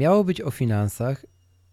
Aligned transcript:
Miało 0.00 0.24
być 0.24 0.40
o 0.40 0.50
finansach 0.50 1.26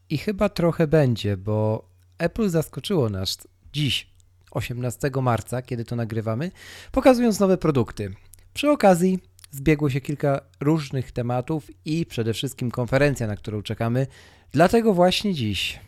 i 0.10 0.18
chyba 0.18 0.50
trochę 0.50 0.88
będzie, 0.88 1.38
bo 1.38 1.90
Apple 2.18 2.50
zaskoczyło 2.50 3.10
nas 3.10 3.48
dziś, 3.74 4.14
18 4.52 5.12
marca, 5.22 5.62
kiedy 5.62 5.86
to 5.86 5.96
nagrywamy, 5.96 6.52
pokazując 6.92 7.40
nowe 7.40 7.58
produkty. 7.58 8.14
Przy 8.54 8.70
okazji 8.70 9.20
zbiegło 9.52 9.90
się 9.90 10.02
kilka 10.02 10.42
różnych 10.60 11.12
tematów 11.12 11.68
i 11.86 12.06
przede 12.06 12.34
wszystkim 12.34 12.72
konferencja, 12.72 13.28
na 13.28 13.36
którą 13.36 13.62
czekamy. 13.62 14.08
Dlatego 14.52 14.94
właśnie 14.94 15.34
dziś 15.34 15.80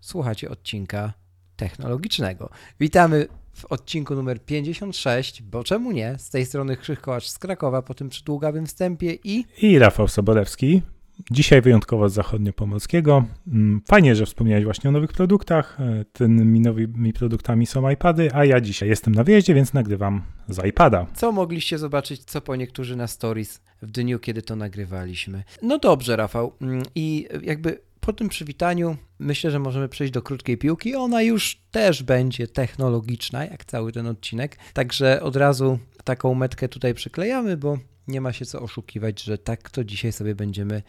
słuchacie 0.00 0.50
odcinka 0.50 1.12
technologicznego. 1.56 2.50
Witamy 2.80 3.26
w 3.54 3.64
odcinku 3.64 4.14
numer 4.14 4.44
56, 4.44 5.42
bo 5.42 5.64
czemu 5.64 5.92
nie? 5.92 6.16
Z 6.18 6.30
tej 6.30 6.46
strony 6.46 6.76
Krzysztof 6.76 7.04
Kołacz 7.04 7.26
z 7.26 7.38
Krakowa 7.38 7.82
po 7.82 7.94
tym 7.94 8.08
przydługawym 8.08 8.66
wstępie 8.66 9.18
i 9.24 9.44
I 9.62 9.78
Rafał 9.78 10.08
Sobolewski. 10.08 10.82
Dzisiaj 11.30 11.62
wyjątkowo 11.62 12.08
z 12.08 12.14
zachodniopomorskiego. 12.14 13.24
Mm, 13.46 13.82
Fajnie, 13.86 14.16
że 14.16 14.26
wspomniałeś 14.26 14.64
właśnie 14.64 14.90
o 14.90 14.92
nowych 14.92 15.12
produktach. 15.12 15.80
E, 15.80 16.04
Tymi 16.12 16.60
nowymi 16.60 17.12
produktami 17.12 17.66
są 17.66 17.90
iPady, 17.90 18.34
a 18.34 18.44
ja 18.44 18.60
dzisiaj 18.60 18.88
jestem 18.88 19.14
na 19.14 19.24
wyjeździe, 19.24 19.54
więc 19.54 19.72
nagrywam 19.74 20.22
z 20.48 20.66
iPada. 20.66 21.06
Co 21.14 21.32
mogliście 21.32 21.78
zobaczyć, 21.78 22.24
co 22.24 22.40
po 22.40 22.56
niektórzy 22.56 22.96
na 22.96 23.06
stories 23.06 23.60
w 23.82 23.90
dniu, 23.90 24.18
kiedy 24.18 24.42
to 24.42 24.56
nagrywaliśmy? 24.56 25.44
No 25.62 25.78
dobrze, 25.78 26.16
Rafał. 26.16 26.52
Mm, 26.60 26.82
I 26.94 27.28
jakby 27.42 27.80
po 28.00 28.12
tym 28.12 28.28
przywitaniu 28.28 28.96
myślę, 29.18 29.50
że 29.50 29.58
możemy 29.58 29.88
przejść 29.88 30.12
do 30.12 30.22
krótkiej 30.22 30.58
piłki. 30.58 30.94
Ona 30.94 31.22
już 31.22 31.60
też 31.70 32.02
będzie 32.02 32.46
technologiczna, 32.46 33.44
jak 33.44 33.64
cały 33.64 33.92
ten 33.92 34.06
odcinek. 34.06 34.58
Także 34.72 35.22
od 35.22 35.36
razu 35.36 35.78
taką 36.04 36.34
metkę 36.34 36.68
tutaj 36.68 36.94
przyklejamy, 36.94 37.56
bo 37.56 37.78
nie 38.08 38.20
ma 38.20 38.32
się 38.32 38.46
co 38.46 38.60
oszukiwać, 38.60 39.22
że 39.22 39.38
tak 39.38 39.70
to 39.70 39.84
dzisiaj 39.84 40.12
sobie 40.12 40.34
będziemy 40.34 40.82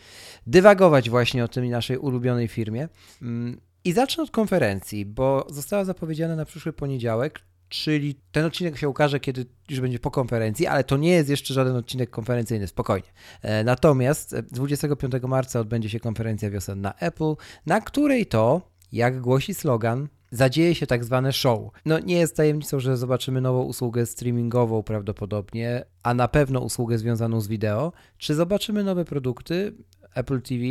dywagować 0.48 1.10
właśnie 1.10 1.44
o 1.44 1.48
tym 1.48 1.70
naszej 1.70 1.98
ulubionej 1.98 2.48
firmie. 2.48 2.90
Mm, 3.22 3.62
I 3.84 3.94
zacznę 3.94 4.24
od 4.24 4.32
konferencji, 4.32 5.06
bo 5.06 5.48
została 5.50 5.86
zapowiedziana 5.86 6.36
na 6.36 6.46
przyszły 6.46 6.74
poniedziałek, 6.74 7.40
czyli 7.70 8.16
ten 8.32 8.46
odcinek 8.46 8.78
się 8.78 8.90
ukaże, 8.90 9.20
kiedy 9.20 9.46
już 9.70 9.80
będzie 9.80 10.00
po 10.00 10.12
konferencji, 10.12 10.68
ale 10.68 10.84
to 10.84 10.98
nie 10.98 11.10
jest 11.10 11.30
jeszcze 11.30 11.54
żaden 11.54 11.76
odcinek 11.76 12.10
konferencyjny, 12.10 12.68
spokojnie. 12.68 13.08
E, 13.42 13.64
Natomiast 13.64 14.34
e, 14.34 14.44
25 14.44 15.14
marca 15.28 15.60
odbędzie 15.60 15.90
się 15.90 16.00
konferencja 16.00 16.50
wiosenna 16.50 16.94
Apple, 17.00 17.36
na 17.66 17.82
której 17.82 18.26
to, 18.26 18.62
jak 18.92 19.22
głosi 19.22 19.54
slogan, 19.54 20.08
zadzieje 20.32 20.76
się 20.76 20.88
tak 20.88 21.06
zwane 21.06 21.34
show. 21.34 21.72
No 21.86 22.00
nie 22.00 22.18
jest 22.18 22.36
tajemnicą, 22.36 22.80
że 22.80 22.98
zobaczymy 22.98 23.42
nową 23.42 23.64
usługę 23.64 24.06
streamingową 24.06 24.84
prawdopodobnie, 24.84 25.86
a 26.04 26.14
na 26.14 26.28
pewno 26.28 26.60
usługę 26.60 26.98
związaną 26.98 27.42
z 27.42 27.48
wideo. 27.48 27.94
Czy 28.18 28.36
zobaczymy 28.36 28.84
nowe 28.84 29.06
produkty 29.06 29.74
Apple 30.16 30.42
TV? 30.42 30.64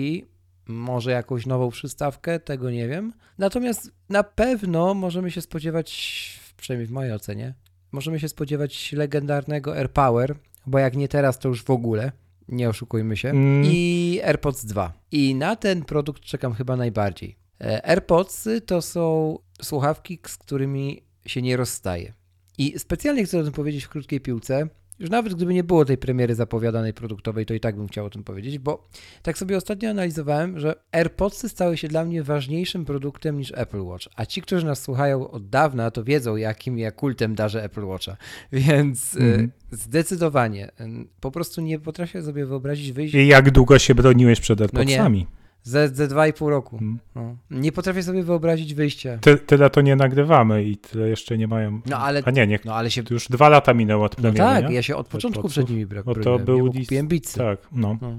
Może 0.67 1.11
jakąś 1.11 1.47
nową 1.47 1.71
przystawkę, 1.71 2.41
tego 2.41 2.71
nie 2.71 2.89
wiem. 2.89 3.13
Natomiast 3.39 3.93
na 4.09 4.23
pewno 4.23 4.95
możemy 4.95 5.31
się 5.31 5.41
spodziewać, 5.41 6.41
przynajmniej 6.57 6.87
w 6.87 6.91
mojej 6.91 7.13
ocenie, 7.13 7.55
możemy 7.93 8.21
się 8.21 8.29
spodziewać 8.29 8.93
legendarnego 8.93 9.77
AirPower, 9.77 10.35
bo 10.67 10.79
jak 10.79 10.97
nie 10.97 11.09
teraz, 11.09 11.39
to 11.39 11.49
już 11.49 11.65
w 11.65 11.71
ogóle. 11.71 12.13
Nie 12.49 12.69
oszukujmy 12.69 13.17
się. 13.17 13.31
Mm. 13.31 13.63
I 13.67 14.21
AirPods 14.25 14.65
2. 14.65 14.93
I 15.13 15.35
na 15.35 15.57
ten 15.57 15.85
produkt 15.85 16.23
czekam 16.23 16.55
chyba 16.55 16.77
najbardziej. 16.77 17.37
E, 17.61 17.87
AirPods 17.87 18.49
to 18.67 18.83
są 18.83 19.39
słuchawki, 19.63 20.19
z 20.27 20.37
którymi 20.37 21.03
się 21.27 21.43
nie 21.43 21.57
rozstaje. 21.57 22.13
I 22.59 22.79
specjalnie 22.79 23.25
chcę 23.25 23.39
o 23.39 23.45
tym 23.45 23.53
powiedzieć 23.53 23.85
w 23.85 23.89
krótkiej 23.89 24.21
piłce. 24.21 24.69
Już 24.99 25.11
nawet 25.11 25.35
gdyby 25.35 25.55
nie 25.55 25.65
było 25.65 25.85
tej 25.85 25.99
premiery 25.99 26.35
zapowiadanej 26.35 26.93
produktowej, 26.93 27.47
to 27.47 27.55
i 27.55 27.61
tak 27.61 27.77
bym 27.77 27.89
chciał 27.89 28.07
o 28.07 28.11
tym 28.11 28.25
powiedzieć, 28.25 28.59
bo 28.59 28.89
tak 29.23 29.39
sobie 29.39 29.57
ostatnio 29.57 29.91
analizowałem, 29.91 30.59
że 30.59 30.75
AirPodsy 30.93 31.49
stały 31.49 31.77
się 31.77 31.89
dla 31.89 32.05
mnie 32.05 32.23
ważniejszym 32.23 32.85
produktem 32.85 33.39
niż 33.39 33.53
Apple 33.55 33.81
Watch. 33.81 34.07
A 34.17 34.27
ci, 34.27 34.43
którzy 34.43 34.67
nas 34.67 34.83
słuchają 34.83 35.31
od 35.31 35.49
dawna, 35.49 35.91
to 35.91 36.05
wiedzą, 36.05 36.37
jakim 36.37 36.79
ja 36.79 36.91
kultem 36.91 37.35
darzę 37.35 37.65
Apple 37.65 37.85
Watcha. 37.85 38.17
Więc 38.53 39.17
Mhm. 39.17 39.51
zdecydowanie 39.71 40.67
e, 40.67 40.89
po 41.21 41.31
prostu 41.31 41.61
nie 41.61 41.79
potrafię 41.79 42.23
sobie 42.23 42.47
wyobrazić 42.47 42.93
wyjść 42.93 43.15
I 43.15 43.27
jak 43.27 43.51
długo 43.51 43.79
się 43.79 43.95
broniłeś 43.95 44.41
przed 44.41 44.61
No 44.61 44.65
AirPodsami? 44.65 45.27
Ze, 45.63 45.89
ze 45.89 46.09
dwa 46.09 46.27
i 46.27 46.33
pół 46.33 46.51
roku. 46.51 46.79
Mm. 46.81 46.99
No. 47.15 47.37
Nie 47.51 47.73
potrafię 47.73 48.03
sobie 48.03 48.23
wyobrazić 48.23 48.75
wyjścia. 48.75 49.19
Ty, 49.21 49.37
tyle 49.37 49.71
to 49.71 49.81
nie 49.81 49.97
nagrywamy 49.97 50.65
i 50.65 50.77
tyle 50.77 51.09
jeszcze 51.09 51.39
nie 51.39 51.49
mają. 51.49 51.81
No 51.87 51.99
ale, 51.99 52.23
A 52.25 52.31
nie, 52.31 52.47
nie. 52.47 52.59
no, 52.65 52.75
ale 52.75 52.91
się. 52.91 53.03
Już 53.11 53.29
dwa 53.29 53.49
lata 53.49 53.75
minęło 53.75 54.05
od 54.05 54.17
No 54.19 54.23
premiery, 54.23 54.39
tak, 54.63 54.69
nie? 54.69 54.75
ja 54.75 54.83
się 54.83 54.97
od 54.97 55.09
początku 55.09 55.49
przed 55.49 55.71
nimi 55.71 55.87
bra- 55.87 56.05
Bo 56.05 56.15
to 56.15 56.39
był 56.39 56.73
kupiłem 56.73 57.09
Beatsy. 57.09 57.39
Tak, 57.39 57.59
no. 57.73 57.99
No. 58.01 58.13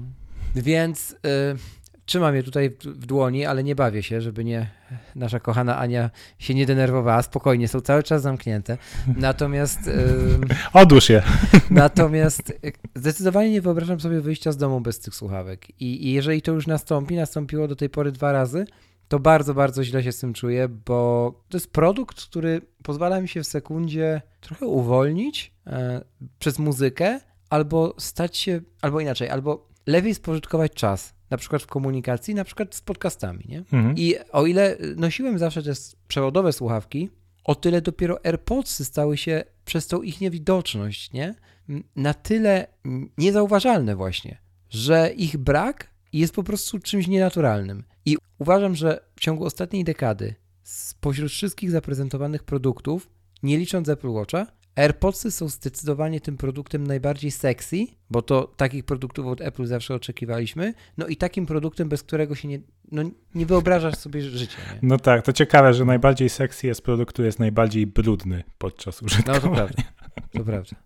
Więc 0.54 1.10
y, 1.12 1.16
trzymam 2.10 2.36
je 2.36 2.42
tutaj 2.42 2.70
w, 2.70 3.06
dłoni, 3.06 3.46
ale 3.46 3.64
nie 3.64 3.74
bawię 3.74 4.02
się, 4.02 4.20
żeby 4.20 4.44
nie 4.44 4.70
nasza 5.14 5.40
kochana 5.40 5.78
Ania 5.78 6.10
się 6.38 6.54
nie 6.54 6.66
denerwowała. 6.66 7.22
Spokojnie, 7.22 7.68
są 7.68 7.80
cały 7.80 8.02
czas 8.02 8.22
zamknięte. 8.22 8.78
Natomiast 9.16 9.86
y, 9.86 9.92
Odłóż 10.82 11.08
je. 11.08 11.22
Natomiast 11.70 12.50
y, 12.50 12.72
zdecydowanie 12.94 13.50
nie 13.50 13.60
wyobrażam 13.60 14.00
sobie 14.00 14.20
wyjścia 14.20 14.52
z 14.52 14.56
domu 14.56 14.80
bez 14.80 15.00
tych 15.00 15.14
słuchawek. 15.14 15.80
I, 15.80 16.06
I 16.06 16.12
jeżeli 16.12 16.42
to 16.42 16.52
już 16.52 16.66
nastąpi, 16.66 17.16
nastąpiło 17.16 17.68
do 17.68 17.76
tej 17.76 17.90
pory 17.90 18.12
dwa 18.12 18.32
razy, 18.32 18.64
to 19.08 19.18
bardzo, 19.18 19.54
bardzo 19.54 19.84
źle 19.84 20.02
się 20.02 20.12
z 20.12 20.18
tym 20.18 20.32
czuję, 20.32 20.68
bo 20.68 21.32
to 21.48 21.56
jest 21.56 21.72
produkt, 21.72 22.22
który 22.22 22.60
pozwala 22.82 23.20
mi 23.20 23.28
się 23.28 23.42
w 23.42 23.46
sekundzie 23.46 24.22
trochę 24.40 24.66
uwolnić 24.66 25.54
e, 25.66 26.04
przez 26.38 26.58
muzykę, 26.58 27.20
albo 27.50 27.94
stać 27.98 28.36
się, 28.36 28.60
albo 28.82 29.00
inaczej, 29.00 29.28
albo 29.28 29.68
lepiej 29.86 30.14
spożytkować 30.14 30.72
czas, 30.72 31.19
na 31.30 31.36
przykład 31.36 31.62
w 31.62 31.66
komunikacji, 31.66 32.34
na 32.34 32.44
przykład 32.44 32.74
z 32.74 32.80
podcastami, 32.80 33.44
nie? 33.48 33.58
Mhm. 33.58 33.94
I 33.96 34.14
o 34.32 34.46
ile 34.46 34.76
nosiłem 34.96 35.38
zawsze 35.38 35.62
te 35.62 35.72
przewodowe 36.08 36.52
słuchawki, 36.52 37.10
o 37.44 37.54
tyle 37.54 37.82
dopiero 37.82 38.24
AirPodsy 38.24 38.84
stały 38.84 39.16
się 39.16 39.44
przez 39.64 39.86
tą 39.86 40.02
ich 40.02 40.20
niewidoczność, 40.20 41.12
nie? 41.12 41.34
Na 41.96 42.14
tyle 42.14 42.66
niezauważalne 43.18 43.96
właśnie, 43.96 44.38
że 44.70 45.12
ich 45.16 45.36
brak 45.36 45.90
jest 46.12 46.34
po 46.34 46.42
prostu 46.42 46.78
czymś 46.78 47.06
nienaturalnym. 47.06 47.84
I 48.04 48.16
uważam, 48.38 48.74
że 48.74 49.00
w 49.16 49.20
ciągu 49.20 49.44
ostatniej 49.44 49.84
dekady 49.84 50.34
spośród 50.62 51.30
wszystkich 51.30 51.70
zaprezentowanych 51.70 52.44
produktów, 52.44 53.10
nie 53.42 53.58
licząc 53.58 53.88
Apple 53.88 54.08
Watcha, 54.08 54.46
AirPodsy 54.76 55.30
są 55.30 55.48
zdecydowanie 55.48 56.20
tym 56.20 56.36
produktem 56.36 56.86
najbardziej 56.86 57.30
sexy, 57.30 57.76
bo 58.10 58.22
to 58.22 58.52
takich 58.56 58.84
produktów 58.84 59.26
od 59.26 59.40
Apple 59.40 59.66
zawsze 59.66 59.94
oczekiwaliśmy, 59.94 60.74
no 60.98 61.06
i 61.06 61.16
takim 61.16 61.46
produktem, 61.46 61.88
bez 61.88 62.02
którego 62.02 62.34
się 62.34 62.48
nie, 62.48 62.60
no, 62.92 63.02
nie 63.34 63.46
wyobrażasz 63.46 63.94
sobie 63.96 64.22
życia. 64.22 64.56
Nie? 64.72 64.78
No 64.82 64.98
tak, 64.98 65.22
to 65.22 65.32
ciekawe, 65.32 65.74
że 65.74 65.84
najbardziej 65.84 66.28
sexy 66.28 66.66
jest 66.66 66.82
produkt, 66.82 67.12
który 67.12 67.26
jest 67.26 67.38
najbardziej 67.38 67.86
brudny 67.86 68.44
podczas 68.58 69.02
No 69.02 69.06
użytkowania. 69.06 69.40
to 69.40 69.48
prawda, 69.50 69.82
to 70.32 70.44
prawda. 70.44 70.76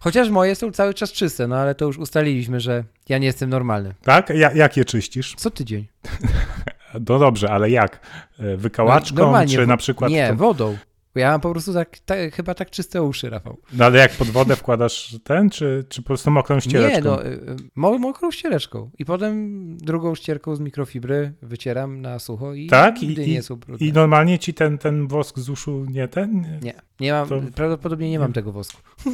Chociaż 0.00 0.30
moje 0.30 0.54
są 0.54 0.72
cały 0.72 0.94
czas 0.94 1.12
czyste, 1.12 1.46
no 1.48 1.56
ale 1.56 1.74
to 1.74 1.84
już 1.84 1.98
ustaliliśmy, 1.98 2.60
że 2.60 2.84
ja 3.08 3.18
nie 3.18 3.26
jestem 3.26 3.50
normalny. 3.50 3.94
Tak? 4.02 4.30
Ja, 4.34 4.52
jak 4.52 4.76
je 4.76 4.84
czyścisz? 4.84 5.34
Co 5.36 5.50
tydzień. 5.50 5.86
No 7.08 7.18
dobrze, 7.18 7.50
ale 7.50 7.70
jak? 7.70 8.00
E, 8.38 8.56
Wykałaczką, 8.56 9.32
No, 9.32 9.46
czy 9.46 9.66
na 9.66 9.76
przykład... 9.76 10.10
Nie, 10.10 10.28
to- 10.28 10.34
wodą. 10.36 10.76
Ja 11.14 11.30
mam 11.30 11.40
po 11.40 11.50
prostu 11.52 11.74
tak, 11.74 11.98
tak, 11.98 12.34
chyba 12.34 12.54
tak 12.54 12.70
czyste 12.70 13.02
uszy, 13.02 13.30
Rafał. 13.30 13.58
No 13.72 13.84
ale 13.84 13.98
jak 13.98 14.12
pod 14.12 14.28
wodę 14.28 14.56
wkładasz 14.56 15.16
ten, 15.24 15.50
czy, 15.50 15.84
czy 15.88 16.02
po 16.02 16.06
prostu 16.06 16.30
mokrą 16.30 16.60
ściereczką? 16.60 16.96
Nie, 16.96 17.02
no, 17.10 17.26
y, 17.26 17.28
y, 17.28 17.56
mo- 17.74 17.98
mokrą 17.98 18.30
ściereczką. 18.30 18.90
I 18.98 19.04
potem 19.04 19.76
drugą 19.78 20.14
ścierką 20.14 20.56
z 20.56 20.60
mikrofibry 20.60 21.32
wycieram 21.42 22.00
na 22.00 22.18
sucho 22.18 22.54
i 22.54 22.66
Tak? 22.66 23.02
Nigdy 23.02 23.24
i- 23.24 23.32
nie 23.32 23.42
są 23.42 23.56
brudne. 23.56 23.86
I 23.86 23.92
normalnie 23.92 24.38
ci 24.38 24.54
ten, 24.54 24.78
ten 24.78 25.08
wosk 25.08 25.38
z 25.38 25.48
uszu 25.50 25.84
nie 25.88 26.08
ten? 26.08 26.58
Nie, 26.62 26.74
nie 27.00 27.12
mam, 27.12 27.28
To- 27.28 27.40
prawdopodobnie 27.54 28.10
nie 28.10 28.18
mam 28.18 28.32
tego 28.32 28.52
wosku. 28.52 28.80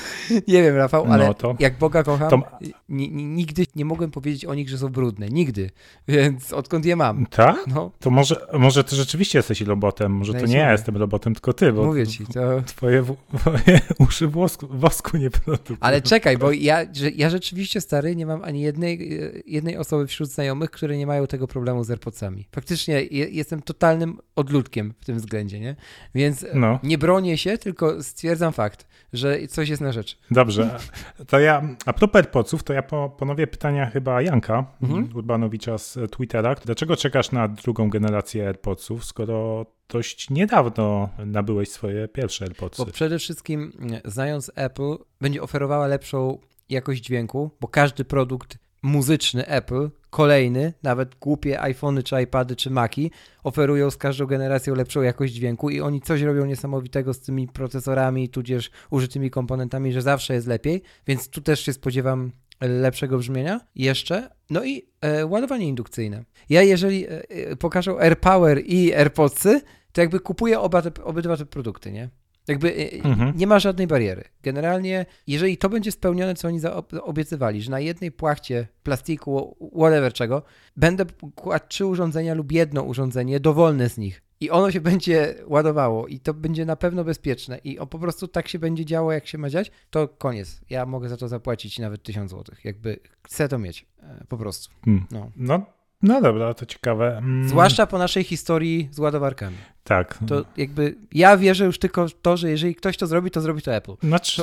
nie 0.48 0.62
wiem, 0.62 0.76
Rafał, 0.76 1.06
ale 1.12 1.26
No 1.26 1.34
to- 1.34 1.56
jak 1.58 1.78
Boga 1.78 2.02
kocham, 2.02 2.30
to- 2.30 2.42
ni- 2.88 3.10
ni- 3.10 3.24
nigdy 3.24 3.66
nie 3.76 3.84
mogłem 3.84 4.10
powiedzieć 4.10 4.44
o 4.44 4.54
nich, 4.54 4.68
że 4.68 4.78
są 4.78 4.88
brudne. 4.88 5.28
Nigdy. 5.28 5.70
Więc 6.08 6.52
odkąd 6.52 6.84
je 6.84 6.96
mam? 6.96 7.26
Tak? 7.26 7.56
No, 7.66 7.90
To 8.00 8.10
może, 8.10 8.46
może 8.52 8.84
ty 8.84 8.96
rzeczywiście 8.96 9.38
jesteś 9.38 9.60
robotem, 9.60 10.12
może 10.12 10.32
to 10.32 10.38
nie 10.38 10.40
Najzwyczajniej. 10.42 10.66
ja 10.66 10.72
jestem 10.72 10.96
robotem, 10.96 11.34
tylko 11.34 11.52
ty, 11.52 11.72
bo 11.72 11.84
mówię 11.84 12.06
ci, 12.06 12.26
to... 12.26 12.62
twoje, 12.66 13.04
twoje 13.38 13.80
uszy 14.08 14.28
wosku, 14.28 14.66
wosku 14.70 15.16
nie 15.16 15.30
produkują. 15.30 15.78
Ale 15.80 16.00
czekaj, 16.02 16.38
bo 16.38 16.52
ja, 16.52 16.86
że, 16.92 17.10
ja 17.10 17.30
rzeczywiście, 17.30 17.80
stary, 17.80 18.16
nie 18.16 18.26
mam 18.26 18.44
ani 18.44 18.60
jednej, 18.60 19.18
e, 19.24 19.30
jednej 19.46 19.76
osoby 19.76 20.06
wśród 20.06 20.28
znajomych, 20.30 20.70
które 20.70 20.96
nie 20.96 21.06
mają 21.06 21.26
tego 21.26 21.46
problemu 21.48 21.84
z 21.84 21.90
AirPodsami. 21.90 22.48
Faktycznie 22.54 22.94
je, 22.94 23.28
jestem 23.28 23.62
totalnym 23.62 24.18
odludkiem 24.36 24.94
w 25.00 25.04
tym 25.04 25.16
względzie, 25.16 25.60
nie? 25.60 25.76
Więc 26.14 26.46
No. 26.54 26.78
nie 26.82 26.98
bronię 26.98 27.38
się, 27.38 27.58
tylko 27.58 28.02
stwierdzam 28.02 28.52
fakt, 28.52 28.86
że 29.12 29.46
coś 29.48 29.68
jest 29.68 29.82
na 29.86 29.92
rzecz. 29.92 30.18
Dobrze, 30.30 30.78
to 31.26 31.40
ja, 31.40 31.62
a 31.86 31.92
propos 31.92 32.16
AirPodsów, 32.16 32.62
to 32.62 32.72
ja 32.72 32.82
po, 32.82 33.10
ponowię 33.10 33.46
pytania 33.46 33.86
chyba 33.86 34.22
Janka 34.22 34.66
Mhm. 34.82 35.08
Urbanowicza 35.14 35.78
z 35.78 35.98
Twittera. 36.10 36.54
Dlaczego 36.54 36.96
czekasz 36.96 37.32
na 37.32 37.48
drugą 37.48 37.90
generację 37.90 38.46
AirPodsów, 38.46 39.04
skoro 39.04 39.66
dość 39.88 40.30
niedawno 40.30 41.08
nabyłeś 41.26 41.68
swoje 41.68 42.08
pierwsze 42.08 42.44
AirPodsy? 42.44 42.84
Bo 42.84 42.92
przede 42.92 43.18
wszystkim, 43.18 43.72
mm, 43.78 44.00
znając 44.04 44.52
Apple, 44.54 44.96
będzie 45.20 45.42
oferowała 45.42 45.86
lepszą 45.86 46.38
jakość 46.68 47.02
dźwięku, 47.02 47.50
bo 47.60 47.68
każdy 47.68 48.04
produkt 48.04 48.58
muzyczny 48.86 49.46
Apple, 49.46 49.90
kolejny, 50.10 50.72
nawet 50.82 51.14
głupie 51.14 51.60
iPhony, 51.60 52.02
czy 52.02 52.22
iPady, 52.22 52.56
czy 52.56 52.70
Maci, 52.70 53.10
oferują 53.42 53.90
z 53.90 53.96
każdą 53.96 54.26
generacją 54.26 54.74
lepszą 54.74 55.02
jakość 55.02 55.32
dźwięku 55.32 55.70
i 55.70 55.80
oni 55.80 56.00
coś 56.00 56.22
robią 56.22 56.46
niesamowitego 56.46 57.14
z 57.14 57.20
tymi 57.20 57.48
procesorami, 57.48 58.28
tudzież 58.28 58.70
użytymi 58.90 59.30
komponentami, 59.30 59.92
że 59.92 60.02
zawsze 60.02 60.34
jest 60.34 60.46
lepiej, 60.46 60.82
więc 61.06 61.28
tu 61.28 61.40
też 61.40 61.60
się 61.60 61.72
spodziewam 61.72 62.32
lepszego 62.60 63.18
brzmienia 63.18 63.60
jeszcze. 63.74 64.30
No 64.50 64.64
i 64.64 64.88
e, 65.00 65.26
ładowanie 65.26 65.68
indukcyjne. 65.68 66.24
Ja 66.48 66.62
jeżeli 66.62 67.06
e, 67.06 67.28
e, 67.28 67.56
pokażą 67.56 67.98
AirPower 67.98 68.62
i 68.66 68.94
AirPodsy, 68.94 69.60
to 69.92 70.00
jakby 70.00 70.20
kupuję 70.20 70.60
oba 70.60 70.82
te, 70.82 71.04
obydwa 71.04 71.36
te 71.36 71.46
produkty, 71.46 71.92
nie? 71.92 72.08
Jakby 72.48 72.74
e, 72.76 73.04
Mhm. 73.04 73.32
nie 73.36 73.46
ma 73.46 73.58
żadnej 73.58 73.86
bariery. 73.86 74.24
Generalnie, 74.42 75.06
jeżeli 75.26 75.58
to 75.58 75.68
będzie 75.68 75.92
spełnione, 75.92 76.34
co 76.34 76.48
oni 76.48 76.60
zaobiecywali, 76.60 77.62
że 77.62 77.70
na 77.70 77.80
jednej 77.80 78.12
płachcie 78.12 78.68
plastiku, 78.82 79.56
whatever 79.76 80.12
czego, 80.12 80.42
będę 80.76 81.04
kładł 81.34 81.64
trzy 81.68 81.86
urządzenia 81.86 82.34
lub 82.34 82.52
jedno 82.52 82.82
urządzenie 82.82 83.40
dowolne 83.40 83.88
z 83.88 83.98
nich. 83.98 84.22
I 84.40 84.50
ono 84.50 84.70
się 84.70 84.80
będzie 84.90 85.34
ładowało 85.46 86.06
i 86.06 86.20
to 86.20 86.34
będzie 86.34 86.64
na 86.64 86.76
pewno 86.76 87.04
bezpieczne 87.04 87.58
i 87.64 87.78
o 87.78 87.86
po 87.86 87.98
prostu 87.98 88.28
tak 88.28 88.48
się 88.48 88.58
będzie 88.58 88.84
działo, 88.84 89.12
jak 89.12 89.26
się 89.26 89.38
ma 89.38 89.50
dziać, 89.50 89.70
to 89.90 90.08
koniec. 90.08 90.60
Ja 90.70 90.86
mogę 90.86 91.08
za 91.08 91.16
to 91.16 91.28
zapłacić 91.28 91.78
nawet 91.78 92.02
1000 92.02 92.30
zł. 92.30 92.56
Jakby 92.64 92.98
chcę 93.26 93.48
to 93.48 93.58
mieć. 93.58 93.86
E, 94.02 94.24
Po 94.28 94.36
prostu. 94.38 94.74
Hmm. 94.84 95.06
No. 95.10 95.30
No, 95.36 95.66
no 96.06 96.20
dobra, 96.20 96.54
to 96.54 96.66
ciekawe. 96.66 97.18
Mm, 97.18 97.48
Zwłaszcza 97.48 97.86
po 97.86 97.98
naszej 97.98 98.24
historii 98.24 98.88
z 98.90 98.98
ładowarkami. 98.98 99.56
Tak. 99.84 100.18
To 100.28 100.44
jakby 100.56 100.94
ja 101.12 101.36
wierzę 101.36 101.64
już 101.64 101.78
tylko 101.78 102.08
w 102.08 102.20
to, 102.20 102.36
że 102.36 102.50
jeżeli 102.50 102.74
ktoś 102.74 102.96
to 102.96 103.06
zrobi, 103.06 103.30
to 103.30 103.40
zrobi 103.40 103.62
to 103.62 103.74
Apple. 103.74 103.94
Znaczy, 104.02 104.42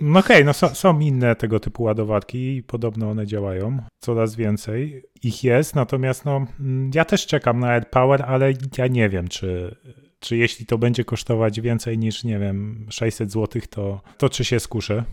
no 0.00 0.18
okej, 0.18 0.44
no 0.44 0.52
są, 0.52 0.68
są 0.68 1.00
inne 1.00 1.36
tego 1.36 1.60
typu 1.60 1.82
ładowarki 1.82 2.56
i 2.56 2.62
podobno 2.62 3.10
one 3.10 3.26
działają. 3.26 3.82
Coraz 4.00 4.36
więcej 4.36 5.02
ich 5.22 5.44
jest, 5.44 5.74
natomiast 5.74 6.24
no, 6.24 6.46
mm, 6.60 6.90
ja 6.94 7.04
też 7.04 7.26
czekam 7.26 7.60
na 7.60 7.68
AirPower, 7.68 8.22
ale 8.22 8.52
ja 8.78 8.86
nie 8.86 9.08
wiem, 9.08 9.28
czy, 9.28 9.76
czy 10.20 10.36
jeśli 10.36 10.66
to 10.66 10.78
będzie 10.78 11.04
kosztować 11.04 11.60
więcej 11.60 11.98
niż, 11.98 12.24
nie 12.24 12.38
wiem, 12.38 12.86
600 12.90 13.32
zł, 13.32 13.62
to, 13.70 14.00
to 14.18 14.28
czy 14.28 14.44
się 14.44 14.60
skuszę. 14.60 15.04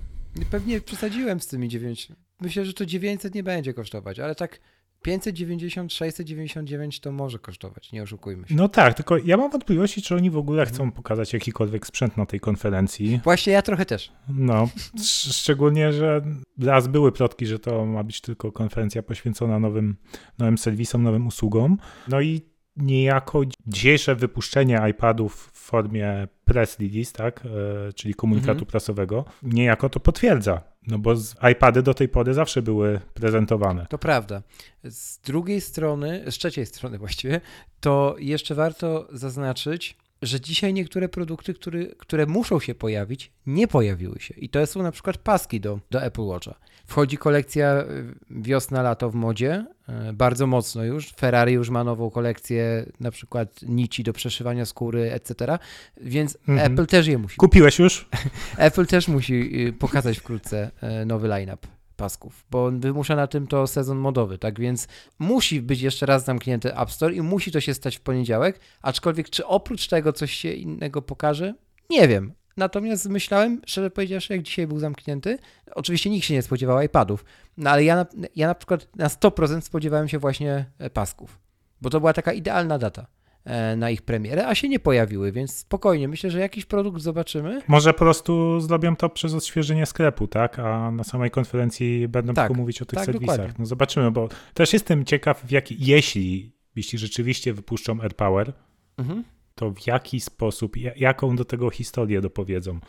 Pewnie 0.52 0.81
przesadziłem 0.81 1.40
z 1.40 1.48
tymi 1.48 1.69
9. 1.69 2.07
Myślę, 2.42 2.66
że 2.66 2.74
to 2.74 2.86
900 2.86 3.36
nie 3.36 3.44
będzie 3.44 3.74
kosztować, 3.74 4.19
ale 4.19 4.36
tak 4.36 4.60
590, 5.01 5.94
699 5.94 7.00
to 7.00 7.12
może 7.12 7.40
kosztować, 7.40 7.92
nie 7.92 8.04
oszukujmy 8.04 8.48
się. 8.48 8.56
No 8.56 8.69
tak, 8.69 8.94
tylko 8.94 9.18
ja 9.18 9.38
mam 9.38 9.51
wątpliwości, 9.51 10.01
czy 10.01 10.16
oni 10.16 10.30
w 10.30 10.38
ogóle 10.38 10.66
chcą 10.66 10.92
pokazać 10.92 11.34
jakikolwiek 11.34 11.88
sprzęt 11.88 12.18
na 12.18 12.25
tej 12.25 12.40
konferencji. 12.40 13.19
Właśnie 13.24 13.54
ja 13.54 13.62
trochę 13.62 13.86
też. 13.86 14.12
No, 14.30 14.69
sz- 14.96 15.36
szczególnie, 15.36 15.94
że 15.94 16.22
raz 16.62 16.88
były 16.88 17.12
plotki, 17.12 17.46
że 17.46 17.60
to 17.60 17.86
ma 17.86 18.04
być 18.04 18.22
tylko 18.22 18.51
konferencja 18.51 19.04
poświęcona 19.04 19.60
nowym, 19.60 19.96
nowym 20.38 20.57
serwisom, 20.57 21.04
nowym 21.04 21.28
usługom. 21.28 21.78
No 22.07 22.22
i 22.22 22.42
niejako 22.78 23.42
dzisiejsze 23.68 24.16
wypuszczenie 24.16 24.81
iPadów 24.92 25.52
w 25.54 25.60
formie 25.60 26.28
press 26.45 26.80
release, 26.80 27.12
tak, 27.12 27.44
e, 27.45 27.94
czyli 27.94 28.13
komunikatu 28.13 28.52
Mhm. 28.52 28.66
prasowego, 28.66 29.25
niejako 29.44 29.90
to 29.90 30.00
potwierdza. 30.00 30.62
No 30.88 31.00
bo 31.00 31.14
iPady 31.52 31.84
do 31.84 31.94
tej 31.94 32.10
pory 32.10 32.34
zawsze 32.34 32.62
były 32.62 33.00
prezentowane. 33.14 33.86
To 33.90 33.98
prawda. 33.98 34.42
Z 34.84 35.20
drugiej 35.20 35.62
strony, 35.62 36.24
z 36.31 36.38
trzeciej 36.38 36.66
strony 36.66 36.98
właściwie, 36.98 37.42
to 37.80 38.16
jeszcze 38.20 38.56
warto 38.56 39.08
zaznaczyć, 39.12 39.98
że 40.22 40.42
dzisiaj 40.42 40.74
niektóre 40.74 41.10
produkty, 41.10 41.54
który, 41.54 41.96
które 41.98 42.26
muszą 42.26 42.60
się 42.60 42.76
pojawić, 42.76 43.31
nie 43.46 43.68
pojawiły 43.68 44.20
się. 44.20 44.34
I 44.34 44.50
to 44.50 44.68
są 44.68 44.84
na 44.84 44.92
przykład 44.92 45.18
paski 45.18 45.60
do, 45.60 45.80
do 45.92 46.04
Apple 46.04 46.22
Watcha. 46.22 46.56
Wchodzi 46.89 47.18
kolekcja 47.18 47.81
y, 47.81 47.86
wiosna-lato 48.30 49.09
w 49.09 49.15
modzie, 49.15 49.65
y, 50.09 50.13
bardzo 50.13 50.47
mocno 50.47 50.83
już. 50.83 51.12
Ferrari 51.12 51.53
już 51.53 51.69
ma 51.69 51.83
nową 51.83 52.09
kolekcję, 52.09 52.86
na 53.00 53.12
przykład 53.12 53.62
nici 53.62 54.03
do 54.03 54.13
przeszywania 54.13 54.65
skóry, 54.65 55.12
etc. 55.12 55.57
Więc 56.01 56.38
Mhm. 56.47 56.74
Apple 56.74 56.86
też 56.86 57.07
je 57.07 57.18
musi. 57.18 57.38
Kupiłeś 57.38 57.80
już? 57.80 58.09
Apple 58.57 58.86
też 58.86 59.07
musi 59.07 59.68
y, 59.68 59.74
pokazać 59.74 60.18
wkrótce 60.18 60.71
nowy 61.06 61.27
line-up 61.27 61.68
pasków, 61.97 62.45
bo 62.51 62.65
on 62.65 62.80
wymusza 62.80 63.15
na 63.15 63.27
tym 63.27 63.47
to 63.47 63.68
sezon 63.68 63.97
modowy, 63.97 64.38
tak 64.38 64.59
więc 64.59 64.88
musi 65.19 65.62
być 65.62 65.81
jeszcze 65.81 66.06
raz 66.06 66.25
zamknięty 66.25 66.75
App 66.75 66.92
Store 66.92 67.13
i 67.13 67.21
musi 67.21 67.51
to 67.51 67.62
się 67.62 67.74
stać 67.74 67.97
w 67.97 68.01
poniedziałek, 68.01 68.59
aczkolwiek 68.81 69.30
czy 69.30 69.45
oprócz 69.45 69.88
tego 69.88 70.13
coś 70.13 70.33
się 70.33 70.51
innego 70.53 71.01
pokaże? 71.01 71.53
Nie 71.89 72.07
wiem. 72.07 72.38
Natomiast 72.59 73.09
myślałem, 73.09 73.61
szczerze 73.65 73.89
powiedziawszy, 73.91 74.33
jak 74.33 74.41
dzisiaj 74.41 74.67
był 74.67 74.79
zamknięty, 74.79 75.38
oczywiście 75.75 76.09
nikt 76.09 76.25
się 76.25 76.33
nie 76.33 76.41
spodziewał 76.41 76.81
iPadów, 76.81 77.25
no 77.57 77.69
ale 77.69 77.83
ja 77.83 77.95
na, 77.95 78.06
ja 78.35 78.47
na 78.47 78.56
przykład 78.56 78.88
na 78.95 79.07
100% 79.07 79.61
spodziewałem 79.61 80.07
się 80.07 80.19
właśnie 80.19 80.65
e, 80.79 80.89
pasków, 80.89 81.39
bo 81.81 81.89
to 81.89 82.00
była 82.00 82.13
taka 82.13 82.33
idealna 82.33 82.77
data 82.77 83.07
e, 83.45 83.75
na 83.75 83.89
ich 83.89 84.01
premierę, 84.01 84.47
a 84.47 84.56
się 84.56 84.69
nie 84.69 84.79
pojawiły, 84.79 85.31
więc 85.31 85.56
spokojnie, 85.56 86.07
myślę, 86.07 86.31
że 86.31 86.39
jakiś 86.39 86.65
produkt 86.65 87.01
zobaczymy. 87.01 87.61
Może 87.67 87.94
po 87.94 88.00
prostu 88.00 88.59
zrobią 88.61 88.95
to 88.95 89.09
przez 89.09 89.33
odświeżenie 89.33 89.85
sklepu, 89.85 90.27
tak? 90.27 90.59
A 90.59 90.91
na 90.91 91.03
samej 91.03 91.31
konferencji 91.31 92.07
będą 92.07 92.33
Tak, 92.33 92.47
tylko 92.47 92.61
mówić 92.61 92.81
o 92.81 92.85
tych 92.85 92.97
tak, 92.97 93.06
serwisach. 93.06 93.35
dokładnie. 93.38 93.56
No 93.59 93.65
zobaczymy, 93.65 94.11
bo 94.11 94.29
też 94.53 94.73
jestem 94.73 95.06
ciekaw, 95.06 95.41
w 95.45 95.51
jaki, 95.51 95.75
jeśli, 95.79 96.56
jeśli 96.75 96.99
rzeczywiście 96.99 97.54
wypuszczą 97.54 98.01
AirPower, 98.01 98.54
Mhm. 98.97 99.23
To 99.59 99.71
w 99.71 99.87
jaki 99.87 100.19
sposób, 100.19 100.78
ja- 100.78 100.92
jaką 100.95 101.35
do 101.35 101.45
tego 101.45 101.69
historię 101.69 102.21
dopowiedzą. 102.21 102.80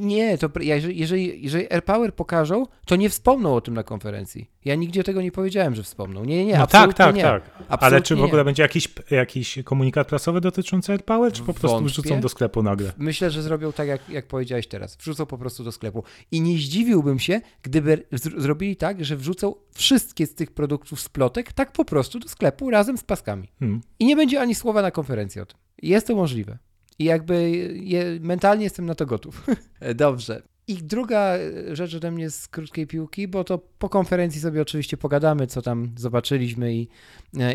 Nie, 0.00 0.38
to 0.38 0.50
jeżeli, 0.60 0.98
jeżeli, 0.98 1.42
jeżeli 1.42 1.72
AirPower 1.72 2.14
pokażą, 2.14 2.66
to 2.86 2.96
nie 2.96 3.10
wspomną 3.10 3.54
o 3.54 3.60
tym 3.60 3.74
na 3.74 3.82
konferencji. 3.82 4.50
Ja 4.64 4.74
nigdzie 4.74 5.04
tego 5.04 5.22
nie 5.22 5.32
powiedziałem, 5.32 5.74
że 5.74 5.82
wspomną. 5.82 6.24
Nie, 6.24 6.36
nie, 6.36 6.44
nie, 6.44 6.58
no 6.58 6.66
tak, 6.66 6.94
tak, 6.94 7.14
nie. 7.16 7.22
tak. 7.22 7.50
Ale 7.58 7.66
Absolutnie 7.68 8.02
czy 8.02 8.14
w 8.14 8.18
nie. 8.18 8.24
ogóle 8.24 8.44
będzie 8.44 8.62
jakiś, 8.62 8.88
jakiś 9.10 9.58
komunikat 9.64 10.08
prasowy 10.08 10.40
dotyczący 10.40 10.92
AirPower, 10.92 11.32
czy 11.32 11.42
po 11.42 11.54
prostu 11.54 11.68
Wątpię. 11.68 12.02
wrzucą 12.02 12.20
do 12.20 12.28
sklepu 12.28 12.62
nagle? 12.62 12.92
Myślę, 12.98 13.30
że 13.30 13.42
zrobią 13.42 13.72
tak, 13.72 13.88
jak, 13.88 14.08
jak 14.08 14.26
powiedziałeś 14.26 14.66
teraz. 14.66 14.96
Wrzucą 14.96 15.26
po 15.26 15.38
prostu 15.38 15.64
do 15.64 15.72
sklepu. 15.72 16.04
I 16.30 16.40
nie 16.40 16.56
zdziwiłbym 16.58 17.18
się, 17.18 17.40
gdyby 17.62 18.04
zr- 18.12 18.40
zrobili 18.40 18.76
tak, 18.76 19.04
że 19.04 19.16
wrzucą 19.16 19.54
wszystkie 19.74 20.26
z 20.26 20.34
tych 20.34 20.50
produktów 20.50 21.00
z 21.00 21.08
plotek 21.08 21.52
tak 21.52 21.72
po 21.72 21.84
prostu 21.84 22.18
do 22.18 22.28
sklepu 22.28 22.70
razem 22.70 22.98
z 22.98 23.04
paskami. 23.04 23.48
Hmm. 23.58 23.80
I 23.98 24.06
nie 24.06 24.16
będzie 24.16 24.40
ani 24.40 24.54
słowa 24.54 24.82
na 24.82 24.90
konferencji 24.90 25.40
o 25.40 25.46
tym. 25.46 25.56
Jest 25.82 26.06
to 26.06 26.16
możliwe. 26.16 26.58
I 26.98 27.04
jakby 27.04 27.50
je, 27.74 28.18
mentalnie 28.20 28.64
jestem 28.64 28.86
na 28.86 28.94
to 28.94 29.06
gotów. 29.06 29.46
Dobrze. 29.94 30.42
I 30.68 30.74
druga 30.74 31.34
rzecz 31.72 31.94
ode 31.94 32.10
mnie 32.10 32.30
z 32.30 32.48
krótkiej 32.48 32.86
piłki, 32.86 33.28
bo 33.28 33.44
to 33.44 33.58
po 33.58 33.88
konferencji 33.88 34.40
sobie 34.40 34.62
oczywiście 34.62 34.96
pogadamy, 34.96 35.46
co 35.46 35.62
tam 35.62 35.94
zobaczyliśmy 35.96 36.74
i, 36.74 36.88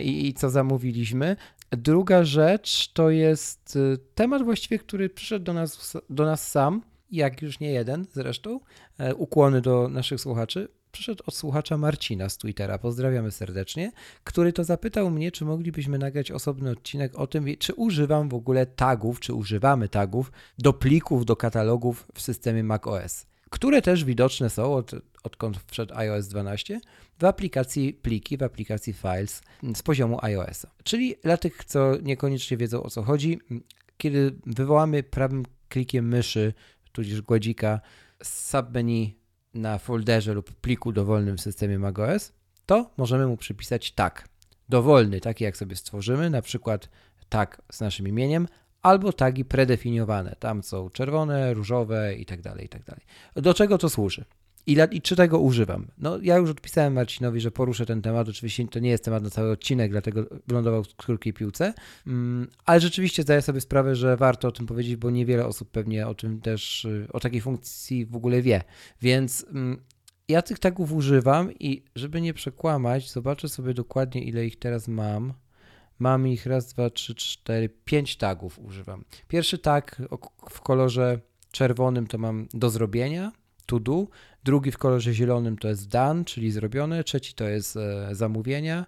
i, 0.01 0.27
i 0.27 0.33
co 0.33 0.49
zamówiliśmy. 0.49 1.35
Druga 1.71 2.23
rzecz 2.23 2.93
to 2.93 3.09
jest 3.09 3.75
y, 3.75 3.97
temat 4.15 4.43
właściwie, 4.43 4.79
który 4.79 5.09
przyszedł 5.09 5.45
do 5.45 5.53
nas, 5.53 5.97
do 6.09 6.25
nas 6.25 6.51
sam, 6.51 6.81
jak 7.11 7.41
już 7.41 7.59
nie 7.59 7.71
jeden 7.71 8.05
zresztą. 8.13 8.59
E, 8.97 9.15
Ukłony 9.15 9.61
do 9.61 9.89
naszych 9.89 10.21
słuchaczy. 10.21 10.67
Przyszedł 10.97 11.23
od 11.27 11.35
słuchacza 11.35 11.77
Marcina 11.77 12.29
z 12.29 12.37
Twittera, 12.37 12.77
pozdrawiamy 12.77 13.31
serdecznie, 13.31 13.91
który 14.23 14.53
to 14.53 14.63
zapytał 14.63 15.11
mnie, 15.11 15.31
czy 15.31 15.45
moglibyśmy 15.45 15.97
nagrać 15.97 16.31
osobny 16.31 16.71
odcinek 16.71 17.19
o 17.19 17.27
tym, 17.27 17.45
czy 17.59 17.73
używam 17.73 18.29
w 18.29 18.33
ogóle 18.33 18.65
tagów, 18.65 19.19
czy 19.19 19.33
używamy 19.33 19.89
tagów 19.89 20.31
do 20.59 20.73
plików, 20.73 21.25
do 21.25 21.35
katalogów 21.35 22.07
w 22.13 22.21
systemie 22.21 22.63
macOS, 22.63 23.25
które 23.49 23.81
też 23.81 24.03
widoczne 24.03 24.49
są 24.49 24.73
od, 24.73 24.91
odkąd 25.23 25.59
wszedł 25.67 25.93
iOS 25.95 26.27
12 26.27 26.79
w 27.19 27.25
aplikacji 27.25 27.93
pliki, 27.93 28.37
w 28.37 28.43
aplikacji 28.43 28.93
files 28.93 29.41
z 29.75 29.83
poziomu 29.83 30.19
iOS-a. 30.21 30.67
Czyli 30.83 31.15
dla 31.23 31.37
tych, 31.37 31.65
co 31.65 31.97
niekoniecznie 32.03 32.57
wiedzą 32.57 32.83
o 32.83 32.89
co 32.89 33.03
chodzi, 33.03 33.39
kiedy 33.97 34.35
wywołamy 34.45 35.03
prawym 35.03 35.45
klikiem 35.69 36.07
myszy, 36.07 36.53
tudzież 36.91 37.21
gładzika 37.21 37.79
submenu 38.23 39.26
na 39.53 39.77
folderze 39.77 40.33
lub 40.33 40.53
pliku 40.53 40.91
dowolnym 40.91 41.37
w 41.37 41.41
systemie 41.41 41.79
macOS, 41.79 42.33
to 42.65 42.91
możemy 42.97 43.27
mu 43.27 43.37
przypisać 43.37 43.91
tag. 43.91 44.27
Dowolny, 44.69 45.21
taki 45.21 45.43
jak 45.43 45.57
sobie 45.57 45.75
stworzymy, 45.75 46.29
na 46.29 46.41
przykład 46.41 46.89
tag 47.29 47.61
z 47.71 47.81
naszym 47.81 48.07
imieniem, 48.07 48.47
albo 48.81 49.13
tagi 49.13 49.45
predefiniowane. 49.45 50.35
Tam 50.39 50.63
są 50.63 50.89
czerwone, 50.89 51.53
różowe 51.53 52.15
i 52.15 52.25
tak 52.25 52.41
dalej, 52.41 52.65
i 52.65 52.69
tak. 52.69 52.81
Do 53.35 53.53
czego 53.53 53.77
to 53.77 53.89
służy? 53.89 54.25
I, 54.67 54.77
I 54.91 55.01
czy 55.01 55.15
tego 55.15 55.39
używam? 55.39 55.87
No, 55.97 56.19
ja 56.21 56.37
już 56.37 56.49
odpisałem 56.49 56.93
Marcinowi, 56.93 57.39
że 57.39 57.51
poruszę 57.51 57.85
ten 57.85 58.01
temat. 58.01 58.29
Oczywiście 58.29 58.67
to 58.67 58.79
nie 58.79 58.89
jest 58.89 59.03
temat 59.03 59.23
na 59.23 59.29
cały 59.29 59.51
odcinek, 59.51 59.91
dlatego 59.91 60.25
wylądował 60.47 60.83
w 60.83 60.95
krótkiej 60.95 61.33
piłce. 61.33 61.73
Mm, 62.07 62.47
ale 62.65 62.79
rzeczywiście 62.79 63.23
zdaję 63.23 63.41
sobie 63.41 63.61
sprawę, 63.61 63.95
że 63.95 64.17
warto 64.17 64.47
o 64.47 64.51
tym 64.51 64.65
powiedzieć, 64.65 64.95
bo 64.95 65.09
niewiele 65.09 65.45
osób 65.45 65.71
pewnie 65.71 66.07
o 66.07 66.15
tym 66.15 66.41
też, 66.41 66.85
y, 66.85 67.07
o 67.13 67.19
takiej 67.19 67.41
funkcji 67.41 68.05
w 68.05 68.15
ogóle 68.15 68.41
wie. 68.41 68.63
Więc 69.01 69.45
mm, 69.49 69.81
ja 70.27 70.41
tych 70.41 70.59
tagów 70.59 70.91
używam 70.91 71.53
i 71.53 71.83
żeby 71.95 72.21
nie 72.21 72.33
przekłamać, 72.33 73.11
zobaczę 73.11 73.49
sobie 73.49 73.73
dokładnie, 73.73 74.23
ile 74.23 74.45
ich 74.45 74.59
teraz 74.59 74.87
mam. 74.87 75.33
Mam 75.99 76.27
ich 76.27 76.45
raz, 76.45 76.73
dwa, 76.73 76.89
trzy, 76.89 77.15
cztery, 77.15 77.69
pięć 77.85 78.17
tagów 78.17 78.59
używam. 78.59 79.03
Pierwszy 79.27 79.57
tag 79.57 80.01
w 80.49 80.61
kolorze 80.61 81.19
czerwonym 81.51 82.07
to 82.07 82.17
mam 82.17 82.47
do 82.53 82.69
zrobienia, 82.69 83.31
to 83.67 83.79
do. 83.79 84.07
Drugi 84.43 84.71
w 84.71 84.77
kolorze 84.77 85.13
zielonym 85.13 85.57
to 85.57 85.67
jest 85.67 85.87
done, 85.87 86.25
czyli 86.25 86.51
zrobione. 86.51 87.03
Trzeci 87.03 87.33
to 87.33 87.43
jest 87.49 87.77
e, 87.77 88.09
zamówienia. 88.15 88.85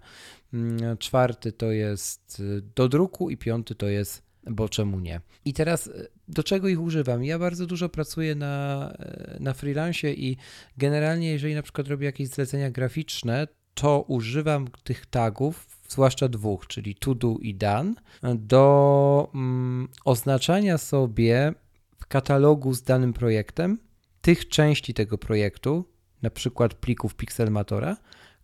Mm, 0.53 0.97
czwarty 0.97 1.51
to 1.51 1.71
jest 1.71 2.41
e, 2.57 2.61
do 2.75 2.87
druku 2.89 3.29
i 3.29 3.37
piąty 3.37 3.75
to 3.75 3.87
jest 3.87 4.29
bo 4.47 4.69
czemu 4.69 4.99
nie. 4.99 5.21
I 5.45 5.53
teraz 5.53 5.87
e, 5.87 5.91
do 6.27 6.43
czego 6.43 6.67
ich 6.67 6.81
używam? 6.81 7.23
Ja 7.23 7.39
bardzo 7.39 7.65
dużo 7.65 7.89
pracuję 7.89 8.35
na, 8.35 8.93
na 9.39 9.53
freelance 9.53 10.13
i 10.13 10.37
generalnie 10.77 11.31
jeżeli 11.31 11.55
na 11.55 11.61
przykład 11.61 11.87
robię 11.87 12.05
jakieś 12.05 12.27
zlecenia 12.27 12.71
graficzne, 12.71 13.47
to 13.73 14.01
używam 14.01 14.67
tych 14.83 15.05
tagów, 15.05 15.67
zwłaszcza 15.87 16.27
dwóch, 16.27 16.67
czyli 16.67 16.95
to 16.95 17.15
do 17.15 17.35
i 17.41 17.55
done, 17.55 17.93
do 18.35 19.31
mm, 19.35 19.87
oznaczania 20.05 20.77
sobie 20.77 21.53
w 21.99 22.05
katalogu 22.05 22.73
z 22.73 22.83
danym 22.83 23.13
projektem 23.13 23.77
tych 24.21 24.47
części 24.47 24.93
tego 24.93 25.17
projektu, 25.17 25.85
na 26.21 26.29
przykład 26.29 26.73
plików 26.73 27.15
Pixelmatora, 27.15 27.97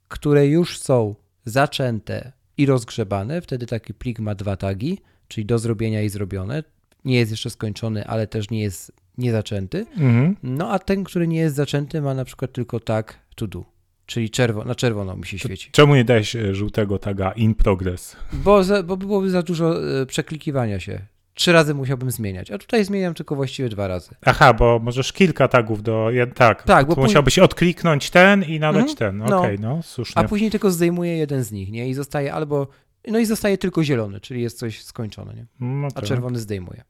które 0.08 0.48
już 0.48 0.79
są 0.79 1.15
zaczęte 1.46 2.32
i 2.58 2.65
rozgrzebane, 2.65 3.41
wtedy 3.41 3.65
taki 3.65 3.94
plik 3.94 4.20
ma 4.20 4.36
dwa 4.36 4.58
tagi, 4.58 5.01
czyli 5.27 5.46
do 5.46 5.60
zrobienia 5.60 6.01
i 6.01 6.10
zrobione. 6.10 6.63
Nie 7.05 7.15
jest 7.15 7.32
jeszcze 7.32 7.50
skończony, 7.50 8.08
ale 8.08 8.27
też 8.27 8.50
nie 8.50 8.62
jest 8.62 8.91
niezaczęty. 9.17 9.86
Mhm. 9.98 10.36
No 10.44 10.72
a 10.72 10.79
ten, 10.79 11.03
który 11.03 11.27
nie 11.27 11.38
jest 11.38 11.55
zaczęty, 11.55 12.01
ma 12.01 12.13
na 12.13 12.25
przykład 12.25 12.51
tylko 12.51 12.79
tag 12.79 13.20
to 13.36 13.48
do. 13.48 13.65
Czyli 14.05 14.29
czerwo, 14.29 14.63
na 14.63 14.75
czerwono 14.75 15.15
mi 15.15 15.25
się 15.25 15.39
świeci. 15.39 15.70
Czemu 15.72 15.96
nie 15.96 16.03
dałeś 16.03 16.36
e, 16.36 16.55
żółtego 16.55 17.00
taga 17.00 17.32
in 17.32 17.55
progress? 17.55 18.15
Bo, 18.34 18.63
za, 18.63 18.84
bo 18.84 18.98
byłoby 18.98 19.29
za 19.29 19.41
dużo 19.41 20.01
e, 20.01 20.05
przeklikiwania 20.05 20.79
się 20.79 21.01
trzy 21.36 21.51
razy 21.51 21.74
musiałbym 21.74 22.12
zmieniać, 22.12 22.51
a 22.51 22.58
tutaj 22.58 22.86
zmieniam 22.86 23.13
tylko 23.13 23.36
właściwie 23.36 23.70
dwa 23.70 23.88
razy. 23.88 24.15
Aha, 24.25 24.54
bo 24.54 24.80
możesz 24.80 25.13
kilka 25.13 25.48
tagów 25.48 25.84
do. 25.84 26.10
Tak, 26.36 26.63
tak 26.63 26.88
bo 26.88 26.96
musiałbyś 26.96 27.39
odkliknąć 27.39 28.10
ten 28.10 28.44
i 28.44 28.60
nadać 28.60 28.89
mhm. 28.89 28.98
ten. 28.98 29.18
No. 29.18 29.25
Okej, 29.25 29.38
okay, 29.38 29.58
no. 29.60 29.75
no, 29.75 29.84
słusznie. 29.84 30.22
A 30.22 30.27
później 30.27 30.51
tylko 30.51 30.72
zdejmuję 30.72 31.18
jeden 31.18 31.44
z 31.44 31.51
nich, 31.51 31.72
nie? 31.72 31.89
I 31.89 31.94
zostaje 31.94 32.34
albo. 32.34 32.68
No 33.08 33.20
i 33.20 33.25
zostaje 33.25 33.58
tylko 33.58 33.84
zielony, 33.84 34.20
czyli 34.20 34.42
jest 34.42 34.60
coś 34.60 34.84
skończone, 34.84 35.34
nie? 35.34 35.46
No 35.60 35.88
a 35.96 36.01
czerwony 36.01 36.39
zdejmuję. 36.39 36.84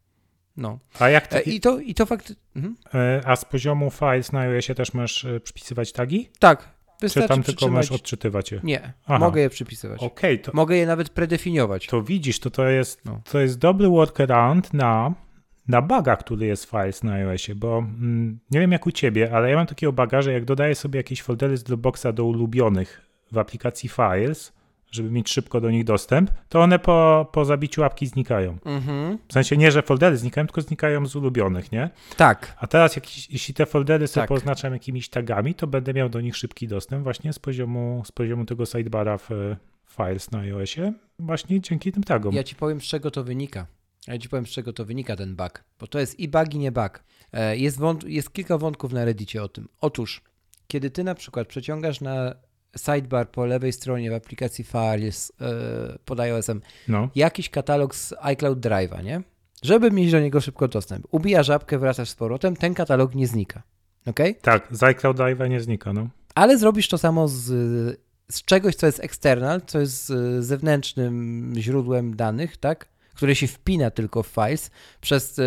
No. 0.57 0.79
A 0.99 1.09
jak 1.09 1.27
ty... 1.27 1.37
E, 1.37 1.41
I 1.41 1.59
to, 1.59 1.79
i 1.79 1.93
to 1.93 2.05
fakt. 2.05 2.33
Mhm. 2.55 2.75
E, 2.93 3.21
a 3.25 3.35
z 3.35 3.45
poziomu 3.45 3.91
files 3.91 4.31
na 4.31 4.39
iOSie 4.39 4.75
też 4.75 4.93
możesz 4.93 5.25
e, 5.25 5.39
przypisywać 5.39 5.91
tagi? 5.91 6.29
Tak, 6.39 6.75
Wystarczy 7.01 7.27
Czy 7.27 7.35
tam 7.35 7.43
tylko 7.43 7.67
możesz 7.67 7.91
odczytywać 7.91 8.51
je? 8.51 8.59
Nie, 8.63 8.93
Aha. 9.05 9.19
mogę 9.19 9.41
je 9.41 9.49
przypisywać. 9.49 10.03
Okay, 10.03 10.37
to... 10.37 10.51
Mogę 10.53 10.75
je 10.75 10.87
nawet 10.87 11.09
predefiniować. 11.09 11.87
To 11.87 12.03
widzisz, 12.03 12.39
to, 12.39 12.49
to, 12.49 12.67
jest, 12.67 13.05
no. 13.05 13.21
to 13.31 13.39
jest 13.39 13.57
dobry 13.57 13.89
workaround 13.89 14.73
na, 14.73 15.13
na 15.67 15.81
baga, 15.81 16.15
który 16.15 16.45
jest 16.45 16.69
files 16.69 17.03
na 17.03 17.13
iOSie, 17.13 17.55
bo 17.55 17.77
mm, 17.77 18.39
nie 18.51 18.59
wiem 18.59 18.71
jak 18.71 18.85
u 18.85 18.91
ciebie, 18.91 19.33
ale 19.33 19.49
ja 19.49 19.55
mam 19.55 19.67
takiego 19.67 19.93
baga, 19.93 20.21
że 20.21 20.33
jak 20.33 20.45
dodaję 20.45 20.75
sobie 20.75 20.97
jakieś 20.97 21.21
foldery 21.21 21.57
z 21.57 21.63
Dropboxa 21.63 22.07
do 22.13 22.25
ulubionych 22.25 23.01
w 23.31 23.37
aplikacji 23.37 23.89
Files, 23.89 24.53
żeby 24.95 25.11
mieć 25.11 25.29
szybko 25.29 25.61
do 25.61 25.71
nich 25.71 25.83
dostęp, 25.83 26.31
to 26.49 26.61
one 26.61 26.79
po, 26.79 27.27
po 27.31 27.45
zabiciu 27.45 27.81
łapki 27.81 28.07
znikają. 28.07 28.57
Mhm. 28.65 29.17
W 29.27 29.33
sensie 29.33 29.57
nie, 29.57 29.71
że 29.71 29.81
foldery 29.81 30.17
znikają, 30.17 30.47
tylko 30.47 30.61
znikają 30.61 31.05
z 31.05 31.15
ulubionych, 31.15 31.71
nie? 31.71 31.89
Tak. 32.17 32.55
A 32.59 32.67
teraz 32.67 32.95
jak, 32.95 33.31
jeśli 33.31 33.53
te 33.53 33.65
foldery 33.65 34.07
sobie 34.07 34.21
tak. 34.21 34.29
poznaczam 34.29 34.73
jakimiś 34.73 35.09
tagami, 35.09 35.55
to 35.55 35.67
będę 35.67 35.93
miał 35.93 36.09
do 36.09 36.21
nich 36.21 36.37
szybki 36.37 36.67
dostęp 36.67 37.03
właśnie 37.03 37.33
z 37.33 37.39
poziomu, 37.39 38.03
z 38.05 38.11
poziomu 38.11 38.45
tego 38.45 38.65
sidebara 38.65 39.17
w 39.17 39.29
Files 39.95 40.31
na 40.31 40.39
iOSie, 40.39 40.93
właśnie 41.19 41.61
dzięki 41.61 41.91
tym 41.91 42.03
tagom. 42.03 42.35
Ja 42.35 42.43
ci 42.43 42.55
powiem, 42.55 42.81
z 42.81 42.83
czego 42.83 43.11
to 43.11 43.23
wynika. 43.23 43.67
Ja 44.07 44.17
ci 44.17 44.29
powiem, 44.29 44.45
z 44.45 44.49
czego 44.49 44.73
to 44.73 44.85
wynika 44.85 45.15
ten 45.15 45.35
bug, 45.35 45.63
bo 45.79 45.87
to 45.87 45.99
jest 45.99 46.19
i 46.19 46.27
bug, 46.27 46.53
i 46.53 46.59
nie 46.59 46.71
bug. 46.71 47.03
E, 47.33 47.57
jest, 47.57 47.79
wąt- 47.79 48.07
jest 48.07 48.33
kilka 48.33 48.57
wątków 48.57 48.93
na 48.93 49.05
Reddicie 49.05 49.43
o 49.43 49.47
tym. 49.47 49.67
Otóż, 49.81 50.21
kiedy 50.67 50.89
ty 50.89 51.03
na 51.03 51.15
przykład 51.15 51.47
przeciągasz 51.47 52.01
na 52.01 52.35
sidebar 52.77 53.32
po 53.32 53.46
lewej 53.46 53.74
stronie 53.74 54.12
w 54.12 54.13
aplikacji 54.13 54.63
Files 54.63 55.34
yy, 55.39 55.48
pod 56.05 56.20
iOS-em 56.20 56.62
no. 56.88 57.10
jakiś 57.15 57.50
katalog 57.50 57.96
z 57.96 58.13
iCloud 58.22 58.60
Drive'a, 58.60 59.03
nie? 59.03 59.22
Żeby 59.62 59.91
mieć 59.91 60.12
do 60.12 60.20
niego 60.20 60.41
szybko 60.41 60.67
dostęp. 60.67 61.08
Ubija 61.12 61.44
żabkę, 61.44 61.77
wracasz 61.79 62.10
z 62.10 62.15
powrotem, 62.15 62.55
ten 62.55 62.74
katalog 62.74 63.15
nie 63.15 63.27
znika. 63.27 63.63
ok? 64.05 64.20
Tak, 64.41 64.67
z 64.72 64.84
iCloud 64.84 65.17
Drive'a 65.17 65.50
nie 65.50 65.62
znika, 65.62 65.94
no. 65.94 66.08
Ale 66.36 66.58
zrobisz 66.58 66.88
to 66.88 66.98
samo 66.98 67.27
z, 67.27 67.44
z 68.32 68.44
czegoś, 68.44 68.75
co 68.75 68.86
jest 68.86 69.00
external, 69.00 69.62
co 69.67 69.79
jest 69.79 70.13
zewnętrznym 70.39 71.53
źródłem 71.58 72.15
danych, 72.15 72.58
tak? 72.58 72.88
Które 73.13 73.36
się 73.36 73.48
wpina 73.48 73.91
tylko 73.91 74.24
w 74.24 74.27
files 74.27 74.72
przez 75.01 75.38
yy, 75.38 75.44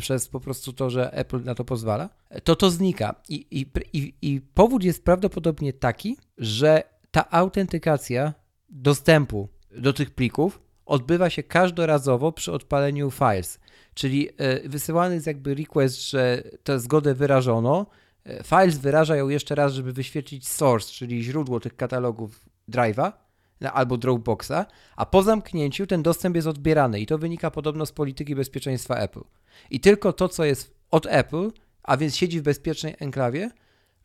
przez 0.00 0.28
po 0.28 0.40
prostu 0.40 0.72
to, 0.72 0.90
że 0.90 1.12
Apple 1.12 1.44
na 1.44 1.54
to 1.54 1.64
pozwala, 1.64 2.08
to 2.44 2.56
to 2.56 2.70
znika. 2.70 3.14
I, 3.28 3.46
i, 3.50 3.66
i, 3.92 4.14
i 4.22 4.40
powód 4.40 4.84
jest 4.84 5.04
prawdopodobnie 5.04 5.72
taki, 5.72 6.16
że 6.38 6.82
ta 7.10 7.30
autentykacja 7.30 8.34
dostępu 8.68 9.48
do 9.70 9.92
tych 9.92 10.10
plików 10.10 10.60
odbywa 10.86 11.30
się 11.30 11.42
każdorazowo 11.42 12.32
przy 12.32 12.52
odpaleniu 12.52 13.10
files. 13.10 13.60
Czyli 13.94 14.28
e, 14.36 14.68
wysyłany 14.68 15.14
jest 15.14 15.26
jakby 15.26 15.54
request, 15.54 16.10
że 16.10 16.42
tę 16.64 16.80
zgodę 16.80 17.14
wyrażono. 17.14 17.86
E, 18.24 18.44
files 18.44 18.78
wyraża 18.78 19.16
ją 19.16 19.28
jeszcze 19.28 19.54
raz, 19.54 19.72
żeby 19.72 19.92
wyświetlić 19.92 20.48
source, 20.48 20.92
czyli 20.92 21.24
źródło 21.24 21.60
tych 21.60 21.76
katalogów 21.76 22.44
drive'a 22.68 23.12
albo 23.62 23.96
Dropboxa, 23.96 24.66
a 24.96 25.06
po 25.06 25.22
zamknięciu 25.22 25.86
ten 25.86 26.02
dostęp 26.02 26.36
jest 26.36 26.48
odbierany 26.48 27.00
i 27.00 27.06
to 27.06 27.18
wynika 27.18 27.50
podobno 27.50 27.86
z 27.86 27.92
polityki 27.92 28.34
bezpieczeństwa 28.34 28.96
Apple. 28.96 29.22
I 29.70 29.80
tylko 29.80 30.12
to, 30.12 30.28
co 30.28 30.44
jest 30.44 30.74
od 30.90 31.06
Apple, 31.06 31.50
a 31.82 31.96
więc 31.96 32.16
siedzi 32.16 32.40
w 32.40 32.42
bezpiecznej 32.42 32.96
enklawie, 32.98 33.50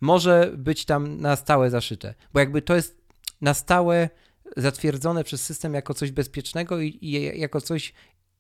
może 0.02 0.52
być 0.58 0.86
tam 0.86 1.22
na 1.22 1.36
stałe 1.36 1.70
zaszyte. 1.70 2.14
Bo 2.34 2.40
jakby 2.40 2.62
to 2.62 2.76
jest 2.76 2.98
na 3.42 3.54
stałe 3.54 4.10
zatwierdzone 4.58 5.24
przez 5.24 5.44
system 5.44 5.74
jako 5.74 5.94
coś 5.94 6.12
bezpiecznego 6.12 6.80
i, 6.80 6.98
i 7.02 7.40
jako 7.40 7.62
coś, 7.62 7.94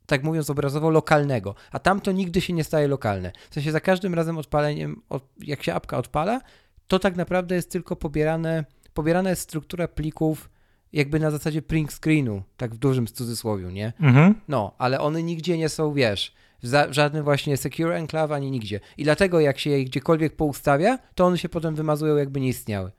tak 0.06 0.24
mówiąc 0.24 0.50
obrazowo, 0.50 0.90
lokalnego. 0.90 1.56
A 1.72 1.80
tam 1.80 2.02
to 2.02 2.12
nigdy 2.12 2.42
się 2.42 2.54
nie 2.54 2.64
staje 2.64 2.88
lokalne. 2.88 3.32
W 3.50 3.54
sensie 3.54 3.72
za 3.72 3.80
każdym 3.80 4.14
razem 4.14 4.38
odpaleniem, 4.38 5.02
jak 5.40 5.64
się 5.64 5.74
apka 5.74 5.98
odpala, 5.98 6.42
to 6.88 7.00
tak 7.00 7.16
naprawdę 7.16 7.56
jest 7.56 7.72
tylko 7.72 7.96
pobierane, 7.96 8.66
pobierana 8.94 9.30
jest 9.30 9.42
struktura 9.42 9.88
plików 9.88 10.50
jakby 10.96 11.20
na 11.20 11.32
zasadzie 11.32 11.62
print 11.62 11.94
screenu, 11.94 12.44
tak 12.58 12.76
w 12.76 12.78
dużym 12.78 13.08
cudzysłowie, 13.08 13.66
nie? 13.66 13.94
Mhm. 14.00 14.36
No, 14.48 14.76
ale 14.78 15.00
one 15.00 15.24
nigdzie 15.24 15.58
nie 15.58 15.70
są, 15.70 15.94
wiesz, 15.94 16.34
w, 16.64 16.68
za, 16.68 16.88
w 16.88 16.94
żadnym 16.94 17.24
właśnie 17.24 17.58
secure 17.58 17.96
enclave 17.96 18.32
ani 18.32 18.52
nigdzie. 18.52 18.80
I 18.98 19.04
dlatego 19.04 19.40
jak 19.40 19.60
się 19.60 19.70
je 19.70 19.86
gdziekolwiek 19.86 20.36
poustawia, 20.36 21.00
to 21.16 21.26
one 21.26 21.38
się 21.38 21.50
potem 21.50 21.76
wymazują 21.76 22.16
jakby 22.18 22.40
nie 22.40 22.48
istniały. 22.48 22.92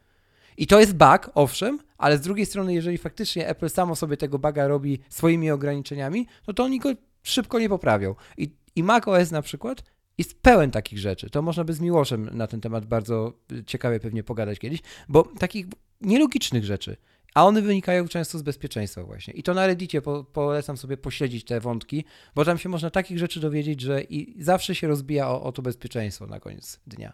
I 0.57 0.67
to 0.67 0.81
jest 0.81 0.97
bug, 0.97 1.31
owszem, 1.35 1.79
ale 1.99 2.19
z 2.19 2.21
drugiej 2.21 2.47
strony, 2.47 2.75
jeżeli 2.75 2.99
faktycznie 2.99 3.49
Apple 3.49 3.69
samo 3.69 3.97
sobie 3.97 4.17
tego 4.17 4.39
buga 4.39 4.67
robi 4.67 4.99
swoimi 5.09 5.51
ograniczeniami, 5.51 6.27
no 6.49 6.55
to 6.55 6.65
oni 6.65 6.79
go 6.79 6.89
szybko 7.23 7.59
nie 7.59 7.69
poprawią. 7.69 8.15
I, 8.39 8.51
i 8.77 8.83
macOS 8.83 9.31
na 9.31 9.43
przykład 9.43 9.83
jest 10.19 10.43
pełen 10.43 10.71
takich 10.71 10.99
rzeczy. 10.99 11.31
To 11.31 11.43
można 11.43 11.65
by 11.65 11.73
z 11.73 11.81
Miłoszem 11.81 12.31
na 12.33 12.47
ten 12.47 12.61
temat 12.61 12.87
bardzo 12.87 13.33
ciekawie 13.67 14.01
pewnie 14.01 14.23
pogadać 14.23 14.59
kiedyś, 14.59 14.81
bo 15.09 15.23
takich 15.39 15.67
nielogicznych 16.01 16.65
rzeczy 16.65 16.97
a 17.37 17.45
one 17.45 17.63
wynikają 17.63 18.09
często 18.09 18.39
z 18.39 18.43
bezpieczeństwa 18.43 19.03
właśnie. 19.05 19.35
I 19.35 19.43
to 19.43 19.55
na 19.55 19.67
Reddicie 19.67 20.03
po, 20.03 20.25
polecam 20.25 20.77
sobie 20.77 20.97
pośledzić 20.97 21.45
te 21.45 21.61
wątki, 21.61 22.05
bo 22.35 22.45
tam 22.45 22.59
się 22.59 22.69
można 22.69 22.91
takich 22.91 23.19
rzeczy 23.19 23.41
dowiedzieć, 23.41 23.81
że 23.81 24.03
i 24.03 24.43
zawsze 24.43 24.75
się 24.75 24.87
rozbija 24.87 25.29
o, 25.29 25.43
o 25.43 25.53
to 25.53 25.63
bezpieczeństwo 25.63 26.27
na 26.27 26.41
koniec 26.41 26.81
dnia. 26.87 27.13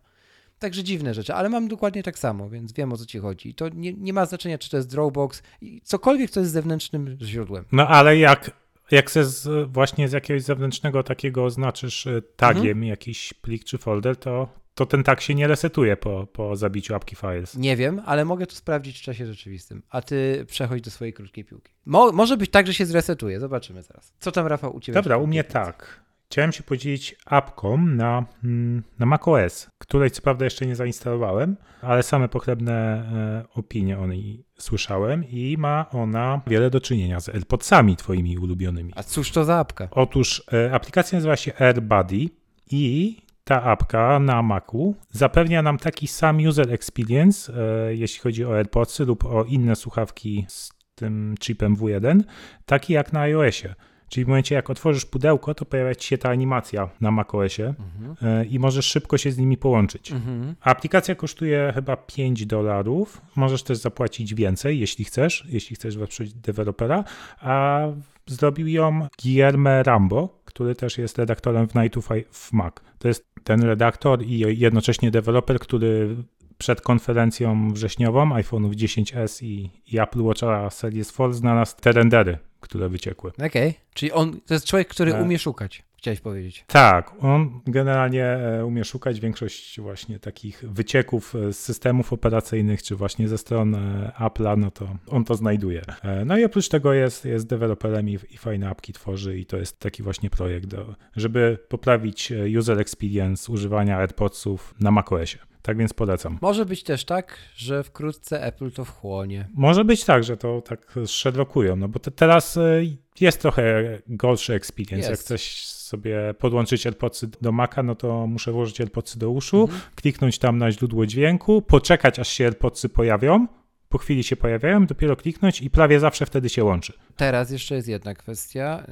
Także 0.58 0.84
dziwne 0.84 1.14
rzeczy, 1.14 1.34
ale 1.34 1.48
mam 1.48 1.68
dokładnie 1.68 2.02
tak 2.02 2.18
samo, 2.18 2.50
więc 2.50 2.72
wiem 2.72 2.92
o 2.92 2.96
co 2.96 3.06
ci 3.06 3.18
chodzi. 3.18 3.48
I 3.48 3.54
to 3.54 3.68
nie, 3.68 3.92
nie 3.92 4.12
ma 4.12 4.26
znaczenia, 4.26 4.58
czy 4.58 4.70
to 4.70 4.76
jest 4.76 4.90
Dropbox, 4.90 5.42
cokolwiek, 5.82 6.30
co 6.30 6.40
jest 6.40 6.52
zewnętrznym 6.52 7.16
źródłem. 7.22 7.64
No 7.72 7.88
ale 7.88 8.18
jak, 8.18 8.50
jak 8.90 9.10
se 9.10 9.24
z, 9.24 9.70
właśnie 9.70 10.08
z 10.08 10.12
jakiegoś 10.12 10.42
zewnętrznego 10.42 11.02
takiego 11.02 11.44
oznaczysz 11.44 12.06
e, 12.06 12.22
tagiem 12.36 12.66
mhm. 12.66 12.84
jakiś 12.84 13.34
plik 13.34 13.64
czy 13.64 13.78
folder, 13.78 14.16
to 14.16 14.61
to 14.74 14.86
ten 14.86 15.02
tak 15.02 15.20
się 15.20 15.34
nie 15.34 15.46
resetuje 15.46 15.96
po, 15.96 16.26
po 16.26 16.56
zabiciu 16.56 16.94
apki 16.94 17.16
Files. 17.16 17.56
Nie 17.56 17.76
wiem, 17.76 18.02
ale 18.06 18.24
mogę 18.24 18.46
to 18.46 18.54
sprawdzić 18.54 18.98
w 18.98 19.02
czasie 19.02 19.26
rzeczywistym. 19.26 19.82
A 19.90 20.02
ty 20.02 20.44
przechodź 20.48 20.82
do 20.82 20.90
swojej 20.90 21.12
krótkiej 21.12 21.44
piłki. 21.44 21.72
Mo 21.86 22.12
może 22.12 22.36
być 22.36 22.50
tak, 22.50 22.66
że 22.66 22.74
się 22.74 22.86
zresetuje. 22.86 23.40
Zobaczymy 23.40 23.82
zaraz. 23.82 24.14
Co 24.18 24.32
tam, 24.32 24.46
Rafał, 24.46 24.76
u 24.76 24.80
ciebie? 24.80 24.94
Dobra, 24.94 25.16
u 25.16 25.26
mnie 25.26 25.44
tak. 25.44 26.02
Chciałem 26.30 26.52
się 26.52 26.62
podzielić 26.62 27.16
apką 27.26 27.76
na, 27.86 28.24
mm, 28.44 28.82
na 28.98 29.06
macOS, 29.06 29.68
której 29.78 30.10
co 30.10 30.22
prawda 30.22 30.44
jeszcze 30.44 30.66
nie 30.66 30.76
zainstalowałem, 30.76 31.56
ale 31.82 32.02
same 32.02 32.28
pochlebne 32.28 32.72
e, 32.74 33.44
opinie 33.54 33.98
o 33.98 34.06
niej 34.06 34.44
słyszałem 34.58 35.24
i 35.28 35.56
ma 35.58 35.90
ona 35.90 36.40
wiele 36.46 36.70
do 36.70 36.80
czynienia 36.80 37.20
z 37.20 37.28
AirPodsami 37.28 37.96
twoimi 37.96 38.38
ulubionymi. 38.38 38.92
A 38.96 39.02
cóż 39.02 39.30
to 39.30 39.44
za 39.44 39.58
apka? 39.58 39.88
Otóż 39.90 40.42
e, 40.52 40.74
aplikacja 40.74 41.16
nazywa 41.16 41.36
się 41.36 41.52
AirBuddy 41.58 42.28
i 42.70 43.16
ta 43.44 43.62
apka 43.62 44.18
na 44.18 44.42
Macu 44.42 44.94
zapewnia 45.10 45.62
nam 45.62 45.78
taki 45.78 46.06
sam 46.06 46.38
user 46.46 46.72
experience, 46.72 47.52
e, 47.88 47.94
jeśli 47.94 48.20
chodzi 48.20 48.44
o 48.44 48.56
AirPodsy 48.56 49.04
lub 49.04 49.24
o 49.24 49.44
inne 49.44 49.76
słuchawki 49.76 50.46
z 50.48 50.72
tym 50.94 51.34
chipem 51.40 51.76
W1, 51.76 52.20
taki 52.66 52.92
jak 52.92 53.12
na 53.12 53.20
iOSie. 53.20 53.74
Czyli 54.08 54.24
w 54.24 54.28
momencie, 54.28 54.54
jak 54.54 54.70
otworzysz 54.70 55.04
pudełko, 55.04 55.54
to 55.54 55.64
pojawia 55.64 55.94
ci 55.94 56.08
się 56.08 56.18
ta 56.18 56.30
animacja 56.30 56.88
na 57.00 57.10
macOSie 57.10 57.74
mhm. 57.78 58.48
i 58.48 58.58
możesz 58.58 58.86
szybko 58.86 59.18
się 59.18 59.32
z 59.32 59.38
nimi 59.38 59.56
połączyć. 59.56 60.12
Mhm. 60.12 60.54
Aplikacja 60.60 61.14
kosztuje 61.14 61.72
chyba 61.74 61.96
5 61.96 62.46
dolarów. 62.46 63.22
Możesz 63.36 63.62
też 63.62 63.78
zapłacić 63.78 64.34
więcej, 64.34 64.80
jeśli 64.80 65.04
chcesz, 65.04 65.46
jeśli 65.48 65.76
chcesz 65.76 65.96
wesprzeć 65.96 66.34
dewelopera. 66.34 67.04
A 67.40 67.80
zrobił 68.26 68.68
ją 68.68 69.06
Guillermo 69.22 69.82
Rambo, 69.82 70.41
który 70.54 70.74
też 70.74 70.98
jest 70.98 71.18
redaktorem 71.18 71.68
w 71.68 71.74
Night 71.74 71.98
w 72.30 72.52
Mac. 72.52 72.74
To 72.98 73.08
jest 73.08 73.26
ten 73.44 73.62
redaktor 73.62 74.22
i 74.22 74.58
jednocześnie 74.60 75.10
deweloper, 75.10 75.58
który 75.58 76.16
przed 76.58 76.80
konferencją 76.80 77.72
wrześniową 77.72 78.28
iPhone'ów 78.28 78.70
10s 78.70 79.44
i, 79.44 79.70
i 79.86 79.98
Apple 80.00 80.22
Watcha 80.22 80.70
Series 80.70 81.12
4 81.12 81.34
znalazł 81.34 81.76
te 81.80 81.92
rendery, 81.92 82.38
które 82.60 82.88
wyciekły. 82.88 83.30
Okej, 83.30 83.46
okay. 83.48 83.74
czyli 83.94 84.12
on 84.12 84.40
to 84.46 84.54
jest 84.54 84.66
człowiek, 84.66 84.88
który 84.88 85.14
e... 85.14 85.22
umie 85.22 85.38
szukać, 85.38 85.82
chciałeś 86.02 86.20
powiedzieć. 86.20 86.64
Tak, 86.66 87.12
on 87.20 87.60
generalnie 87.66 88.24
e, 88.24 88.66
umie 88.66 88.84
szukać 88.84 89.20
większość 89.20 89.80
właśnie 89.80 90.18
takich 90.18 90.64
wycieków 90.68 91.34
e, 91.34 91.52
z 91.52 91.58
systemów 91.58 92.12
operacyjnych, 92.12 92.82
czy 92.82 92.96
właśnie 92.96 93.28
ze 93.28 93.38
strony 93.38 94.10
Apple'a, 94.18 94.58
no 94.58 94.70
to 94.70 94.96
on 95.08 95.24
to 95.24 95.34
znajduje. 95.34 95.82
E, 96.02 96.24
no 96.24 96.38
i 96.38 96.44
oprócz 96.44 96.68
tego 96.68 96.92
jest, 96.92 97.24
jest 97.24 97.46
deweloperem 97.46 98.08
i, 98.08 98.18
i 98.30 98.36
fajne 98.36 98.68
apki 98.68 98.92
tworzy 98.92 99.38
i 99.38 99.46
to 99.46 99.56
jest 99.56 99.78
taki 99.78 100.02
właśnie 100.02 100.30
projekt, 100.30 100.66
do, 100.66 100.94
żeby 101.16 101.58
poprawić 101.68 102.32
user 102.58 102.80
experience 102.80 103.52
używania 103.52 103.98
AirPodsów 103.98 104.74
na 104.80 104.90
macOSie. 104.90 105.38
Tak 105.62 105.76
więc 105.78 105.92
polecam. 105.92 106.38
Może 106.40 106.66
być 106.66 106.82
też 106.82 107.04
tak, 107.04 107.38
że 107.56 107.82
wkrótce 107.82 108.42
Apple 108.42 108.70
to 108.70 108.84
wchłonie. 108.84 109.48
Może 109.54 109.84
być 109.84 110.04
tak, 110.04 110.24
że 110.24 110.36
to 110.36 110.60
tak 110.60 110.94
shedlockują, 111.06 111.76
no 111.76 111.88
bo 111.88 111.98
te, 111.98 112.10
teraz 112.10 112.56
e, 112.56 112.82
jest 113.20 113.40
trochę 113.40 113.84
gorszy 114.08 114.54
experience. 114.54 115.10
Jest. 115.10 115.10
Jak 115.10 115.20
chcesz 115.20 115.81
sobie 115.92 116.34
podłączyć 116.38 116.86
AirPodsy 116.86 117.28
do 117.40 117.52
Maca, 117.52 117.82
no 117.82 117.94
to 117.94 118.26
muszę 118.26 118.52
włożyć 118.52 118.80
AirPodsy 118.80 119.18
do 119.18 119.30
uszu, 119.30 119.60
mhm. 119.60 119.80
kliknąć 119.94 120.38
tam 120.38 120.58
na 120.58 120.72
źródło 120.72 121.06
dźwięku, 121.06 121.62
poczekać 121.62 122.18
aż 122.18 122.28
się 122.28 122.44
AirPodsy 122.44 122.88
pojawią, 122.88 123.46
po 123.88 123.98
chwili 123.98 124.24
się 124.24 124.36
pojawiają, 124.36 124.86
dopiero 124.86 125.16
kliknąć 125.16 125.60
i 125.62 125.70
prawie 125.70 126.00
zawsze 126.00 126.26
wtedy 126.26 126.48
się 126.48 126.64
łączy. 126.64 126.92
Teraz 127.22 127.50
jeszcze 127.50 127.74
jest 127.74 127.88
jedna 127.88 128.14
kwestia. 128.14 128.86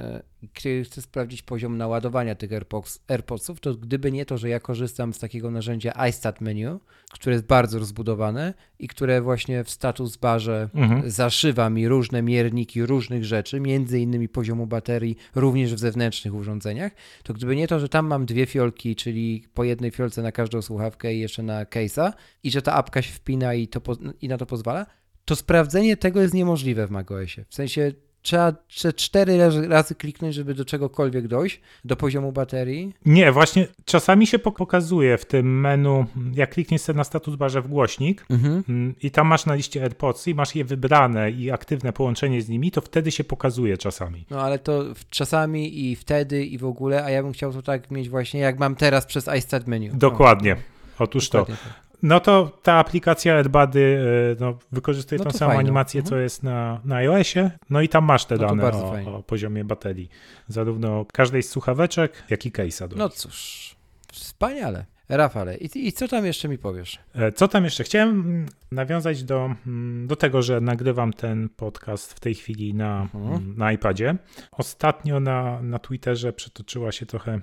Kiedy 0.53 0.83
chcę 0.83 1.01
sprawdzić 1.01 1.41
poziom 1.41 1.77
naładowania 1.77 2.35
tych 2.35 2.53
AirPods, 2.53 2.99
AirPodsów, 3.07 3.59
to 3.59 3.75
gdyby 3.75 4.11
nie 4.11 4.25
to, 4.25 4.37
że 4.37 4.49
ja 4.49 4.59
korzystam 4.59 5.13
z 5.13 5.19
takiego 5.19 5.51
narzędzia 5.51 6.07
iStat 6.09 6.41
Menu, 6.41 6.79
które 7.11 7.35
jest 7.35 7.45
bardzo 7.45 7.79
rozbudowane 7.79 8.53
i 8.79 8.87
które 8.87 9.21
właśnie 9.21 9.63
w 9.63 9.69
status 9.69 10.17
barze 10.17 10.69
mhm. 10.75 11.11
zaszywa 11.11 11.69
mi 11.69 11.87
różne 11.87 12.21
mierniki 12.21 12.85
różnych 12.85 13.25
rzeczy, 13.25 13.59
między 13.59 13.99
innymi 13.99 14.29
poziomu 14.29 14.67
baterii, 14.67 15.17
również 15.35 15.75
w 15.75 15.79
zewnętrznych 15.79 16.35
urządzeniach, 16.35 16.91
to 17.23 17.33
gdyby 17.33 17.55
nie 17.55 17.67
to, 17.67 17.79
że 17.79 17.89
tam 17.89 18.07
mam 18.07 18.25
dwie 18.25 18.45
fiolki, 18.45 18.95
czyli 18.95 19.45
po 19.53 19.63
jednej 19.63 19.91
fiolce 19.91 20.21
na 20.21 20.31
każdą 20.31 20.61
słuchawkę 20.61 21.13
i 21.13 21.19
jeszcze 21.19 21.43
na 21.43 21.65
case'a 21.65 22.13
i 22.43 22.51
że 22.51 22.61
ta 22.61 22.73
apka 22.73 23.01
się 23.01 23.13
wpina 23.13 23.53
i, 23.53 23.67
to, 23.67 23.81
i 24.21 24.27
na 24.27 24.37
to 24.37 24.45
pozwala, 24.45 24.85
to 25.25 25.35
sprawdzenie 25.35 25.97
tego 25.97 26.21
jest 26.21 26.33
niemożliwe 26.33 26.87
w 26.87 26.91
macOSie. 26.91 27.45
W 27.49 27.55
sensie 27.55 27.91
trzeba 28.21 28.53
cztery 28.95 29.37
razy 29.67 29.95
kliknąć, 29.95 30.35
żeby 30.35 30.53
do 30.53 30.65
czegokolwiek 30.65 31.27
dojść, 31.27 31.61
do 31.85 31.95
poziomu 31.95 32.31
baterii? 32.31 32.93
Nie, 33.05 33.31
właśnie 33.31 33.67
czasami 33.85 34.27
się 34.27 34.39
pokazuje 34.39 35.17
w 35.17 35.25
tym 35.25 35.59
menu, 35.59 36.05
jak 36.33 36.53
klikniesz 36.53 36.81
sobie 36.81 36.97
na 36.97 37.03
status 37.03 37.35
barze 37.35 37.61
w 37.61 37.67
głośnik 37.67 38.25
mhm. 38.29 38.63
Mm, 38.69 38.95
i 39.01 39.11
tam 39.11 39.27
masz 39.27 39.45
na 39.45 39.55
liście 39.55 39.83
AirPods 39.83 40.27
i 40.27 40.35
masz 40.35 40.55
je 40.55 40.65
wybrane 40.65 41.31
i 41.31 41.51
aktywne 41.51 41.93
połączenie 41.93 42.41
z 42.41 42.49
nimi, 42.49 42.71
to 42.71 42.81
wtedy 42.81 43.11
się 43.11 43.23
pokazuje 43.23 43.77
czasami. 43.77 44.25
No 44.29 44.41
ale 44.41 44.59
to 44.59 44.83
czasami 45.09 45.89
i 45.89 45.95
wtedy 45.95 46.45
i 46.45 46.57
w 46.57 46.65
ogóle, 46.65 47.05
a 47.05 47.09
ja 47.09 47.23
bym 47.23 47.33
chciał 47.33 47.53
to 47.53 47.61
tak 47.61 47.91
mieć 47.91 48.09
właśnie, 48.09 48.39
jak 48.39 48.59
mam 48.59 48.75
teraz 48.75 49.05
przez 49.05 49.29
iStat 49.37 49.67
menu. 49.67 49.89
Dokładnie. 49.93 50.55
Otóż 50.99 51.29
Dokładnie 51.29 51.55
to. 51.55 51.80
No 52.03 52.19
to 52.19 52.59
ta 52.63 52.73
aplikacja 52.73 53.37
AdBuddy 53.37 53.97
no, 54.39 54.57
wykorzystuje 54.71 55.19
no 55.19 55.25
tą 55.25 55.31
samą 55.31 55.49
fajnie. 55.49 55.59
animację, 55.59 55.99
mhm. 55.99 56.09
co 56.09 56.17
jest 56.17 56.43
na, 56.43 56.81
na 56.85 56.95
iOSie, 56.95 57.51
no 57.69 57.81
i 57.81 57.89
tam 57.89 58.05
masz 58.05 58.25
te 58.25 58.35
no 58.35 58.47
dane 58.47 58.71
o, 58.71 59.17
o, 59.17 59.23
poziomie 59.23 59.65
baterii, 59.65 60.09
zarówno 60.47 61.05
każdej 61.13 61.43
z 61.43 61.49
słuchaweczek, 61.49 62.23
jak 62.29 62.45
i 62.45 62.51
case'a. 62.51 62.95
No 62.95 63.09
cóż, 63.09 63.75
wspaniale. 64.11 64.85
Rafale, 65.11 65.57
i, 65.57 65.87
i 65.87 65.93
co 65.93 66.07
tam 66.07 66.25
jeszcze 66.25 66.47
mi 66.47 66.57
powiesz? 66.57 66.99
E, 67.15 67.31
co 67.31 67.47
tam 67.47 67.63
jeszcze? 67.63 67.83
Chciałem 67.83 68.09
mm, 68.09 68.45
nawiązać 68.71 69.23
do, 69.23 69.55
mm, 69.67 70.07
do 70.07 70.15
tego, 70.15 70.41
że 70.41 70.61
nagrywam 70.61 71.13
ten 71.13 71.49
podcast 71.49 72.13
w 72.13 72.19
tej 72.19 72.35
chwili 72.35 72.73
na, 72.73 73.01
mhm. 73.01 73.33
Mm, 73.33 73.57
na 73.57 73.71
iPadzie. 73.71 74.15
Ostatnio 74.51 75.19
na, 75.19 75.61
na 75.61 75.79
Twitterze 75.79 76.33
przetoczyła 76.33 76.91
się 76.91 77.05
trochę 77.05 77.39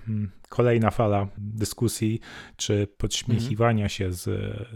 kolejna 0.48 0.90
fala 0.90 1.28
dyskusji 1.38 2.20
czy 2.56 2.88
podśmiechiwania 2.98 3.84
mhm. 3.84 3.88
się 3.88 4.12
z, 4.12 4.24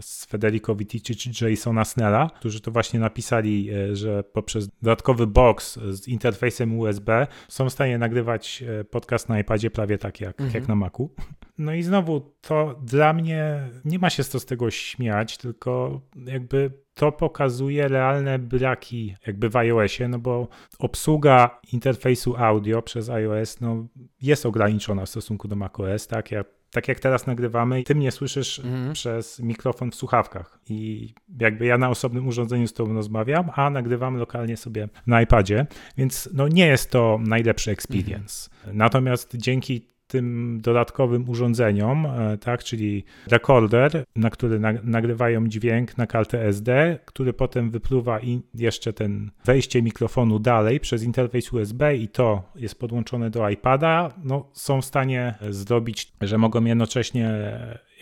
z 0.05 0.25
Federico 0.25 0.75
Vitici 0.75 1.15
czy 1.15 1.49
Jasona 1.49 1.85
Snella, 1.85 2.29
którzy 2.35 2.61
to 2.61 2.71
właśnie 2.71 2.99
napisali, 2.99 3.69
e, 3.69 3.95
że 3.95 4.23
poprzez 4.23 4.69
dodatkowy 4.81 5.27
box 5.27 5.79
z 5.79 6.07
interfejsem 6.07 6.79
USB 6.79 7.27
są 7.47 7.69
w 7.69 7.73
stanie 7.73 7.97
nagrywać 7.97 8.63
e, 8.79 8.83
podcast 8.83 9.29
na 9.29 9.39
iPadzie 9.39 9.71
prawie 9.71 9.97
tak 9.97 10.21
jak, 10.21 10.41
mhm. 10.41 10.61
jak 10.61 10.67
na 10.67 10.75
Macu. 10.75 11.09
No 11.57 11.73
i 11.73 11.83
znowu 11.83 12.33
to 12.41 12.79
dla 12.83 13.13
mnie 13.13 13.69
nie 13.85 13.99
ma 13.99 14.09
się 14.09 14.23
z 14.23 14.45
tego 14.45 14.71
śmiać, 14.71 15.37
tylko 15.37 16.01
jakby 16.25 16.82
to 16.93 17.11
pokazuje 17.11 17.87
realne 17.87 18.39
braki 18.39 19.15
jakby 19.27 19.49
w 19.49 19.55
iOSie, 19.55 20.07
no 20.07 20.19
bo 20.19 20.47
obsługa 20.79 21.59
interfejsu 21.73 22.35
audio 22.37 22.81
przez 22.81 23.09
iOS 23.09 23.61
no, 23.61 23.87
jest 24.21 24.45
ograniczona 24.45 25.05
w 25.05 25.09
stosunku 25.09 25.47
do 25.47 25.55
macOS, 25.55 26.07
tak? 26.07 26.31
Jak, 26.31 26.47
tak 26.71 26.87
jak 26.87 26.99
teraz 26.99 27.27
nagrywamy, 27.27 27.83
ty 27.83 27.95
mnie 27.95 28.11
słyszysz 28.11 28.59
mhm. 28.59 28.93
przez 28.93 29.39
mikrofon 29.39 29.91
w 29.91 29.95
słuchawkach 29.95 30.59
i 30.69 31.13
jakby 31.39 31.65
ja 31.65 31.77
na 31.77 31.89
osobnym 31.89 32.27
urządzeniu 32.27 32.67
z 32.67 32.73
tobą 32.73 32.93
rozmawiam, 32.93 33.49
a 33.55 33.69
nagrywam 33.69 34.17
lokalnie 34.17 34.57
sobie 34.57 34.89
na 35.07 35.21
iPadzie, 35.21 35.65
więc 35.97 36.29
no 36.33 36.47
nie 36.47 36.67
jest 36.67 36.91
to 36.91 37.19
najlepszy 37.21 37.71
experience. 37.71 38.49
Mhm. 38.59 38.77
Natomiast 38.77 39.37
dzięki 39.37 39.93
tym 40.13 40.59
dodatkowym 40.61 41.29
urządzeniom, 41.29 42.05
e, 42.05 42.37
tak, 42.37 42.63
czyli 42.63 43.03
rekorder, 43.27 44.03
na 44.15 44.29
który 44.29 44.59
nagrywają 44.83 45.47
dźwięk 45.47 45.97
na 45.97 46.07
kartę 46.07 46.45
SD, 46.45 46.99
który 47.05 47.33
potem 47.33 47.71
wypluwa 47.71 48.19
jeszcze 48.53 48.93
ten 48.93 49.31
wejście 49.45 49.81
mikrofonu 49.81 50.39
dalej 50.39 50.79
przez 50.79 51.03
interfejs 51.03 51.53
USB 51.53 51.95
i 51.95 52.07
to 52.07 52.43
jest 52.55 52.79
podłączone 52.79 53.29
do 53.29 53.49
iPada, 53.49 54.13
no, 54.23 54.49
są 54.53 54.81
w 54.81 54.85
stanie 54.85 55.35
zrobić, 55.49 56.11
że 56.21 56.37
mogą 56.37 56.63
jednocześnie 56.63 57.31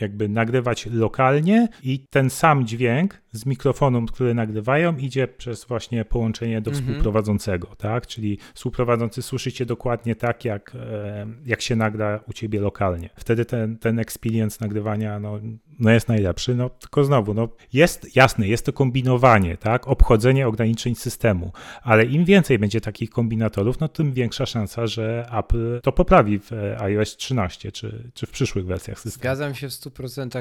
jakby 0.01 0.29
nagrywać 0.29 0.85
lokalnie 0.85 1.67
i 1.83 2.05
ten 2.09 2.29
sam 2.29 2.67
dźwięk 2.67 3.21
z 3.31 3.45
mikrofonu, 3.45 4.05
który 4.05 4.33
nagrywają, 4.33 4.97
idzie 4.97 5.27
przez 5.27 5.65
właśnie 5.65 6.05
połączenie 6.05 6.61
do 6.61 6.71
mhm. 6.71 6.87
współprowadzącego, 6.87 7.67
tak? 7.77 8.07
Czyli 8.07 8.37
współprowadzący 8.53 9.21
słyszycie 9.21 9.65
dokładnie 9.65 10.15
tak, 10.15 10.45
jak, 10.45 10.75
e, 10.75 11.27
jak 11.45 11.61
się 11.61 11.75
nagra 11.75 12.19
u 12.27 12.33
ciebie 12.33 12.61
lokalnie. 12.61 13.09
Wtedy 13.15 13.45
ten, 13.45 13.77
ten 13.77 13.99
experience 13.99 14.57
nagrywania 14.61 15.19
no, 15.19 15.39
no 15.79 15.91
jest 15.91 16.07
najlepszy, 16.07 16.55
no 16.55 16.69
tylko 16.69 17.03
znowu, 17.03 17.33
no 17.33 17.49
jest 17.73 18.15
jasne, 18.15 18.47
jest 18.47 18.65
to 18.65 18.73
kombinowanie, 18.73 19.57
tak? 19.57 19.87
Obchodzenie 19.87 20.47
ograniczeń 20.47 20.95
systemu, 20.95 21.51
ale 21.81 22.05
im 22.05 22.25
więcej 22.25 22.59
będzie 22.59 22.81
takich 22.81 23.09
kombinatorów, 23.09 23.79
no 23.79 23.87
tym 23.87 24.13
większa 24.13 24.45
szansa, 24.45 24.87
że 24.87 25.29
Apple 25.39 25.79
to 25.83 25.91
poprawi 25.91 26.39
w 26.39 26.53
e, 26.53 26.81
iOS 26.81 27.17
13 27.17 27.71
czy, 27.71 28.11
czy 28.13 28.25
w 28.25 28.31
przyszłych 28.31 28.65
wersjach 28.65 28.99
systemu. 28.99 29.21
Zgadzam 29.21 29.55
się 29.55 29.69
w 29.69 29.71
100% 29.71 29.90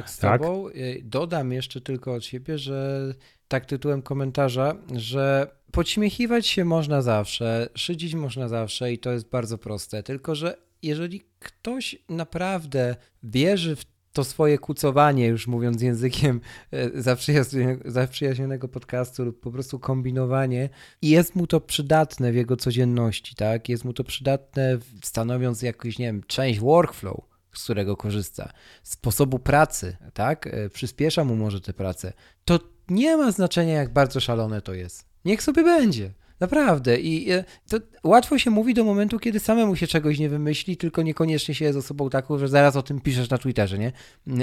z 0.07 0.19
tak? 0.19 0.41
Tobą. 0.41 0.69
Y, 0.69 1.03
dodam 1.05 1.53
jeszcze 1.53 1.81
tylko 1.81 2.15
od 2.15 2.25
siebie, 2.25 2.59
że 2.59 3.15
tak 3.49 3.67
tytułem 3.67 4.03
komentarza, 4.03 4.77
że 4.95 5.51
podśmiechiwać 5.73 6.47
się 6.47 6.65
można 6.65 7.03
zawsze, 7.03 7.69
szydzić 7.75 8.15
można 8.15 8.49
zawsze 8.49 8.93
i 8.93 8.99
to 8.99 9.13
jest 9.13 9.29
bardzo 9.29 9.59
proste, 9.59 10.03
tylko 10.03 10.35
że 10.35 10.57
jeżeli 10.83 11.23
ktoś 11.39 11.97
naprawdę 12.09 12.97
wierzy 13.23 13.77
w 13.77 13.85
to 14.13 14.25
swoje 14.25 14.59
kucowanie, 14.59 15.27
już 15.27 15.47
mówiąc 15.47 15.83
językiem 15.83 16.41
e, 16.71 17.03
zaprzyjaźnionego, 17.03 17.91
zaprzyjaźnionego 17.91 18.69
podcastu 18.69 19.25
lub 19.25 19.41
po 19.41 19.51
prostu 19.51 19.79
kombinowanie 19.79 20.69
i 21.03 21.09
jest 21.09 21.37
mu 21.37 21.47
to 21.47 21.61
przydatne 21.61 22.33
w 22.33 22.35
jego 22.35 22.57
codzienności, 22.57 23.35
tak? 23.35 23.69
Jest 23.69 23.85
mu 23.85 23.93
to 23.93 24.05
przydatne 24.05 24.79
stanowiąc 25.05 25.63
jakąś, 25.63 25.99
nie 25.99 26.07
wiem, 26.07 26.23
część 26.27 26.61
workflow, 26.61 27.30
z 27.53 27.65
którego 27.65 27.97
korzysta, 27.97 28.53
sposobu 28.83 29.39
pracy, 29.39 29.97
tak? 30.15 30.47
E, 30.47 30.69
przyspiesza 30.69 31.25
mu 31.25 31.37
może 31.37 31.61
tę 31.61 31.73
pracę. 31.73 32.13
To 32.45 32.61
nie 32.89 33.17
ma 33.17 33.33
znaczenia, 33.33 33.75
jak 33.75 33.93
bardzo 33.93 34.21
szalone 34.21 34.63
to 34.63 34.75
jest. 34.75 35.05
Niech 35.25 35.43
sobie 35.43 35.65
będzie. 35.65 36.13
Naprawdę. 36.40 37.00
I 37.00 37.31
e, 37.31 37.44
to 37.68 37.79
łatwo 38.05 38.38
się 38.38 38.50
mówi 38.50 38.74
do 38.74 38.85
momentu, 38.85 39.18
kiedy 39.18 39.40
samemu 39.40 39.76
się 39.76 39.87
czegoś 39.87 40.18
nie 40.18 40.29
wymyśli, 40.29 40.76
tylko 40.76 41.03
niekoniecznie 41.03 41.55
się 41.55 41.64
jest 41.64 41.79
osobą 41.79 42.11
taką, 42.11 42.38
że 42.38 42.48
zaraz 42.48 42.76
o 42.76 42.83
tym 42.83 43.00
piszesz 43.00 43.31
na 43.31 43.38
Twitterze, 43.38 43.79
nie? 43.79 43.92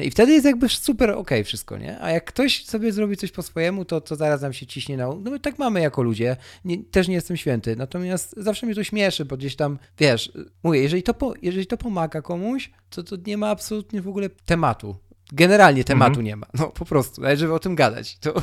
I 0.03 0.12
wtedy 0.12 0.31
jest 0.31 0.45
jakby 0.45 0.69
super 0.69 1.10
okej 1.10 1.21
okay 1.21 1.43
wszystko, 1.43 1.77
nie? 1.77 2.01
A 2.01 2.12
jak 2.12 2.25
ktoś 2.25 2.65
sobie 2.65 2.91
zrobi 2.91 3.17
coś 3.17 3.31
po 3.31 3.43
swojemu, 3.43 3.86
to, 3.86 4.01
to 4.01 4.15
zaraz 4.15 4.41
nam 4.41 4.53
się 4.53 4.65
ciśnie 4.65 4.97
na... 4.97 5.07
No 5.07 5.31
my 5.31 5.39
tak 5.39 5.60
mamy 5.60 5.81
jako 5.81 6.01
ludzie. 6.01 6.38
Nie, 6.65 6.83
też 6.83 7.07
nie 7.07 7.15
jestem 7.15 7.38
święty. 7.38 7.75
Natomiast 7.75 8.36
zawsze 8.38 8.65
mnie 8.65 8.75
to 8.75 8.83
śmieszy, 8.83 9.25
bo 9.25 9.38
gdzieś 9.38 9.55
tam, 9.55 9.79
wiesz, 9.99 10.31
mówię, 10.63 10.81
jeżeli 10.81 11.03
to, 11.03 11.13
po, 11.13 11.33
jeżeli 11.41 11.67
to 11.67 11.77
pomaga 11.77 12.21
komuś, 12.21 12.71
to 12.89 13.03
to 13.03 13.15
nie 13.27 13.38
ma 13.38 13.49
absolutnie 13.49 14.01
w 14.01 14.07
ogóle 14.07 14.29
tematu. 14.29 14.95
Generalnie 15.32 15.84
tematu 15.84 16.12
mm 16.12 16.22
-hmm. 16.22 16.26
nie 16.26 16.36
ma. 16.36 16.48
No 16.54 16.68
po 16.68 16.86
prostu, 16.86 17.26
ale 17.26 17.38
żeby 17.38 17.54
o 17.54 17.60
tym 17.60 17.76
gadać, 17.76 18.18
to... 18.20 18.34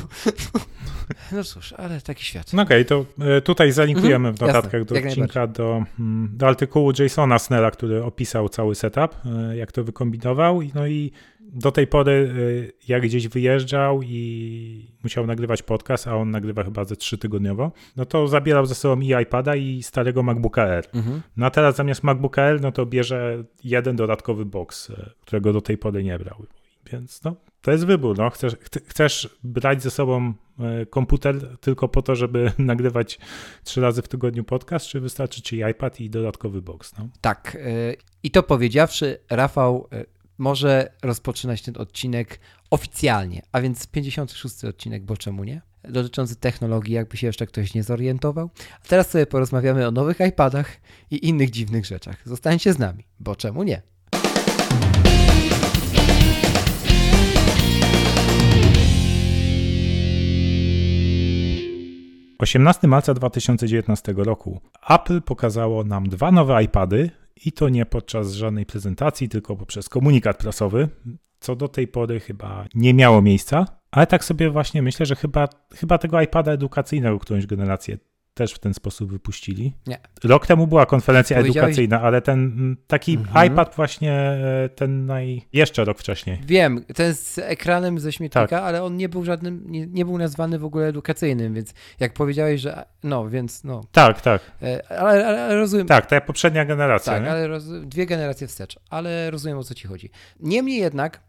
No 1.31 1.43
cóż, 1.43 1.73
ale 1.73 2.01
taki 2.01 2.23
świat. 2.23 2.53
No 2.53 2.61
okej, 2.61 2.81
okay, 2.81 3.05
to 3.17 3.25
e, 3.25 3.41
tutaj 3.41 3.71
zalinkujemy 3.71 4.15
mm 4.27 4.33
-hmm. 4.33 4.37
w 4.37 4.41
notatkach 4.41 4.81
Jasne, 4.81 5.01
do 5.01 5.07
odcinka 5.07 5.47
do, 5.47 5.83
mm, 5.99 6.29
do 6.33 6.47
artykułu 6.47 6.91
Jasona 6.99 7.39
Snella, 7.39 7.71
który 7.71 8.03
opisał 8.03 8.49
cały 8.49 8.75
setup, 8.75 9.15
e, 9.25 9.57
jak 9.57 9.71
to 9.71 9.83
wykombinował. 9.83 10.61
No 10.75 10.87
i 10.87 11.11
do 11.39 11.71
tej 11.71 11.87
pory, 11.87 12.33
e, 12.67 12.87
jak 12.87 13.01
gdzieś 13.01 13.27
wyjeżdżał 13.27 14.01
i 14.03 14.95
musiał 15.03 15.27
nagrywać 15.27 15.63
podcast, 15.63 16.07
a 16.07 16.15
on 16.15 16.31
nagrywa 16.31 16.63
chyba 16.63 16.83
ze 16.83 16.95
trzy 16.95 17.17
tygodniowo, 17.17 17.71
no 17.95 18.05
to 18.05 18.27
zabierał 18.27 18.65
ze 18.65 18.75
sobą 18.75 19.01
i 19.01 19.13
iPada 19.21 19.55
i 19.55 19.83
starego 19.83 20.23
MacBooka 20.23 20.63
Air. 20.63 20.85
Mhm. 20.93 21.21
No 21.37 21.45
a 21.45 21.49
teraz 21.49 21.75
zamiast 21.75 22.03
MacBooka 22.03 22.41
Air, 22.41 22.61
no 22.61 22.71
to 22.71 22.85
bierze 22.85 23.43
jeden 23.63 23.95
dodatkowy 23.95 24.45
box, 24.45 24.91
którego 25.21 25.53
do 25.53 25.61
tej 25.61 25.77
pory 25.77 26.03
nie 26.03 26.19
brał. 26.19 26.45
Więc 26.91 27.23
no, 27.23 27.35
to 27.61 27.71
jest 27.71 27.85
wybór. 27.85 28.17
No. 28.17 28.29
Chcesz, 28.29 28.55
chcesz 28.87 29.37
brać 29.43 29.83
ze 29.83 29.91
sobą 29.91 30.33
e, 30.59 30.85
komputer 30.85 31.57
tylko 31.57 31.87
po 31.87 32.01
to, 32.01 32.15
żeby 32.15 32.51
nagrywać 32.57 33.19
trzy 33.63 33.81
razy 33.81 34.01
w 34.01 34.07
tygodniu 34.07 34.43
podcast, 34.43 34.85
czy 34.85 34.99
wystarczy 34.99 35.41
ci 35.41 35.61
iPad 35.71 36.01
i 36.01 36.09
dodatkowy 36.09 36.61
box? 36.61 36.97
No? 36.97 37.07
Tak. 37.21 37.57
E, 37.59 37.95
I 38.23 38.31
to 38.31 38.43
powiedziawszy, 38.43 39.17
Rafał 39.29 39.87
e, 39.91 40.05
może 40.37 40.91
rozpoczynać 41.01 41.61
ten 41.61 41.77
odcinek 41.77 42.39
oficjalnie, 42.69 43.41
a 43.51 43.61
więc 43.61 43.87
56 43.87 44.65
odcinek, 44.65 45.03
bo 45.03 45.17
czemu 45.17 45.43
nie? 45.43 45.61
Dotyczący 45.83 46.35
technologii, 46.35 46.93
jakby 46.93 47.17
się 47.17 47.27
jeszcze 47.27 47.47
ktoś 47.47 47.73
nie 47.73 47.83
zorientował. 47.83 48.49
A 48.83 48.87
teraz 48.87 49.09
sobie 49.09 49.25
porozmawiamy 49.25 49.87
o 49.87 49.91
nowych 49.91 50.19
iPadach 50.19 50.77
i 51.11 51.27
innych 51.27 51.49
dziwnych 51.49 51.85
rzeczach. 51.85 52.21
Zostańcie 52.25 52.73
z 52.73 52.79
nami, 52.79 53.03
bo 53.19 53.35
czemu 53.35 53.63
nie? 53.63 53.81
18 62.45 62.87
marca 62.87 63.13
2019 63.13 64.13
roku 64.17 64.61
Apple 64.89 65.21
pokazało 65.21 65.83
nam 65.83 66.09
dwa 66.09 66.31
nowe 66.31 66.63
iPady 66.63 67.11
i 67.45 67.51
to 67.51 67.69
nie 67.69 67.85
podczas 67.85 68.31
żadnej 68.31 68.65
prezentacji, 68.65 69.29
tylko 69.29 69.55
poprzez 69.55 69.89
komunikat 69.89 70.37
prasowy, 70.37 70.89
co 71.39 71.55
do 71.55 71.67
tej 71.67 71.87
pory 71.87 72.19
chyba 72.19 72.65
nie 72.75 72.93
miało 72.93 73.21
miejsca. 73.21 73.65
Ale 73.91 74.07
tak 74.07 74.23
sobie 74.23 74.49
właśnie 74.49 74.81
myślę, 74.81 75.05
że 75.05 75.15
chyba, 75.15 75.47
chyba 75.75 75.97
tego 75.97 76.21
iPada 76.21 76.51
edukacyjnego 76.51 77.19
którąś 77.19 77.45
generację 77.45 77.97
też 78.35 78.53
w 78.53 78.59
ten 78.59 78.73
sposób 78.73 79.11
wypuścili. 79.11 79.73
Nie. 79.87 79.97
Rok 80.23 80.47
temu 80.47 80.67
była 80.67 80.85
konferencja 80.85 81.37
edukacyjna, 81.37 82.01
ale 82.01 82.21
ten 82.21 82.39
mm, 82.39 82.77
taki 82.87 83.13
mhm. 83.13 83.47
iPad 83.47 83.75
właśnie, 83.75 84.13
e, 84.13 84.69
ten 84.69 85.05
naj... 85.05 85.41
jeszcze 85.53 85.85
rok 85.85 85.99
wcześniej. 85.99 86.39
Wiem, 86.45 86.85
ten 86.95 87.15
z 87.15 87.39
ekranem 87.39 87.99
ze 87.99 88.11
śmietnika, 88.11 88.47
tak. 88.47 88.63
ale 88.63 88.83
on 88.83 88.97
nie 88.97 89.09
był 89.09 89.23
żadnym, 89.23 89.63
nie, 89.67 89.87
nie, 89.87 90.05
był 90.05 90.17
nazwany 90.17 90.59
w 90.59 90.65
ogóle 90.65 90.87
edukacyjnym, 90.87 91.53
więc 91.53 91.73
jak 91.99 92.13
powiedziałeś, 92.13 92.61
że 92.61 92.85
no, 93.03 93.29
więc 93.29 93.63
no. 93.63 93.81
Tak, 93.91 94.21
tak. 94.21 94.41
E, 94.61 94.87
ale, 94.89 95.27
ale, 95.27 95.43
ale 95.43 95.55
rozumiem. 95.55 95.87
Tak, 95.87 96.05
ta 96.05 96.21
poprzednia 96.21 96.65
generacja. 96.65 97.13
Tak, 97.13 97.23
nie? 97.23 97.31
ale 97.31 97.47
roz... 97.47 97.63
dwie 97.83 98.05
generacje 98.05 98.47
wstecz, 98.47 98.79
ale 98.89 99.31
rozumiem 99.31 99.57
o 99.57 99.63
co 99.63 99.75
ci 99.75 99.87
chodzi. 99.87 100.09
Niemniej 100.39 100.79
jednak 100.79 101.21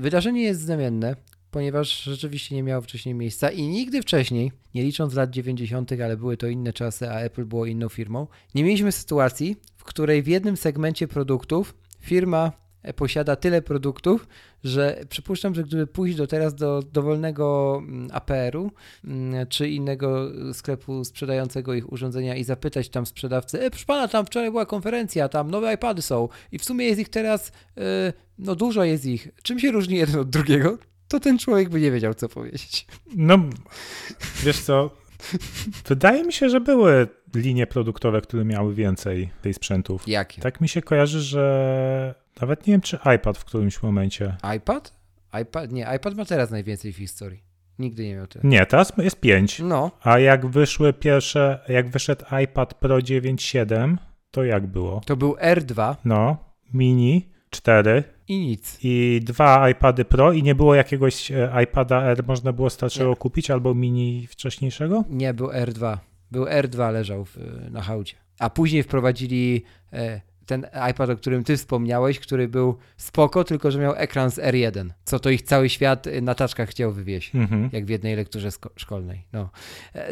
wydarzenie 0.00 0.42
jest 0.42 0.60
znamienne, 0.60 1.16
ponieważ 1.52 2.02
rzeczywiście 2.02 2.54
nie 2.54 2.62
miało 2.62 2.82
wcześniej 2.82 3.14
miejsca 3.14 3.50
i 3.50 3.62
nigdy 3.62 4.02
wcześniej, 4.02 4.52
nie 4.74 4.82
licząc 4.82 5.14
lat 5.14 5.30
90., 5.30 5.92
ale 5.92 6.16
były 6.16 6.36
to 6.36 6.46
inne 6.46 6.72
czasy, 6.72 7.10
a 7.10 7.20
Apple 7.20 7.44
było 7.44 7.66
inną 7.66 7.88
firmą, 7.88 8.26
nie 8.54 8.64
mieliśmy 8.64 8.92
sytuacji, 8.92 9.56
w 9.76 9.84
której 9.84 10.22
w 10.22 10.26
jednym 10.26 10.56
segmencie 10.56 11.08
produktów 11.08 11.74
firma 12.00 12.52
posiada 12.96 13.36
tyle 13.36 13.62
produktów, 13.62 14.28
że 14.64 15.04
przypuszczam, 15.08 15.54
że 15.54 15.64
gdyby 15.64 15.86
pójść 15.86 16.16
do 16.16 16.26
teraz 16.26 16.54
do 16.54 16.82
dowolnego 16.92 17.76
mm, 17.78 18.08
APR-u 18.12 18.70
mm, 19.04 19.46
czy 19.46 19.68
innego 19.68 20.30
sklepu 20.52 21.04
sprzedającego 21.04 21.74
ich 21.74 21.92
urządzenia 21.92 22.36
i 22.36 22.44
zapytać 22.44 22.88
tam 22.88 23.06
sprzedawcę, 23.06 23.62
e, 23.62 23.70
proszę 23.70 23.86
pana, 23.86 24.08
tam 24.08 24.26
wczoraj 24.26 24.50
była 24.50 24.66
konferencja, 24.66 25.28
tam 25.28 25.50
nowe 25.50 25.74
iPady 25.74 26.02
są 26.02 26.28
i 26.52 26.58
w 26.58 26.64
sumie 26.64 26.86
jest 26.86 27.00
ich 27.00 27.08
teraz, 27.08 27.52
e, 27.76 28.12
no 28.38 28.54
dużo 28.54 28.84
jest 28.84 29.06
ich. 29.06 29.28
Czym 29.42 29.58
się 29.58 29.70
różni 29.70 29.96
jeden 29.96 30.20
od 30.20 30.30
drugiego? 30.30 30.78
To 31.12 31.20
ten 31.20 31.38
człowiek 31.38 31.68
by 31.68 31.80
nie 31.80 31.90
wiedział, 31.90 32.14
co 32.14 32.28
powiedzieć. 32.28 32.86
No, 33.16 33.38
wiesz 34.42 34.60
co, 34.60 34.90
wydaje 35.86 36.24
mi 36.24 36.32
się, 36.32 36.48
że 36.48 36.60
były 36.60 37.08
linie 37.34 37.66
produktowe, 37.66 38.20
które 38.20 38.44
miały 38.44 38.74
więcej 38.74 39.30
tej 39.42 39.54
sprzętów. 39.54 40.08
Jakie? 40.08 40.42
Tak 40.42 40.60
mi 40.60 40.68
się 40.68 40.82
kojarzy, 40.82 41.20
że 41.20 42.14
nawet 42.40 42.66
nie 42.66 42.74
wiem, 42.74 42.80
czy 42.80 42.98
iPad 43.16 43.38
w 43.38 43.44
którymś 43.44 43.82
momencie. 43.82 44.36
iPad? 44.56 44.94
iPad? 45.42 45.72
Nie, 45.72 45.86
iPad 45.96 46.14
ma 46.14 46.24
teraz 46.24 46.50
najwięcej 46.50 46.92
w 46.92 46.96
historii. 46.96 47.42
Nigdy 47.78 48.04
nie 48.04 48.14
miał 48.14 48.26
tyle. 48.26 48.44
Nie, 48.44 48.66
teraz 48.66 48.92
jest 48.98 49.20
5. 49.20 49.58
No. 49.58 49.90
A 50.02 50.18
jak 50.18 50.46
wyszły 50.46 50.92
pierwsze, 50.92 51.64
jak 51.68 51.88
wyszedł 51.88 52.24
iPad 52.44 52.74
Pro 52.74 52.98
9.7, 52.98 53.96
to 54.30 54.44
jak 54.44 54.66
było? 54.66 55.00
To 55.06 55.16
był 55.16 55.32
R2. 55.32 55.94
No, 56.04 56.36
mini 56.74 57.30
4 57.50 58.04
i 58.28 58.38
nic. 58.38 58.78
I 58.82 59.20
dwa 59.24 59.68
iPady 59.68 60.04
Pro 60.04 60.32
i 60.32 60.42
nie 60.42 60.54
było 60.54 60.74
jakiegoś 60.74 61.30
e, 61.30 61.62
iPada 61.64 62.02
R, 62.02 62.24
można 62.26 62.52
było 62.52 62.70
starszego 62.70 63.10
nie. 63.10 63.16
kupić 63.16 63.50
albo 63.50 63.74
mini 63.74 64.26
wcześniejszego? 64.26 65.04
Nie, 65.10 65.34
był 65.34 65.48
R2. 65.48 65.98
Był 66.30 66.44
R2, 66.44 66.92
leżał 66.92 67.24
w, 67.24 67.38
na 67.70 67.82
hałdzie. 67.82 68.14
A 68.38 68.50
później 68.50 68.82
wprowadzili 68.82 69.64
e, 69.92 70.20
ten 70.46 70.66
iPad, 70.90 71.10
o 71.10 71.16
którym 71.16 71.44
ty 71.44 71.56
wspomniałeś, 71.56 72.20
który 72.20 72.48
był 72.48 72.76
spoko, 72.96 73.44
tylko 73.44 73.70
że 73.70 73.78
miał 73.78 73.94
ekran 73.96 74.30
z 74.30 74.38
R1, 74.38 74.90
co 75.04 75.18
to 75.18 75.30
ich 75.30 75.42
cały 75.42 75.68
świat 75.68 76.06
e, 76.06 76.20
na 76.20 76.34
taczkach 76.34 76.68
chciał 76.68 76.92
wywieźć, 76.92 77.34
mhm. 77.34 77.70
jak 77.72 77.84
w 77.84 77.88
jednej 77.88 78.16
lekturze 78.16 78.48
szkolnej. 78.76 79.24
No. 79.32 79.50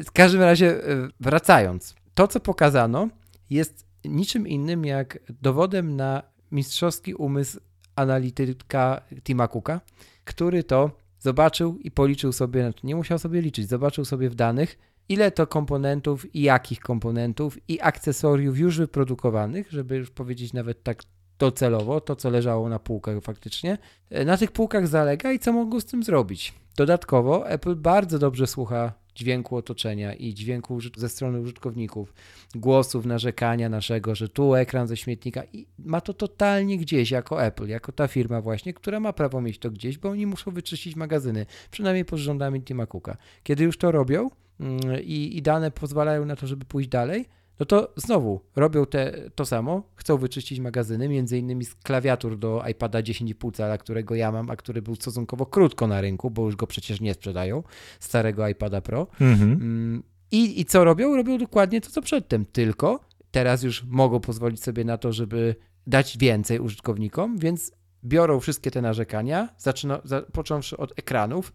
W 0.06 0.12
każdym 0.12 0.40
razie, 0.42 0.76
wracając, 1.20 1.94
to 2.14 2.28
co 2.28 2.40
pokazano 2.40 3.08
jest 3.50 3.86
niczym 4.04 4.48
innym 4.48 4.84
jak 4.84 5.18
dowodem 5.42 5.96
na 5.96 6.22
mistrzowski 6.52 7.14
umysł 7.14 7.60
analityka 8.00 9.02
Tima 9.22 9.48
Cooka, 9.48 9.80
który 10.24 10.64
to 10.64 10.90
zobaczył 11.18 11.78
i 11.78 11.90
policzył 11.90 12.32
sobie, 12.32 12.62
znaczy 12.62 12.86
nie 12.86 12.96
musiał 12.96 13.18
sobie 13.18 13.40
liczyć, 13.40 13.68
zobaczył 13.68 14.04
sobie 14.04 14.30
w 14.30 14.34
danych, 14.34 14.78
ile 15.08 15.30
to 15.30 15.46
komponentów 15.46 16.34
i 16.34 16.42
jakich 16.42 16.80
komponentów 16.80 17.58
i 17.68 17.80
akcesoriów 17.80 18.58
już 18.58 18.78
wyprodukowanych, 18.78 19.72
żeby 19.72 19.96
już 19.96 20.10
powiedzieć 20.10 20.52
nawet 20.52 20.82
tak 20.82 21.02
docelowo, 21.38 22.00
to 22.00 22.16
co 22.16 22.30
leżało 22.30 22.68
na 22.68 22.78
półkach 22.78 23.22
faktycznie, 23.22 23.78
na 24.26 24.36
tych 24.36 24.52
półkach 24.52 24.88
zalega 24.88 25.32
i 25.32 25.38
co 25.38 25.52
mogą 25.52 25.80
z 25.80 25.84
tym 25.84 26.02
zrobić. 26.02 26.54
Dodatkowo 26.76 27.48
Apple 27.48 27.76
bardzo 27.76 28.18
dobrze 28.18 28.46
słucha 28.46 28.92
dźwięku 29.20 29.56
otoczenia 29.56 30.14
i 30.14 30.35
dźwięku 30.35 30.78
ze 30.96 31.09
strony 31.09 31.40
użytkowników, 31.40 32.14
głosów, 32.54 33.06
narzekania 33.06 33.68
naszego, 33.68 34.14
że 34.14 34.28
tu 34.28 34.54
ekran 34.54 34.88
ze 34.88 34.96
śmietnika 34.96 35.42
i 35.52 35.66
ma 35.78 36.00
to 36.00 36.14
totalnie 36.14 36.78
gdzieś 36.78 37.11
jako 37.11 37.44
Apple, 37.44 37.68
jako 37.68 37.92
ta 37.92 38.09
firma 38.09 38.40
właśnie, 38.40 38.74
która 38.74 39.00
ma 39.00 39.12
prawo 39.12 39.40
mieć 39.40 39.59
to 39.59 39.70
gdzieś, 39.70 39.98
bo 39.98 40.09
oni 40.09 40.26
muszą 40.26 40.50
wyczyścić 40.50 40.96
magazyny, 40.96 41.46
przynajmniej 41.70 42.04
pod 42.04 42.18
rządami 42.18 42.62
Tima 42.62 42.87
Cooka. 42.87 43.16
Kiedy 43.42 43.64
już 43.64 43.78
to 43.78 43.92
robią 43.92 44.30
mm, 44.61 44.80
i, 45.02 45.37
i 45.37 45.42
dane 45.42 45.70
pozwalają 45.70 46.24
na 46.24 46.37
to, 46.37 46.46
żeby 46.46 46.64
pójść 46.64 46.88
dalej, 46.88 47.28
no 47.60 47.66
to 47.66 47.92
znowu 47.96 48.40
robią 48.56 48.86
te, 48.86 49.30
to 49.34 49.46
samo, 49.46 49.82
chcą 49.94 50.16
wyczyścić 50.16 50.60
magazyny, 50.60 51.08
między 51.08 51.38
innymi 51.38 51.64
z 51.64 51.74
klawiatur 51.74 52.38
do 52.38 52.62
iPada 52.70 53.00
10,5 53.00 53.52
cala, 53.52 53.78
którego 53.78 54.14
ja 54.14 54.32
mam, 54.32 54.50
a 54.50 54.56
który 54.56 54.82
był 54.82 54.94
stosunkowo 54.94 55.46
krótko 55.46 55.86
na 55.86 56.00
rynku, 56.00 56.30
bo 56.30 56.46
już 56.46 56.56
go 56.56 56.66
przecież 56.66 57.00
nie 57.00 57.14
sprzedają, 57.14 57.62
starego 58.00 58.48
iPada 58.48 58.80
Pro. 58.80 59.06
Mhm. 59.20 59.52
Mm, 59.52 60.02
I, 60.32 60.60
I 60.60 60.64
co 60.64 60.84
robią? 60.84 61.16
Robią 61.16 61.38
dokładnie 61.38 61.80
to, 61.80 61.90
co 61.90 62.02
przedtem, 62.02 62.44
tylko 62.44 63.00
teraz 63.30 63.62
już 63.62 63.84
mogą 63.84 64.20
pozwolić 64.20 64.62
sobie 64.62 64.84
na 64.84 64.98
to, 64.98 65.12
żeby 65.12 65.54
dać 65.86 66.18
więcej 66.18 66.58
użytkownikom, 66.58 67.38
więc 67.38 67.72
biorą 68.04 68.40
wszystkie 68.40 68.70
te 68.70 68.82
narzekania, 68.82 69.48
zaczyna, 69.58 70.00
za, 70.04 70.22
począwszy 70.22 70.76
od 70.76 70.98
ekranów, 70.98 71.52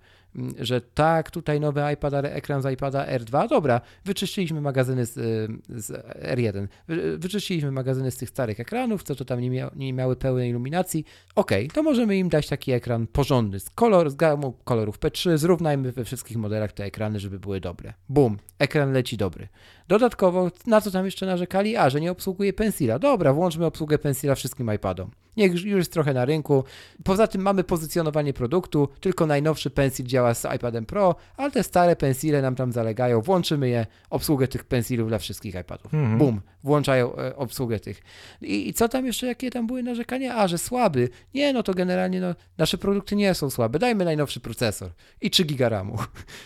że 0.60 0.82
tak, 0.82 1.32
tutaj 1.32 1.60
nowy 1.60 1.82
iPad, 1.94 2.14
ale 2.14 2.34
ekran 2.34 2.62
z 2.62 2.74
iPada 2.74 3.06
R2, 3.06 3.50
dobra, 3.50 3.82
wyczyściliśmy 4.06 4.62
magazyny 4.62 5.06
z, 5.06 5.18
y, 5.18 5.82
z 5.82 5.92
R1, 6.38 6.68
wy, 6.88 7.18
wyczyściliśmy 7.18 7.72
magazyny 7.72 8.12
z 8.12 8.18
tych 8.18 8.30
starych 8.30 8.60
ekranów, 8.60 9.04
co 9.04 9.16
to 9.16 9.26
tam 9.26 9.40
nie, 9.40 9.50
mia, 9.50 9.72
nie 9.76 9.94
miały 9.94 10.16
pełnej 10.16 10.50
iluminacji, 10.50 11.06
ok, 11.36 11.52
to 11.74 11.84
możemy 11.84 12.18
im 12.18 12.30
dać 12.30 12.48
taki 12.48 12.72
ekran 12.72 13.08
porządny, 13.08 13.60
z, 13.60 13.70
kolor, 13.70 14.10
z 14.10 14.16
gamą 14.16 14.54
kolorów 14.64 15.00
P3, 15.00 15.38
zrównajmy 15.38 15.92
we 15.92 16.04
wszystkich 16.04 16.38
modelach 16.38 16.72
te 16.72 16.84
ekrany, 16.84 17.20
żeby 17.20 17.40
były 17.40 17.60
dobre. 17.60 17.94
Bum, 18.10 18.38
ekran 18.60 18.92
leci 18.94 19.18
dobry. 19.18 19.48
Dodatkowo, 19.88 20.52
na 20.68 20.82
co 20.82 20.92
tam 20.92 21.06
jeszcze 21.06 21.26
narzekali? 21.26 21.78
A, 21.78 21.90
że 21.90 22.02
nie 22.02 22.12
obsługuje 22.12 22.54
pensila. 22.54 23.00
Dobra, 23.00 23.34
włączmy 23.34 23.66
obsługę 23.66 23.98
pensila 23.98 24.36
wszystkim 24.36 24.74
iPadom. 24.74 25.12
Niech 25.38 25.52
już 25.52 25.64
jest 25.64 25.94
trochę 25.94 26.14
na 26.14 26.26
rynku. 26.26 26.64
Poza 27.04 27.28
tym 27.28 27.42
mamy 27.42 27.64
pozycjonowanie 27.64 28.34
produktu, 28.34 28.88
tylko 29.00 29.26
najnowszy 29.26 29.70
pensil 29.70 30.06
działa 30.06 30.34
z 30.34 30.46
iPadem 30.56 30.86
Pro, 30.86 31.16
ale 31.38 31.52
te 31.52 31.64
stare 31.64 31.96
pensile 31.96 32.42
nam 32.42 32.56
tam 32.56 32.72
zalegają. 32.72 33.22
Włączymy 33.22 33.70
je, 33.70 33.86
obsługę 34.10 34.48
tych 34.48 34.64
pensilów 34.64 35.08
dla 35.08 35.18
wszystkich 35.18 35.56
iPadów. 35.56 35.94
Mhm. 35.94 36.18
Bum, 36.18 36.42
włączają 36.64 37.16
e, 37.16 37.36
obsługę 37.36 37.80
tych. 37.80 38.02
I, 38.42 38.70
I, 38.70 38.74
co 38.74 38.90
tam 38.90 39.06
jeszcze, 39.06 39.28
jakie 39.28 39.52
tam 39.52 39.68
były 39.68 39.84
narzekania? 39.84 40.36
A, 40.36 40.48
że 40.48 40.58
słaby. 40.58 41.10
Nie, 41.34 41.54
no 41.54 41.64
to 41.64 41.74
generalnie 41.74 42.22
no, 42.22 42.36
nasze 42.58 42.78
produkty 42.78 43.16
nie 43.16 43.34
są 43.34 43.50
słabe. 43.50 43.80
Dajmy 43.80 44.06
najnowszy 44.06 44.40
procesor 44.40 44.92
i 45.22 45.30
3 45.30 45.44
giga 45.44 45.70
RAMu. 45.70 45.98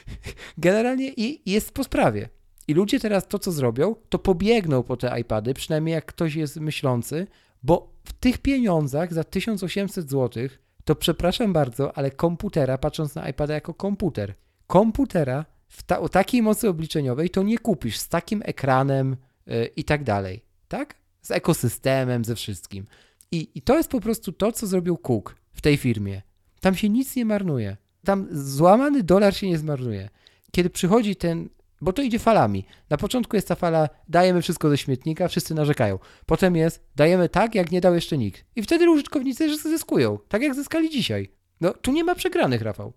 generalnie 0.58 1.13
i 1.17 1.52
jest 1.52 1.71
po 1.71 1.84
sprawie. 1.84 2.30
I 2.67 2.73
ludzie 2.73 2.99
teraz 2.99 3.28
to, 3.28 3.39
co 3.39 3.52
zrobią, 3.52 3.95
to 4.10 4.19
pobiegną 4.19 4.84
po 4.84 4.97
te 4.97 5.19
iPady, 5.19 5.54
przynajmniej 5.54 5.93
jak 5.93 6.06
ktoś 6.06 6.36
jest 6.36 6.56
myślący, 6.56 7.28
bo 7.63 7.93
w 8.03 8.13
tych 8.13 8.37
pieniądzach 8.37 9.13
za 9.13 9.23
1800 9.23 10.09
zł, 10.09 10.47
to 10.83 10.95
przepraszam 10.95 11.53
bardzo, 11.53 11.97
ale 11.97 12.11
komputera, 12.11 12.77
patrząc 12.77 13.15
na 13.15 13.29
iPada 13.29 13.53
jako 13.53 13.73
komputer, 13.73 14.33
komputera 14.67 15.45
ta, 15.85 15.99
o 15.99 16.09
takiej 16.09 16.41
mocy 16.41 16.69
obliczeniowej 16.69 17.29
to 17.29 17.43
nie 17.43 17.57
kupisz 17.57 17.97
z 17.97 18.07
takim 18.07 18.41
ekranem 18.45 19.15
yy, 19.45 19.65
i 19.75 19.83
tak 19.83 20.03
dalej, 20.03 20.43
tak? 20.67 20.95
Z 21.21 21.31
ekosystemem, 21.31 22.25
ze 22.25 22.35
wszystkim. 22.35 22.87
I, 23.31 23.49
I 23.55 23.61
to 23.61 23.77
jest 23.77 23.89
po 23.89 24.01
prostu 24.01 24.31
to, 24.31 24.51
co 24.51 24.67
zrobił 24.67 24.97
Cook 24.97 25.35
w 25.53 25.61
tej 25.61 25.77
firmie. 25.77 26.21
Tam 26.59 26.75
się 26.75 26.89
nic 26.89 27.15
nie 27.15 27.25
marnuje. 27.25 27.77
Tam 28.05 28.27
złamany 28.31 29.03
dolar 29.03 29.35
się 29.35 29.47
nie 29.47 29.57
zmarnuje. 29.57 30.09
Kiedy 30.51 30.69
przychodzi 30.69 31.15
ten 31.15 31.49
bo 31.81 31.93
to 31.93 32.01
idzie 32.01 32.19
falami. 32.19 32.65
Na 32.89 32.97
początku 32.97 33.35
jest 33.35 33.47
ta 33.47 33.55
fala, 33.55 33.89
dajemy 34.07 34.41
wszystko 34.41 34.69
do 34.69 34.77
śmietnika, 34.77 35.27
wszyscy 35.27 35.55
narzekają. 35.55 35.99
Potem 36.25 36.55
jest, 36.55 36.87
dajemy 36.95 37.29
tak, 37.29 37.55
jak 37.55 37.71
nie 37.71 37.81
dał 37.81 37.95
jeszcze 37.95 38.17
nikt. 38.17 38.45
I 38.55 38.61
wtedy 38.61 38.89
użytkownicy 38.89 39.57
zyskują, 39.57 40.19
tak 40.27 40.41
jak 40.41 40.55
zyskali 40.55 40.89
dzisiaj. 40.89 41.29
No, 41.61 41.73
tu 41.73 41.91
nie 41.91 42.03
ma 42.03 42.15
przegranych, 42.15 42.61
Rafał. 42.61 42.93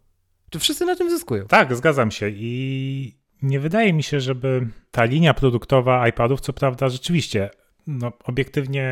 Tu 0.51 0.59
wszyscy 0.59 0.85
na 0.85 0.97
tym 0.97 1.11
zyskują. 1.11 1.47
Tak, 1.47 1.77
zgadzam 1.77 2.11
się. 2.11 2.31
I 2.35 3.23
nie 3.42 3.61
wydaje 3.61 3.92
mi 3.92 4.03
się, 4.03 4.21
żeby 4.21 4.68
ta 4.90 5.05
linia 5.05 5.35
produktowa 5.35 6.09
iPadów, 6.09 6.40
co 6.40 6.53
prawda 6.53 6.88
rzeczywiście, 6.88 7.51
no, 7.87 8.12
obiektywnie 8.25 8.87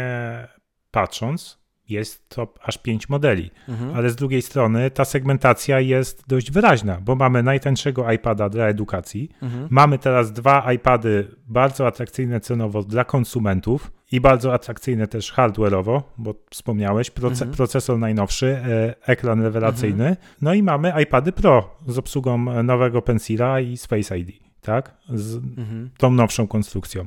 patrząc, 0.90 1.59
jest 1.90 2.28
to 2.28 2.54
aż 2.62 2.78
pięć 2.78 3.08
modeli. 3.08 3.50
Mhm. 3.68 3.94
Ale 3.94 4.10
z 4.10 4.16
drugiej 4.16 4.42
strony 4.42 4.90
ta 4.90 5.04
segmentacja 5.04 5.80
jest 5.80 6.24
dość 6.28 6.50
wyraźna, 6.50 6.98
bo 7.04 7.16
mamy 7.16 7.42
najtańszego 7.42 8.12
iPada 8.12 8.48
dla 8.48 8.64
edukacji, 8.64 9.30
mhm. 9.42 9.68
mamy 9.70 9.98
teraz 9.98 10.32
dwa 10.32 10.72
iPady 10.72 11.28
bardzo 11.46 11.86
atrakcyjne 11.86 12.40
cenowo 12.40 12.82
dla 12.82 13.04
konsumentów 13.04 13.92
i 14.12 14.20
bardzo 14.20 14.54
atrakcyjne 14.54 15.06
też 15.06 15.32
hardware'owo, 15.32 16.02
bo 16.18 16.34
wspomniałeś, 16.50 17.10
proce 17.10 17.44
mhm. 17.44 17.56
procesor 17.56 17.98
najnowszy, 17.98 18.46
e, 18.46 18.94
ekran 19.06 19.42
rewelacyjny, 19.42 20.08
mhm. 20.08 20.26
no 20.42 20.54
i 20.54 20.62
mamy 20.62 20.92
iPady 21.02 21.32
Pro 21.32 21.76
z 21.86 21.98
obsługą 21.98 22.62
nowego 22.62 23.02
Pensila 23.02 23.60
i 23.60 23.76
Space 23.76 24.18
ID, 24.18 24.30
tak? 24.60 24.96
Z 25.08 25.36
mhm. 25.36 25.90
tą 25.98 26.10
nowszą 26.10 26.46
konstrukcją. 26.46 27.06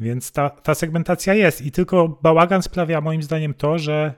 Więc 0.00 0.32
ta, 0.32 0.50
ta 0.50 0.74
segmentacja 0.74 1.34
jest 1.34 1.62
i 1.62 1.72
tylko 1.72 2.18
bałagan 2.22 2.62
sprawia 2.62 3.00
moim 3.00 3.22
zdaniem 3.22 3.54
to, 3.54 3.78
że 3.78 4.14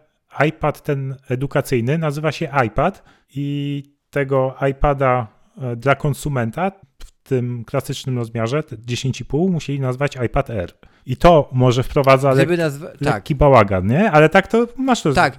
iPad 0.49 0.83
ten 0.83 1.17
edukacyjny 1.29 1.99
nazywa 1.99 2.33
się 2.33 2.49
iPad 2.67 3.03
i 3.35 3.83
tego 4.11 4.55
iPada 4.71 5.27
e, 5.63 5.77
dla 5.77 5.95
konsumenta 5.95 6.73
w 6.99 7.13
tym 7.23 7.65
klasycznym 7.65 8.19
rozmiarze 8.19 8.61
10,5 8.61 9.51
musieli 9.51 9.81
nazwać 9.81 10.19
iPad 10.27 10.51
Air. 10.51 10.73
I 11.07 11.17
to 11.17 11.49
może 11.53 11.83
wprowadza 11.83 12.33
lek 12.33 12.59
nazwa... 12.59 12.87
lekki 13.01 13.35
tak. 13.35 13.39
bałagan, 13.39 13.87
nie? 13.87 14.11
Ale 14.11 14.29
tak 14.29 14.47
to 14.47 14.67
masz 14.77 15.03
to. 15.03 15.13
Tak, 15.13 15.39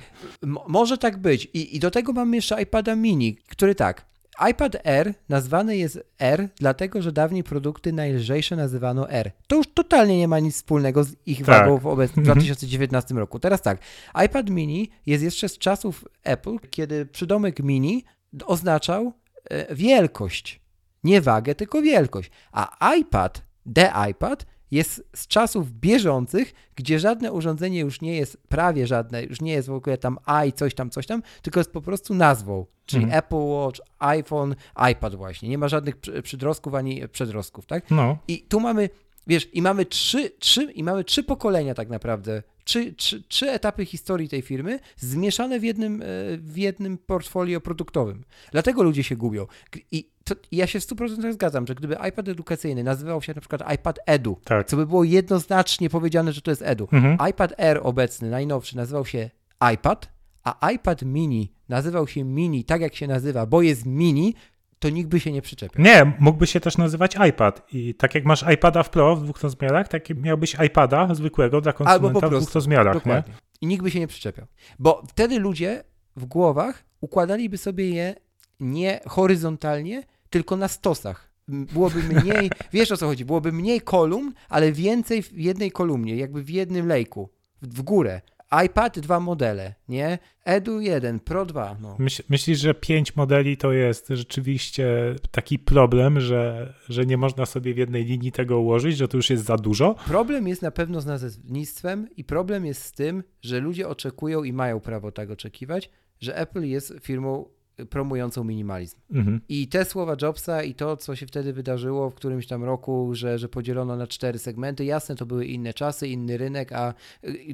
może 0.68 0.98
tak 0.98 1.18
być. 1.18 1.46
I, 1.46 1.76
I 1.76 1.80
do 1.80 1.92
tego 1.92 2.14
mamy 2.14 2.36
jeszcze 2.36 2.62
iPada 2.62 2.96
mini, 2.96 3.36
który 3.36 3.76
tak, 3.76 4.06
iPad 4.50 4.88
Air 4.88 5.14
nazwany 5.30 5.78
jest 5.78 6.00
R, 6.20 6.50
dlatego 6.56 7.02
że 7.02 7.12
dawniej 7.12 7.44
produkty 7.44 7.94
najlżejsze 7.94 8.56
nazywano 8.56 9.10
R. 9.10 9.32
To 9.48 9.56
już 9.56 9.68
totalnie 9.74 10.18
nie 10.18 10.28
ma 10.28 10.40
nic 10.40 10.56
wspólnego 10.56 11.04
z 11.04 11.16
ich 11.26 11.38
tak. 11.38 11.46
wagą 11.46 11.78
w 11.78 11.88
obecnym 11.88 12.26
2019 12.26 13.16
roku. 13.16 13.40
Teraz 13.40 13.62
tak, 13.62 13.78
iPad 14.26 14.50
mini 14.50 14.90
jest 15.06 15.24
jeszcze 15.24 15.50
z 15.50 15.58
czasów 15.58 16.06
Apple, 16.24 16.60
kiedy 16.70 17.06
przydomek 17.06 17.60
mini 17.60 18.04
oznaczał 18.46 19.14
e, 19.50 19.76
wielkość. 19.76 20.62
Nie 21.04 21.22
wagę, 21.22 21.56
tylko 21.56 21.82
wielkość. 21.82 22.32
A 22.52 22.96
iPad, 22.96 23.42
The 23.74 23.94
iPad 24.10 24.46
jest 24.74 25.04
z 25.16 25.28
czasów 25.28 25.72
bieżących, 25.72 26.54
gdzie 26.76 27.00
żadne 27.00 27.32
urządzenie 27.32 27.80
już 27.80 28.02
nie 28.02 28.16
jest, 28.16 28.38
prawie 28.48 28.88
żadne, 28.88 29.24
już 29.24 29.42
nie 29.42 29.52
jest 29.52 29.68
w 29.68 29.74
ogóle 29.74 29.98
tam 29.98 30.18
i 30.48 30.54
coś 30.54 30.76
tam, 30.76 30.90
coś 30.90 31.08
tam, 31.08 31.24
tylko 31.42 31.60
jest 31.60 31.72
po 31.72 31.82
prostu 31.82 32.16
nazwą. 32.16 32.66
Czyli 32.86 33.04
mhm. 33.04 33.20
Apple 33.20 33.36
Watch, 33.36 33.80
iPhone, 34.00 34.56
iPad 34.92 35.16
właśnie. 35.16 35.50
Nie 35.50 35.58
ma 35.58 35.68
żadnych 35.68 35.98
przydrostków 36.24 36.76
ani 36.76 37.08
przedrostków, 37.08 37.66
tak? 37.66 37.92
No. 37.92 38.18
I 38.28 38.42
tu 38.42 38.60
mamy, 38.60 38.90
wiesz, 39.28 39.50
i 39.54 39.62
mamy 39.62 39.86
trzy, 39.86 40.30
trzy, 40.30 40.64
i 40.64 40.84
mamy 40.84 41.04
trzy 41.04 41.24
pokolenia 41.24 41.74
tak 41.74 41.90
naprawdę 41.90 42.44
trzy, 42.64 42.94
trzy, 42.94 43.24
trzy 43.28 43.52
etapy 43.52 43.86
historii 43.86 44.30
tej 44.30 44.42
firmy 44.42 44.80
zmieszane 44.98 45.60
w 45.60 45.64
jednym, 45.64 46.02
e, 46.02 46.06
w 46.38 46.58
jednym 46.58 46.98
portfolio 46.98 47.62
produktowym. 47.62 48.24
Dlatego 48.52 48.84
ludzie 48.84 49.04
się 49.04 49.16
gubią. 49.16 49.48
I 49.92 50.10
to, 50.24 50.36
ja 50.52 50.68
się 50.68 50.80
w 50.80 50.84
100% 50.84 51.34
zgadzam, 51.34 51.68
że 51.68 51.76
gdyby 51.76 51.98
iPad 52.10 52.28
edukacyjny 52.28 52.84
nazywał 52.84 53.22
się 53.22 53.34
na 53.34 53.42
przykład 53.42 53.74
iPad 53.74 54.00
Edu, 54.06 54.38
tak. 54.44 54.68
co 54.68 54.78
by 54.78 54.88
było 54.88 55.04
jednoznacznie 55.04 55.90
powiedziane, 55.90 56.34
że 56.34 56.42
to 56.42 56.52
jest 56.52 56.62
Edu. 56.62 56.88
Mhm. 56.92 57.30
iPad 57.30 57.60
Air 57.60 57.80
obecny, 57.84 58.30
najnowszy, 58.30 58.78
nazywał 58.78 59.06
się 59.06 59.30
iPad, 59.74 60.10
a 60.44 60.72
iPad 60.72 61.02
mini 61.02 61.54
nazywał 61.70 62.08
się 62.08 62.24
mini 62.24 62.64
tak 62.64 62.82
jak 62.82 62.96
się 62.96 63.08
nazywa, 63.08 63.46
bo 63.46 63.62
jest 63.62 63.86
mini, 63.86 64.36
to 64.84 64.90
nikt 64.90 65.10
by 65.10 65.20
się 65.20 65.32
nie 65.32 65.42
przyczepił. 65.42 65.84
Nie, 65.84 66.14
mógłby 66.20 66.48
się 66.48 66.60
też 66.60 66.78
nazywać 66.78 67.16
iPad. 67.30 67.68
I 67.74 67.96
tak 67.96 68.16
jak 68.16 68.26
masz 68.26 68.46
iPada 68.54 68.84
w 68.84 68.90
Pro 68.90 69.16
w 69.16 69.24
dwóch 69.24 69.42
rozmiarach, 69.42 69.88
tak 69.88 70.10
miałbyś 70.10 70.56
iPada 70.66 71.16
zwykłego 71.16 71.62
dla 71.62 71.74
konsumenta 71.74 72.28
w 72.28 72.36
dwóch 72.36 72.54
rozmiarach. 72.54 72.94
Dokładnie. 72.94 73.34
Nie? 73.34 73.40
I 73.62 73.68
nikt 73.68 73.84
by 73.84 73.92
się 73.92 74.00
nie 74.00 74.08
przyczepiał. 74.08 74.46
Bo 74.80 75.04
wtedy 75.08 75.40
ludzie 75.40 75.84
w 76.16 76.26
głowach 76.26 76.84
układaliby 77.02 77.58
sobie 77.58 77.90
je 77.90 78.16
nie 78.60 79.00
horyzontalnie, 79.08 80.04
tylko 80.30 80.58
na 80.58 80.68
stosach. 80.68 81.30
Byłoby 81.48 82.04
mniej, 82.04 82.52
wiesz 82.74 82.92
o 82.92 82.98
co 82.98 83.08
chodzi, 83.08 83.26
byłoby 83.26 83.52
mniej 83.52 83.82
kolumn, 83.82 84.34
ale 84.50 84.72
więcej 84.72 85.24
w 85.24 85.38
jednej 85.38 85.72
kolumnie, 85.72 86.16
jakby 86.16 86.44
w 86.44 86.50
jednym 86.50 86.88
lejku, 86.88 87.30
w 87.62 87.82
górę 87.82 88.22
iPad 88.66 89.00
dwa 89.00 89.20
modele, 89.20 89.74
nie? 89.90 90.20
Edu 90.46 90.80
1, 90.80 91.20
Pro 91.20 91.46
2. 91.46 91.78
No. 91.82 91.96
Myśl, 92.00 92.24
myślisz, 92.30 92.60
że 92.60 92.74
pięć 92.74 93.16
modeli 93.16 93.58
to 93.58 93.72
jest 93.72 94.08
rzeczywiście 94.10 95.16
taki 95.32 95.60
problem, 95.60 96.20
że, 96.20 96.74
że 96.90 97.06
nie 97.06 97.18
można 97.18 97.46
sobie 97.46 97.74
w 97.74 97.78
jednej 97.78 98.06
linii 98.06 98.32
tego 98.32 98.60
ułożyć, 98.60 98.98
że 98.98 99.08
to 99.08 99.18
już 99.18 99.30
jest 99.30 99.46
za 99.46 99.58
dużo? 99.58 99.96
Problem 100.06 100.48
jest 100.48 100.62
na 100.62 100.72
pewno 100.72 101.02
z 101.02 101.06
nazewnictwem 101.06 102.08
i 102.18 102.24
problem 102.24 102.66
jest 102.66 102.82
z 102.82 102.92
tym, 102.92 103.24
że 103.42 103.60
ludzie 103.60 103.88
oczekują 103.88 104.44
i 104.44 104.54
mają 104.54 104.80
prawo 104.80 105.12
tak 105.12 105.32
oczekiwać, 105.32 105.90
że 106.22 106.38
Apple 106.38 106.64
jest 106.64 106.94
firmą 107.02 107.46
promującą 107.90 108.44
minimalizm. 108.44 108.98
Mhm. 109.12 109.42
I 109.50 109.68
te 109.68 109.86
słowa 109.86 110.16
Jobsa 110.22 110.64
i 110.64 110.76
to, 110.76 110.98
co 110.98 111.16
się 111.16 111.28
wtedy 111.28 111.54
wydarzyło 111.54 112.10
w 112.10 112.16
którymś 112.16 112.48
tam 112.48 112.64
roku, 112.64 113.10
że, 113.16 113.40
że 113.40 113.50
podzielono 113.50 113.96
na 113.96 114.08
cztery 114.08 114.40
segmenty, 114.40 114.86
jasne, 114.86 115.16
to 115.16 115.26
były 115.26 115.46
inne 115.46 115.74
czasy, 115.74 116.08
inny 116.08 116.38
rynek, 116.38 116.72
a 116.72 116.94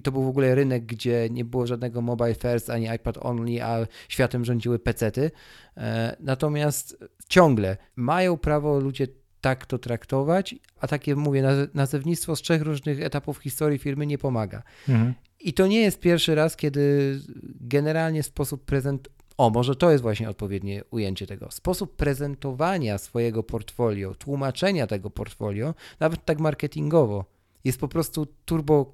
to 0.03 0.11
był 0.11 0.23
w 0.23 0.27
ogóle 0.27 0.55
rynek, 0.55 0.85
gdzie 0.85 1.27
nie 1.31 1.45
było 1.45 1.67
żadnego 1.67 2.01
mobile 2.01 2.35
first 2.35 2.69
ani 2.69 2.87
iPad 2.95 3.17
only, 3.21 3.63
a 3.63 3.87
światem 4.09 4.45
rządziły 4.45 4.79
pecety. 4.79 5.31
E, 5.77 6.15
natomiast 6.19 6.97
ciągle 7.29 7.77
mają 7.95 8.37
prawo 8.37 8.79
ludzie 8.79 9.07
tak 9.41 9.65
to 9.65 9.77
traktować, 9.77 10.55
a 10.79 10.87
takie, 10.87 11.15
mówię, 11.15 11.43
nazewnictwo 11.73 12.35
z 12.35 12.41
trzech 12.41 12.61
różnych 12.61 13.01
etapów 13.01 13.37
historii 13.37 13.79
firmy 13.79 14.07
nie 14.07 14.17
pomaga. 14.17 14.63
Mhm. 14.89 15.13
I 15.39 15.53
to 15.53 15.67
nie 15.67 15.81
jest 15.81 15.99
pierwszy 15.99 16.35
raz, 16.35 16.55
kiedy 16.55 17.15
generalnie 17.61 18.23
sposób 18.23 18.65
prezent 18.65 19.09
o, 19.39 19.49
może 19.49 19.75
to 19.75 19.91
jest 19.91 20.01
właśnie 20.01 20.29
odpowiednie 20.29 20.83
ujęcie 20.91 21.27
tego. 21.27 21.51
Sposób 21.51 21.95
prezentowania 21.95 22.97
swojego 22.97 23.43
portfolio, 23.43 24.15
tłumaczenia 24.15 24.87
tego 24.87 25.09
portfolio, 25.09 25.73
nawet 25.99 26.25
tak 26.25 26.39
marketingowo, 26.39 27.25
jest 27.63 27.79
po 27.79 27.87
prostu 27.87 28.27
turbo 28.45 28.93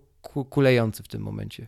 kulejący 0.49 1.03
w 1.03 1.07
tym 1.07 1.21
momencie. 1.21 1.67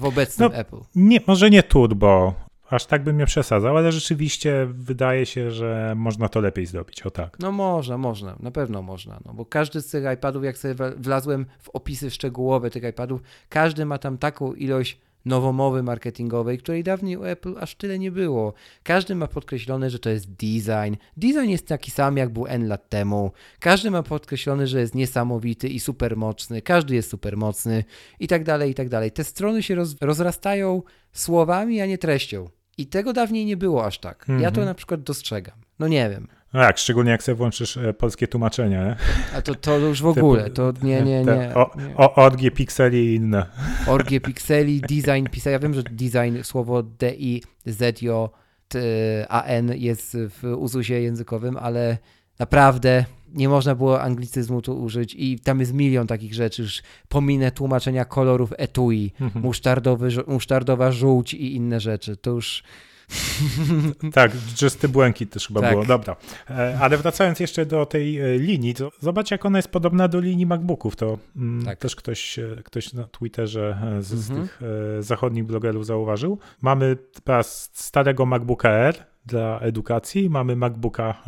w 0.00 0.04
obecnym 0.04 0.50
No, 0.52 0.58
Apple. 0.58 0.76
Nie, 0.94 1.20
może 1.26 1.50
nie 1.50 1.62
turbo, 1.62 2.34
aż 2.70 2.86
tak 2.86 3.04
bym 3.04 3.18
nie 3.18 3.26
przesadzał, 3.26 3.76
ale 3.76 3.92
rzeczywiście 3.92 4.66
wydaje 4.70 5.26
się, 5.26 5.50
że 5.50 5.94
można 5.96 6.28
to 6.28 6.40
lepiej 6.40 6.66
zrobić, 6.66 7.02
o 7.02 7.10
tak. 7.10 7.38
No 7.38 7.52
można, 7.52 7.98
można, 7.98 8.36
na 8.40 8.50
pewno 8.50 8.82
można, 8.82 9.20
no 9.24 9.34
bo 9.34 9.46
każdy 9.46 9.80
z 9.80 9.90
tych 9.90 10.04
iPadów, 10.14 10.44
jak 10.44 10.58
sobie 10.58 10.74
wlazłem 10.96 11.46
w 11.58 11.68
opisy 11.68 12.10
szczegółowe 12.10 12.70
tych 12.70 12.84
iPadów, 12.84 13.22
każdy 13.48 13.84
ma 13.86 13.98
tam 13.98 14.18
taką 14.18 14.54
ilość 14.54 15.00
nowomowy 15.28 15.82
marketingowej, 15.82 16.58
której 16.58 16.82
dawniej 16.82 17.16
u 17.16 17.24
Apple 17.24 17.54
aż 17.60 17.74
tyle 17.74 17.98
nie 17.98 18.10
było. 18.10 18.54
Każdy 18.82 19.14
ma 19.14 19.26
podkreślone, 19.26 19.90
że 19.90 19.98
to 19.98 20.10
jest 20.10 20.30
design. 20.30 20.94
Design 21.16 21.48
jest 21.48 21.66
taki 21.66 21.90
sam, 21.90 22.16
jak 22.16 22.28
był 22.32 22.46
N 22.46 22.68
lat 22.68 22.88
temu. 22.88 23.30
Każdy 23.60 23.90
ma 23.90 24.02
podkreślone, 24.02 24.66
że 24.66 24.80
jest 24.80 24.94
niesamowity 24.94 25.68
i 25.68 25.80
super 25.80 26.16
mocny. 26.16 26.62
Każdy 26.62 26.94
jest 26.94 27.10
super 27.10 27.36
mocny 27.36 27.84
i 28.20 28.28
tak 28.28 28.44
dalej, 28.44 28.70
i 28.70 28.74
tak 28.74 28.88
dalej. 28.88 29.10
Te 29.12 29.24
strony 29.24 29.62
się 29.62 29.74
roz, 29.74 29.96
rozrastają 30.00 30.82
słowami, 31.12 31.80
a 31.80 31.86
nie 31.86 31.98
treścią. 31.98 32.48
I 32.78 32.86
tego 32.86 33.12
dawniej 33.12 33.44
nie 33.44 33.56
było 33.56 33.84
aż 33.84 33.98
tak. 33.98 34.26
Ja 34.28 34.38
to 34.40 34.46
Mhm. 34.48 34.66
na 34.66 34.74
przykład 34.74 35.02
dostrzegam. 35.02 35.54
No 35.78 35.88
nie 35.88 36.10
wiem. 36.10 36.28
No 36.52 36.60
tak, 36.60 36.78
szczególnie 36.78 37.10
jak 37.10 37.22
sobie 37.22 37.36
włączysz 37.36 37.76
e, 37.76 37.94
polskie 37.94 38.28
tłumaczenie. 38.28 38.76
nie? 38.76 38.96
A 39.38 39.42
to, 39.42 39.54
to 39.54 39.78
już 39.78 40.02
w 40.02 40.06
ogóle, 40.06 40.50
to 40.50 40.72
nie, 40.82 41.02
nie, 41.02 41.24
nie. 41.24 41.54
O, 41.54 41.70
o, 41.96 42.14
orgie, 42.14 42.50
pikseli 42.50 42.98
i 42.98 43.14
inne. 43.14 43.46
Orgie 43.86 44.20
pikseli, 44.20 44.80
design 44.80 45.26
pisania. 45.30 45.52
Ja 45.52 45.58
wiem, 45.58 45.74
że 45.74 45.82
design, 45.82 46.42
słowo 46.42 46.82
D-I-Z-J-T-A-N 48.68 49.72
jest 49.76 50.16
w 50.20 50.44
uzusie 50.56 50.94
językowym, 50.94 51.56
ale 51.56 51.98
naprawdę 52.38 53.04
nie 53.34 53.48
można 53.48 53.74
było 53.74 54.02
anglicyzmu 54.02 54.62
tu 54.62 54.82
użyć 54.82 55.14
i 55.18 55.38
tam 55.40 55.60
jest 55.60 55.72
milion 55.72 56.06
takich 56.06 56.34
rzeczy. 56.34 56.62
Już 56.62 56.82
pominę 57.08 57.50
tłumaczenia 57.52 58.04
kolorów 58.04 58.52
etui, 58.56 59.12
Mhm. 59.20 59.44
musztardowy, 59.44 60.08
musztardowa 60.26 60.92
żółć 60.92 61.34
i 61.34 61.54
inne 61.54 61.80
rzeczy. 61.80 62.16
To 62.16 62.30
już 62.30 62.62
Tak, 64.12 64.32
czysty 64.54 64.88
błękit 64.88 65.30
też 65.32 65.46
chyba 65.48 65.60
Tak. 65.60 65.70
było. 65.70 65.84
Dobra. 65.84 66.16
E, 66.50 66.78
Ale 66.80 66.96
wracając 66.96 67.40
jeszcze 67.40 67.66
do 67.66 67.86
tej 67.86 68.20
e, 68.20 68.38
linii, 68.38 68.74
to 68.74 68.90
zobacz, 69.00 69.30
jak 69.30 69.46
ona 69.46 69.58
jest 69.58 69.68
podobna 69.68 70.08
do 70.08 70.20
linii 70.20 70.46
MacBooków. 70.46 70.96
To 70.96 71.18
mm, 71.36 71.64
Tak. 71.64 71.78
też 71.78 71.96
ktoś, 71.96 72.38
e, 72.38 72.56
ktoś 72.64 72.92
na 72.92 73.04
Twitterze 73.04 73.78
z, 74.00 74.06
z 74.06 74.30
Mhm. 74.30 74.48
tych 74.48 74.60
zachodnich 75.00 75.44
blogerów 75.44 75.86
zauważył. 75.86 76.38
Mamy 76.62 76.96
teraz 77.24 77.70
starego 77.72 78.26
MacBooka 78.26 78.70
R 78.70 78.94
dla 79.26 79.60
edukacji, 79.60 80.30
mamy 80.30 80.56
MacBooka 80.56 81.22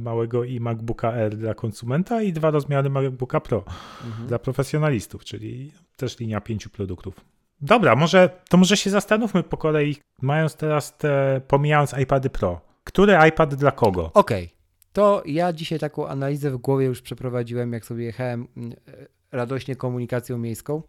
małego 0.00 0.44
i 0.44 0.60
MacBooka 0.60 1.12
R 1.12 1.36
dla 1.36 1.54
konsumenta 1.54 2.22
i 2.22 2.32
dwa 2.32 2.50
rozmiary 2.50 2.90
MacBooka 2.90 3.40
Pro 3.40 3.64
Mhm. 4.06 4.26
dla 4.28 4.38
profesjonalistów, 4.38 5.24
czyli 5.24 5.72
też 5.96 6.18
linia 6.18 6.40
pięciu 6.40 6.70
produktów. 6.70 7.14
Dobra, 7.62 7.96
może 7.96 8.30
to 8.48 8.56
może 8.56 8.76
się 8.76 8.90
zastanówmy 8.90 9.42
po 9.42 9.56
kolei, 9.56 9.96
mając 10.22 10.54
teraz 10.54 10.96
te, 10.96 11.40
pomijając 11.48 11.94
iPady 12.02 12.30
Pro, 12.30 12.60
który 12.84 13.18
iPad 13.28 13.54
dla 13.54 13.70
kogo? 13.70 14.10
Okej, 14.14 14.50
to 14.92 15.22
ja 15.26 15.52
dzisiaj 15.52 15.78
taką 15.78 16.08
analizę 16.08 16.50
w 16.50 16.56
głowie 16.56 16.86
już 16.86 17.02
przeprowadziłem, 17.02 17.72
jak 17.72 17.84
sobie 17.84 18.04
jechałem 18.04 18.48
mm, 18.56 18.72
e, 18.72 19.06
radośnie 19.32 19.76
komunikacją 19.76 20.38
miejską. 20.38 20.82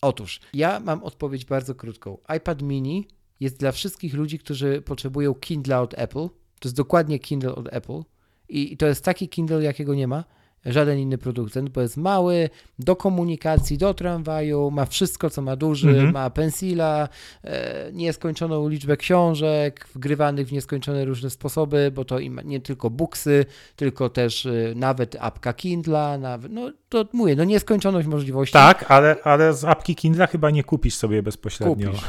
Otóż, 0.00 0.40
ja 0.54 0.80
mam 0.80 1.02
odpowiedź 1.02 1.44
bardzo 1.44 1.74
krótką. 1.74 2.18
iPad 2.36 2.62
mini 2.62 3.08
jest 3.40 3.58
dla 3.58 3.72
wszystkich 3.72 4.14
ludzi, 4.14 4.38
którzy 4.38 4.82
potrzebują 4.82 5.34
Kindle 5.34 5.80
od 5.80 5.94
Apple. 5.98 6.28
To 6.60 6.68
jest 6.68 6.76
dokładnie 6.76 7.18
Kindle 7.18 7.54
od 7.54 7.68
Apple. 7.72 8.00
I 8.48 8.76
to 8.76 8.86
jest 8.86 9.04
taki 9.04 9.28
Kindle, 9.28 9.62
jakiego 9.62 9.94
nie 9.94 10.08
ma 10.08 10.24
żaden 10.72 10.98
inny 10.98 11.18
producent, 11.18 11.68
bo 11.70 11.80
jest 11.80 11.96
mały, 11.96 12.50
do 12.78 12.96
komunikacji, 12.96 13.78
do 13.78 13.94
tramwaju, 13.94 14.70
ma 14.70 14.86
wszystko, 14.86 15.30
co 15.30 15.42
ma 15.42 15.56
duży, 15.56 15.88
Mhm. 15.88 16.12
ma 16.12 16.30
pensila, 16.30 17.08
e, 17.44 17.90
nieskończoną 17.92 18.68
liczbę 18.68 18.96
książek, 18.96 19.88
wgrywanych 19.94 20.48
w 20.48 20.52
nieskończone 20.52 21.04
różne 21.04 21.30
sposoby, 21.30 21.92
bo 21.94 22.04
to 22.04 22.18
im 22.18 22.40
nie 22.44 22.60
tylko 22.60 22.90
booksy, 22.90 23.44
tylko 23.76 24.08
też 24.08 24.46
e, 24.46 24.52
nawet 24.76 25.16
apka 25.20 25.52
Kindla, 25.52 26.18
nawet, 26.18 26.52
no 26.52 26.72
to 26.88 27.04
mówię, 27.12 27.36
no 27.36 27.44
nieskończoność 27.44 28.08
możliwości. 28.08 28.52
Tak, 28.52 28.90
ale, 28.90 29.16
ale 29.24 29.54
z 29.54 29.64
apki 29.64 29.94
Kindle 29.96 30.26
chyba 30.26 30.50
nie 30.50 30.64
kupisz 30.64 30.94
sobie 30.94 31.22
bezpośrednio. 31.22 31.90
Kupisz. 31.90 32.04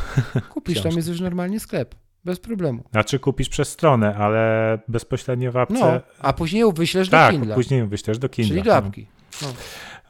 Kupisz, 0.49 0.81
tam 0.81 0.91
jest 0.97 1.07
już 1.07 1.19
normalnie 1.21 1.59
sklep, 1.59 1.95
bez 2.25 2.39
problemu. 2.39 2.83
Znaczy 2.91 3.19
kupisz 3.19 3.49
przez 3.49 3.69
stronę, 3.69 4.15
ale 4.15 4.79
bezpośrednio 4.87 5.51
w 5.51 5.57
apce. 5.57 5.79
No, 5.79 6.01
a 6.19 6.33
później 6.33 6.61
ją 6.61 6.71
wyślesz 6.71 7.09
tak, 7.09 7.33
do 7.33 7.39
Kindla, 7.39 7.55
później 7.55 7.87
wyślesz 7.87 8.17
do 8.17 8.29
Kindle. 8.29 8.49
czyli 8.49 8.63
do 8.63 8.75
apki. 8.75 9.07
No, 9.41 9.47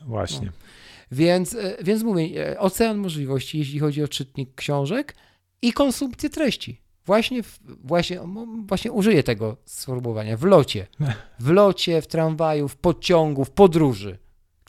właśnie. 0.06 0.52
Więc, 1.12 1.56
e, 1.56 1.78
więc 1.84 2.04
mówię, 2.04 2.52
e, 2.52 2.60
ocean 2.60 2.98
możliwości, 2.98 3.60
jeśli 3.60 3.80
chodzi 3.80 4.04
o 4.04 4.08
czytnik 4.08 4.56
książek 4.56 5.16
i 5.62 5.74
konsumpcję 5.74 6.30
treści. 6.30 6.82
Właśnie, 7.06 7.42
właśnie, 7.84 8.20
właśnie 8.66 8.92
użyję 8.92 9.24
tego 9.24 9.58
sformułowania. 9.66 10.38
W 10.38 10.44
locie. 10.44 10.88
W 11.40 11.50
locie, 11.50 12.02
w 12.02 12.08
tramwaju, 12.08 12.68
w 12.68 12.76
pociągu, 12.76 13.46
w 13.46 13.52
podróży. 13.52 14.18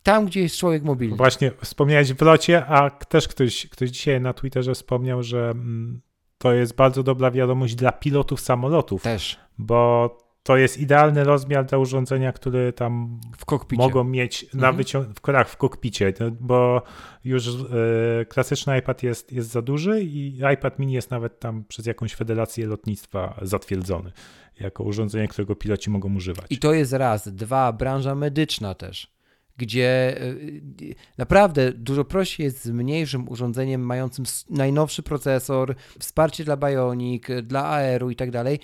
Tam, 0.03 0.27
gdzie 0.27 0.41
jest 0.41 0.57
człowiek 0.57 0.83
mobilny. 0.83 1.17
Właśnie 1.17 1.53
wspomniałeś 1.63 2.13
w 2.13 2.23
locie, 2.23 2.67
a 2.67 2.91
też 2.91 3.29
ktoś, 3.29 3.67
ktoś 3.67 3.91
dzisiaj 3.91 4.21
na 4.21 4.33
Twitterze 4.33 4.75
wspomniał, 4.75 5.23
że 5.23 5.51
mm, 5.51 6.01
to 6.43 6.53
jest 6.53 6.75
bardzo 6.75 7.03
dobra 7.03 7.31
wiadomość 7.31 7.75
dla 7.75 7.93
pilotów 7.93 8.41
samolotów, 8.41 9.03
Też 9.03 9.37
bo 9.59 10.19
to 10.43 10.57
jest 10.57 10.79
idealny 10.79 11.25
rozmiar 11.25 11.65
dla 11.67 11.79
urządzenia, 11.79 12.33
które 12.33 12.73
tam 12.73 13.21
mogą 13.77 14.05
mieć 14.05 14.43
na 14.55 14.69
Mhm. 14.69 14.77
wycią- 14.77 15.05
w, 15.15 15.21
tak, 15.21 15.49
w 15.49 15.57
kokpicie, 15.57 16.13
bo 16.41 16.83
już 17.25 17.49
e, 17.49 18.25
klasyczny 18.25 18.79
iPad 18.79 19.03
jest, 19.03 19.33
jest 19.33 19.49
za 19.51 19.63
duży 19.63 20.03
i 20.03 20.41
iPad 20.55 20.79
mini 20.79 20.93
jest 20.93 21.11
nawet 21.11 21.41
tam 21.41 21.65
przez 21.69 21.87
jakąś 21.87 22.15
federację 22.15 22.67
lotnictwa 22.67 23.39
zatwierdzony 23.43 24.13
jako 24.61 24.85
urządzenie, 24.85 25.29
którego 25.29 25.57
piloci 25.57 25.91
mogą 25.91 26.15
używać. 26.15 26.47
I 26.51 26.59
to 26.59 26.73
jest 26.73 26.93
raz. 26.93 27.29
Dwa, 27.35 27.73
branża 27.73 28.15
medyczna 28.15 28.75
też, 28.75 29.13
gdzie 29.61 30.17
y, 30.23 30.95
naprawdę 31.19 31.73
dużo 31.73 32.05
prościej 32.05 32.45
jest 32.45 32.65
z 32.65 32.71
mniejszym 32.71 33.29
urządzeniem 33.29 33.81
mającym 33.81 34.25
najnowszy 34.51 35.03
procesor, 35.03 35.75
wsparcie 35.99 36.45
dla 36.45 36.57
Bionic, 36.57 37.25
dla 37.43 37.65
AR-u 37.65 38.11
i 38.11 38.17
tak 38.17 38.31
dalej, 38.31 38.59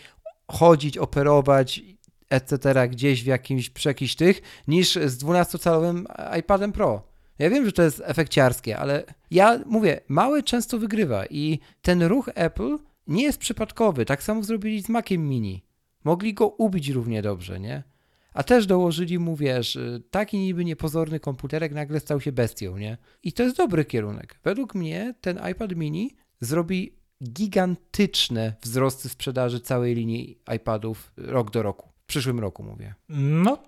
chodzić, 0.49 0.99
operować, 0.99 1.83
etc. 2.31 2.89
gdzieś 2.89 3.23
w 3.23 3.27
jakimś, 3.27 3.71
przy 3.71 3.95
tych, 4.17 4.43
niż 4.69 4.93
z 4.93 5.25
12-calowym 5.25 6.05
iPadem 6.39 6.73
Pro. 6.73 7.03
Ja 7.39 7.51
wiem, 7.51 7.67
że 7.67 7.73
to 7.73 7.83
jest 7.83 8.03
efekciarskie, 8.05 8.79
ale 8.79 9.05
ja 9.31 9.61
mówię, 9.67 10.01
mały 10.09 10.43
często 10.43 10.79
wygrywa 10.79 11.27
i 11.27 11.61
ten 11.83 12.03
ruch 12.03 12.31
Apple 12.35 12.79
nie 13.07 13.23
jest 13.23 13.39
przypadkowy. 13.39 14.05
Tak 14.05 14.23
samo 14.23 14.43
zrobili 14.43 14.83
z 14.83 14.89
Maciem 14.89 15.29
Mini. 15.29 15.65
Mogli 16.05 16.35
go 16.35 16.49
ubić 16.49 16.89
równie 16.89 17.23
dobrze, 17.23 17.61
nie? 17.61 17.83
A 18.37 18.43
też 18.43 18.67
dołożyli 18.67 19.19
mu, 19.19 19.37
wiesz, 19.37 19.77
y, 19.77 20.03
taki 20.11 20.39
niby 20.39 20.65
niepozorny 20.65 21.21
komputerek 21.21 21.73
nagle 21.73 22.01
stał 22.01 22.21
się 22.21 22.33
bestią, 22.33 22.79
nie? 22.79 22.99
I 23.23 23.33
to 23.33 23.43
jest 23.43 23.57
dobry 23.57 23.85
kierunek. 23.85 24.41
Według 24.45 24.75
mnie 24.75 25.15
ten 25.21 25.41
iPad 25.51 25.77
mini 25.77 26.11
zrobi 26.41 26.97
gigantyczne 27.25 28.55
wzrosty 28.63 29.09
sprzedaży 29.09 29.61
całej 29.61 29.95
linii 29.95 30.39
iPadów 30.57 31.13
rok 31.17 31.51
do 31.51 31.63
roku. 31.63 31.89
W 32.03 32.07
przyszłym 32.07 32.41
roku 32.41 32.63
mówię. 32.63 32.95
No, 33.09 33.59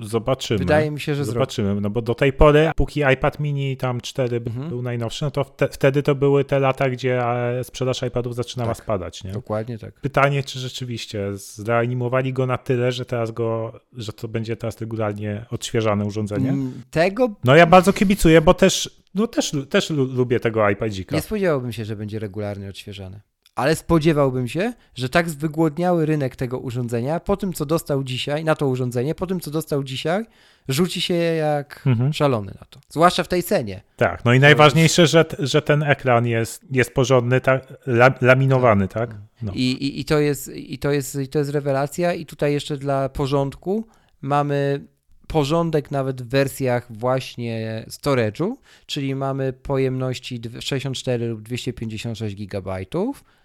zobaczymy. 0.00 0.58
Wydaje 0.58 0.90
mi 0.90 1.00
się, 1.00 1.14
że. 1.14 1.24
Zobaczymy, 1.24 1.80
no 1.80 1.90
bo 1.90 2.02
do 2.02 2.14
tej 2.14 2.32
pory, 2.32 2.70
póki 2.76 3.00
iPad 3.12 3.40
mini 3.40 3.76
tam 3.76 4.00
4 4.00 4.36
Mhm. 4.36 4.68
był 4.68 4.82
najnowszy, 4.82 5.24
no 5.24 5.30
to 5.30 5.44
wte, 5.44 5.68
wtedy 5.68 6.02
to 6.02 6.14
były 6.14 6.44
te 6.44 6.58
lata, 6.60 6.90
gdzie 6.90 7.22
e, 7.24 7.64
sprzedaż 7.64 8.02
iPadów 8.02 8.34
zaczynała 8.34 8.74
Tak. 8.74 8.84
spadać, 8.84 9.24
nie? 9.24 9.32
Dokładnie 9.32 9.78
tak. 9.78 10.00
Pytanie, 10.00 10.42
czy 10.42 10.58
rzeczywiście 10.58 11.36
zreanimowali 11.36 12.32
go 12.32 12.46
na 12.46 12.58
tyle, 12.58 12.92
że 12.92 13.04
teraz 13.04 13.30
go, 13.30 13.80
że 13.92 14.12
to 14.12 14.28
będzie 14.28 14.56
teraz 14.56 14.80
regularnie 14.80 15.46
odświeżane 15.50 16.04
urządzenie? 16.04 16.48
Mm, 16.50 16.72
Tego 16.90 17.28
No 17.44 17.56
ja 17.56 17.66
bardzo 17.66 17.92
kibicuję, 17.92 18.40
bo 18.40 18.54
też, 18.54 18.90
no 19.14 19.26
też, 19.26 19.52
też 19.70 19.90
lu- 19.90 20.04
lubię 20.12 20.40
tego 20.40 20.70
iPadzika. 20.70 21.16
Nie 21.16 21.22
spodziewałbym 21.22 21.72
się, 21.72 21.84
że 21.84 21.96
będzie 21.96 22.18
regularnie 22.18 22.68
odświeżany. 22.68 23.20
Ale 23.56 23.76
spodziewałbym 23.76 24.48
się, 24.48 24.72
że 24.94 25.08
tak 25.08 25.28
wygłodniały 25.28 26.06
rynek 26.06 26.36
tego 26.36 26.58
urządzenia, 26.58 27.20
po 27.20 27.36
tym 27.36 27.52
co 27.52 27.66
dostał 27.66 28.04
dzisiaj, 28.04 28.44
na 28.44 28.54
to 28.54 28.68
urządzenie, 28.68 29.14
po 29.14 29.26
tym 29.26 29.40
co 29.40 29.50
dostał 29.50 29.84
dzisiaj, 29.84 30.24
rzuci 30.68 31.00
się 31.00 31.14
jak 31.14 31.82
Mhm. 31.86 32.12
szalony 32.12 32.52
na 32.60 32.66
to. 32.70 32.80
Zwłaszcza 32.88 33.22
w 33.24 33.28
tej 33.28 33.42
cenie. 33.42 33.82
Tak, 33.96 34.24
no 34.24 34.34
i 34.34 34.40
najważniejsze, 34.40 35.06
że, 35.06 35.24
że 35.38 35.62
ten 35.62 35.82
ekran 35.82 36.26
jest, 36.26 36.64
jest 36.70 36.94
porządny, 36.94 37.40
tak, 37.40 37.72
la, 37.86 38.14
laminowany, 38.20 38.88
tak? 38.88 39.14
No. 39.42 39.52
I, 39.54 39.60
i, 39.60 40.00
i, 40.00 40.04
to 40.04 40.18
jest, 40.18 40.48
i, 40.56 40.78
to 40.78 40.90
jest, 40.90 41.14
I 41.14 41.28
to 41.28 41.38
jest 41.38 41.50
rewelacja. 41.50 42.12
I 42.14 42.26
tutaj 42.26 42.52
jeszcze 42.52 42.76
dla 42.76 43.08
porządku 43.08 43.86
mamy 44.20 44.86
porządek 45.26 45.90
nawet 45.90 46.22
w 46.22 46.28
wersjach 46.28 46.86
właśnie 46.92 47.84
storage'u, 47.88 48.52
czyli 48.86 49.14
mamy 49.14 49.52
pojemności 49.52 50.40
64 50.60 51.26
lub 51.26 51.42
256 51.42 52.36
GB. 52.36 52.76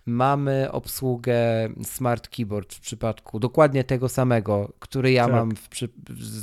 Mamy 0.06 0.72
obsługę 0.72 1.38
Smart 1.84 2.28
Keyboard 2.28 2.74
w 2.74 2.80
przypadku 2.80 3.40
dokładnie 3.40 3.84
tego 3.84 4.10
samego, 4.10 4.74
który 4.80 5.12
ja 5.12 5.24
Tak. 5.26 5.34
mam 5.34 5.52
przy, 5.70 5.90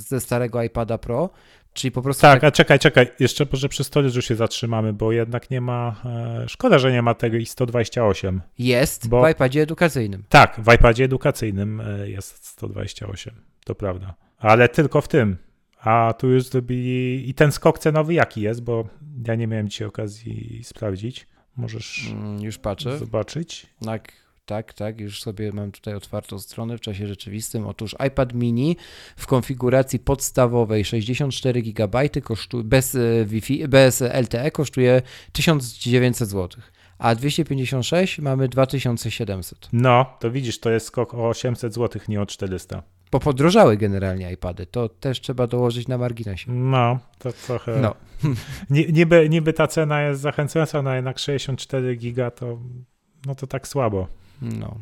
ze 0.06 0.20
starego 0.20 0.62
iPada 0.62 0.98
Pro, 0.98 1.30
czyli 1.72 1.92
po 1.92 2.02
prostu 2.02 2.20
Tak, 2.22 2.44
a 2.44 2.50
czekaj, 2.50 2.78
czekaj, 2.78 3.06
jeszcze 3.20 3.46
może 3.52 3.68
przy 3.68 3.82
storage'u 3.82 4.20
się 4.20 4.34
zatrzymamy, 4.34 4.92
bo 4.92 5.12
jednak 5.12 5.50
nie 5.50 5.60
ma, 5.60 5.96
e, 6.04 6.48
szkoda, 6.48 6.78
że 6.78 6.92
nie 6.92 7.02
ma 7.02 7.14
tego 7.14 7.36
i 7.36 7.46
128. 7.46 8.40
jest 8.58 9.08
bo- 9.08 9.26
w 9.26 9.30
iPadzie 9.30 9.62
edukacyjnym. 9.62 10.24
Tak, 10.28 10.60
w 10.60 10.74
iPadzie 10.74 11.04
edukacyjnym 11.04 11.80
e, 11.80 12.08
jest 12.10 12.46
128, 12.46 13.34
to 13.64 13.74
prawda. 13.74 14.14
Ale 14.38 14.68
tylko 14.68 15.00
w 15.00 15.08
tym. 15.08 15.36
A 15.80 16.14
tu 16.18 16.28
już 16.28 16.44
zrobili. 16.44 17.28
I 17.30 17.34
ten 17.34 17.52
skok 17.52 17.78
cenowy 17.78 18.14
jaki 18.14 18.40
jest, 18.40 18.62
bo 18.62 18.88
ja 19.26 19.34
nie 19.34 19.46
miałem 19.46 19.68
dzisiaj 19.68 19.88
okazji 19.88 20.60
sprawdzić. 20.64 21.26
Możesz 21.58 22.08
Mm, 22.12 22.42
już 22.42 22.58
patrzę. 22.58 22.98
zobaczyć. 22.98 23.66
Tak, 23.84 24.12
tak, 24.46 24.72
tak. 24.74 25.00
Już 25.00 25.22
sobie 25.22 25.52
mam 25.52 25.72
tutaj 25.72 25.94
otwartą 25.94 26.38
stronę 26.38 26.78
w 26.78 26.80
czasie 26.80 27.06
rzeczywistym. 27.06 27.66
Otóż 27.66 27.96
iPad 28.06 28.34
mini 28.34 28.76
w 29.16 29.26
konfiguracji 29.26 29.98
podstawowej 29.98 30.84
64 30.84 31.62
GB 31.62 32.08
kosztuje 32.22 32.64
bez 32.64 32.94
e, 32.94 32.98
Wi-Fi, 33.26 33.68
bez 33.68 34.00
LTE 34.00 34.50
kosztuje 34.50 35.02
1900 35.32 36.28
zł. 36.28 36.60
A 36.98 37.14
256 37.14 38.18
mamy 38.18 38.48
2700. 38.48 39.68
No, 39.72 40.06
to 40.20 40.30
widzisz, 40.30 40.60
to 40.60 40.70
jest 40.70 40.86
skok 40.86 41.14
o 41.14 41.28
800 41.28 41.74
zł, 41.74 42.02
nie 42.08 42.22
o 42.22 42.26
400. 42.26 42.82
Bo 43.12 43.20
podrożały 43.20 43.76
generalnie 43.76 44.32
iPady. 44.32 44.66
To 44.66 44.88
też 44.88 45.20
trzeba 45.20 45.46
dołożyć 45.46 45.88
na 45.88 45.98
marginesie. 45.98 46.52
No, 46.52 46.98
to 47.18 47.32
trochę. 47.32 47.80
No. 47.80 47.94
Ni- 48.70 48.92
Niby, 48.92 49.28
niby 49.28 49.52
ta 49.52 49.66
cena 49.66 50.02
jest 50.02 50.20
zachęcająca, 50.20 50.82
no 50.82 50.94
jednak 50.94 51.18
64 51.18 51.96
giga 51.96 52.30
to, 52.30 52.58
no 53.26 53.34
to 53.34 53.46
tak 53.46 53.68
słabo. 53.68 54.06
No. 54.42 54.78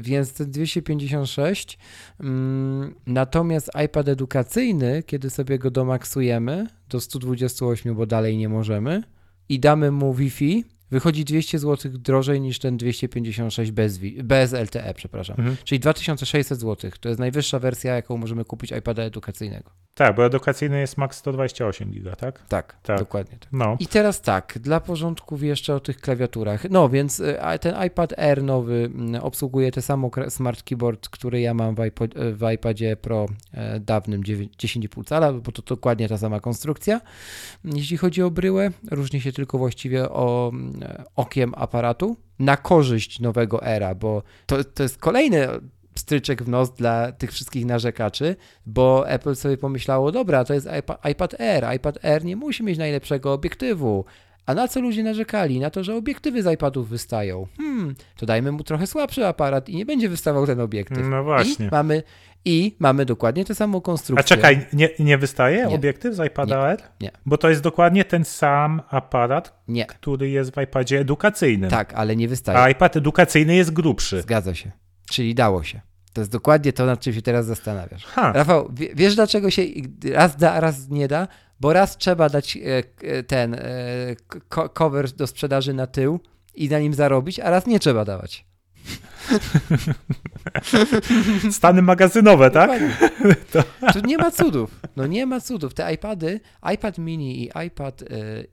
Więc 0.00 0.32
ten 0.32 0.50
256. 0.50 1.78
Mm, 2.20 2.94
natomiast 3.06 3.70
iPad 3.84 4.08
edukacyjny, 4.08 5.02
kiedy 5.02 5.30
sobie 5.30 5.58
go 5.58 5.70
domaksujemy 5.70 6.66
do 6.88 7.00
128, 7.00 7.94
bo 7.94 8.06
dalej 8.06 8.36
nie 8.36 8.48
możemy, 8.48 9.02
i 9.48 9.60
damy 9.60 9.90
mu 9.90 10.14
Wi-Fi, 10.14 10.64
wychodzi 10.90 11.24
200 11.24 11.58
zł 11.58 11.92
drożej 11.94 12.40
niż 12.40 12.58
ten 12.58 12.76
256 12.76 13.70
bez, 13.70 14.00
bez 14.24 14.52
LTE, 14.52 14.94
przepraszam. 14.94 15.36
Mhm. 15.38 15.56
Czyli 15.64 15.78
2600 15.80 16.60
zł. 16.60 16.90
To 17.00 17.08
jest 17.08 17.18
najwyższa 17.18 17.58
wersja, 17.58 17.94
jaką 17.94 18.16
możemy 18.16 18.44
kupić 18.44 18.70
iPada 18.72 19.02
edukacyjnego. 19.02 19.70
Tak, 19.94 20.16
bo 20.16 20.26
edukacyjny 20.26 20.80
jest 20.80 20.96
max 20.96 21.16
128 21.16 21.90
giga, 21.90 22.16
tak? 22.16 22.46
Tak, 22.48 22.76
Tak. 22.82 22.98
dokładnie 22.98 23.38
tak. 23.38 23.48
No. 23.52 23.76
I 23.80 23.86
teraz 23.86 24.20
tak, 24.20 24.58
dla 24.58 24.80
porządków 24.80 25.42
jeszcze 25.42 25.74
o 25.74 25.80
tych 25.80 26.00
klawiaturach. 26.00 26.70
No 26.70 26.88
więc 26.88 27.22
a 27.40 27.58
ten 27.58 27.86
iPad 27.86 28.18
Air 28.18 28.42
nowy 28.42 28.90
mm, 28.94 29.22
obsługuje 29.22 29.72
te 29.72 29.82
samo 29.82 30.10
smart 30.28 30.62
keyboard, 30.62 31.08
który 31.08 31.40
ja 31.40 31.54
mam 31.54 31.74
w, 31.74 31.80
iPod, 31.80 32.16
e, 32.16 32.32
w 32.32 32.50
iPadzie 32.54 32.96
Pro 32.96 33.26
e, 33.52 33.80
dawnym 33.80 34.24
9 34.24 34.52
10,5 34.56 35.04
cala, 35.04 35.32
bo 35.32 35.52
to 35.52 35.62
dokładnie 35.62 36.08
ta 36.08 36.18
sama 36.18 36.40
konstrukcja. 36.40 37.00
Jeśli 37.64 37.96
chodzi 37.96 38.22
o 38.22 38.30
bryłę, 38.30 38.70
różni 38.90 39.20
się 39.20 39.32
tylko 39.32 39.58
właściwie 39.58 40.10
o 40.10 40.52
e, 40.79 40.79
okiem 41.16 41.52
aparatu 41.56 42.16
na 42.38 42.56
korzyść 42.56 43.20
nowego 43.20 43.66
Era, 43.66 43.94
bo 43.94 44.22
to, 44.46 44.64
to 44.64 44.82
jest 44.82 44.98
kolejny 44.98 45.48
stryczek 45.94 46.42
w 46.42 46.48
nos 46.48 46.72
dla 46.74 47.12
tych 47.12 47.32
wszystkich 47.32 47.66
narzekaczy, 47.66 48.36
bo 48.66 49.08
Apple 49.08 49.36
sobie 49.36 49.56
pomyślało, 49.56 50.12
dobra, 50.12 50.44
to 50.44 50.54
jest 50.54 50.68
iPad, 50.78 51.06
iPad 51.10 51.40
Air, 51.40 51.64
iPad 51.76 52.04
Air 52.04 52.24
nie 52.24 52.36
musi 52.36 52.62
mieć 52.62 52.78
najlepszego 52.78 53.32
obiektywu. 53.32 54.04
A 54.50 54.54
na 54.54 54.68
co 54.68 54.80
ludzie 54.80 55.02
narzekali? 55.02 55.60
Na 55.60 55.70
to, 55.70 55.84
że 55.84 55.96
obiektywy 55.96 56.42
z 56.42 56.46
iPadów 56.54 56.88
wystają. 56.88 57.46
Hmm, 57.56 57.94
to 58.16 58.26
dajmy 58.26 58.52
mu 58.52 58.64
trochę 58.64 58.86
słabszy 58.86 59.26
aparat 59.26 59.68
i 59.68 59.76
nie 59.76 59.86
będzie 59.86 60.08
wystawał 60.08 60.46
ten 60.46 60.60
obiektyw. 60.60 61.06
No 61.10 61.24
właśnie. 61.24 61.66
I 61.66 61.68
mamy, 61.70 62.02
I 62.44 62.76
mamy 62.78 63.04
dokładnie 63.04 63.44
tę 63.44 63.54
samą 63.54 63.80
konstrukcję. 63.80 64.20
A 64.24 64.28
czekaj, 64.36 64.66
nie, 64.72 64.88
nie 64.98 65.18
wystaje 65.18 65.66
Nie. 65.66 65.74
obiektyw 65.74 66.14
z 66.14 66.26
iPada 66.26 66.68
R? 66.72 66.78
Nie. 67.00 67.10
Bo 67.26 67.38
to 67.38 67.50
jest 67.50 67.62
dokładnie 67.62 68.04
ten 68.04 68.24
sam 68.24 68.82
aparat, 68.88 69.62
Nie, 69.68 69.86
który 69.86 70.30
jest 70.30 70.54
w 70.54 70.60
iPadzie 70.62 71.00
edukacyjnym. 71.00 71.70
tak, 71.70 71.94
ale 71.94 72.16
nie 72.16 72.28
wystaje. 72.28 72.58
A 72.58 72.70
iPad 72.70 72.96
edukacyjny 72.96 73.54
jest 73.56 73.70
grubszy. 73.70 74.22
Zgadza 74.22 74.54
się. 74.54 74.70
Czyli 75.10 75.34
dało 75.34 75.62
się. 75.62 75.80
To 76.12 76.20
jest 76.20 76.32
dokładnie 76.32 76.72
to, 76.72 76.86
nad 76.86 77.00
czym 77.00 77.12
się 77.14 77.22
teraz 77.22 77.46
zastanawiasz. 77.46 78.04
Ha. 78.04 78.32
Rafał, 78.32 78.70
wie- 78.72 78.94
wiesz 78.94 79.14
dlaczego 79.14 79.50
się 79.50 79.62
raz 80.12 80.36
da, 80.36 80.60
raz 80.60 80.88
nie 80.88 81.08
da? 81.08 81.28
Bo 81.60 81.72
raz 81.72 81.96
trzeba 81.96 82.28
dać 82.28 82.56
e, 82.56 82.82
e, 83.02 83.22
ten 83.22 83.54
e, 83.54 83.60
cover 84.74 85.12
do 85.12 85.26
sprzedaży 85.26 85.74
na 85.74 85.86
tył 85.86 86.20
i 86.54 86.68
na 86.68 86.78
nim 86.78 86.94
zarobić, 86.94 87.40
a 87.40 87.50
raz 87.50 87.66
nie 87.66 87.80
trzeba 87.80 88.04
dawać. 88.04 88.44
Stany 91.50 91.82
magazynowe, 91.82 92.50
tak? 92.50 92.70
Dokładnie. 92.70 92.96
Tu 93.92 94.06
nie 94.06 94.18
ma 94.18 94.30
cudów. 94.30 94.80
No 94.96 95.06
nie 95.06 95.26
ma 95.26 95.40
cudów. 95.40 95.74
Te 95.74 95.94
iPady, 95.94 96.40
iPad 96.74 96.98
mini 96.98 97.42
i 97.42 97.50
iPad 97.66 98.04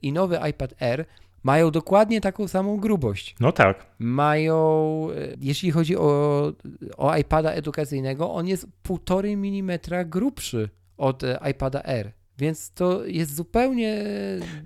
i 0.02 0.12
nowy 0.12 0.40
iPad 0.50 0.82
Air 0.82 1.06
mają 1.44 1.72
dokładnie 1.72 2.22
taką 2.22 2.48
samą 2.48 2.78
grubość. 2.78 3.36
No 3.40 3.52
tak. 3.52 3.86
Mają, 4.00 5.08
jeśli 5.42 5.72
chodzi 5.72 5.98
o, 5.98 6.52
o 6.98 7.18
iPada 7.18 7.52
edukacyjnego, 7.52 8.34
on 8.34 8.48
jest 8.48 8.68
1,5 8.84 9.60
mm 9.60 9.80
grubszy 10.10 10.70
od 10.98 11.24
iPada 11.52 11.84
Air. 11.84 12.17
Więc 12.38 12.72
to 12.72 13.06
jest 13.06 13.36
zupełnie 13.36 14.04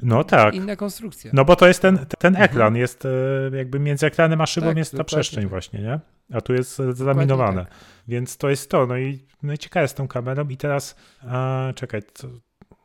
No 0.01 0.23
tak. 0.23 0.55
inna 0.55 0.75
konstrukcja. 0.75 1.31
No 1.33 1.45
bo 1.45 1.55
to 1.55 1.67
jest 1.67 1.81
ten, 1.81 2.05
ten 2.19 2.35
ekran, 2.35 2.75
jest 2.75 3.05
e, 3.05 3.57
jakby 3.57 3.79
między 3.79 4.05
ekranem 4.05 4.41
a 4.41 4.45
szybą 4.45 4.67
Tak, 4.67 4.77
jest 4.77 4.97
ta 4.97 5.03
przestrzeń 5.03 5.43
tak. 5.43 5.49
właśnie, 5.49 5.79
nie? 5.79 5.99
A 6.33 6.41
tu 6.41 6.53
jest 6.53 6.81
zalaminowane. 6.93 7.65
tak. 7.65 7.73
Więc 8.07 8.37
to 8.37 8.49
jest 8.49 8.69
to. 8.69 8.85
No 8.85 8.97
i, 8.97 9.25
no 9.43 9.53
i 9.53 9.57
ciekawe 9.57 9.87
z 9.87 9.93
tą 9.93 10.07
kamerą. 10.07 10.47
I 10.49 10.57
teraz, 10.57 10.95
a, 11.27 11.67
czekaj, 11.75 12.01
co, 12.13 12.27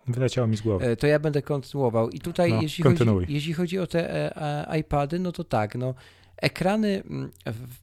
wyleciało 0.06 0.46
mi 0.48 0.56
z 0.56 0.60
głowy. 0.62 0.84
E, 0.86 0.96
To 0.96 1.06
ja 1.06 1.18
będę 1.18 1.42
kontynuował. 1.42 2.10
I 2.10 2.20
tutaj, 2.20 2.52
No, 2.52 2.62
jeśli, 2.62 2.84
chodzi, 2.84 2.96
kontynuuj. 2.98 3.26
jeśli 3.28 3.52
chodzi 3.52 3.78
o 3.78 3.86
te 3.86 4.10
e, 4.14 4.36
e, 4.70 4.78
iPady, 4.78 5.18
no 5.18 5.32
to 5.32 5.44
tak, 5.44 5.74
no, 5.74 5.94
ekrany 6.36 7.02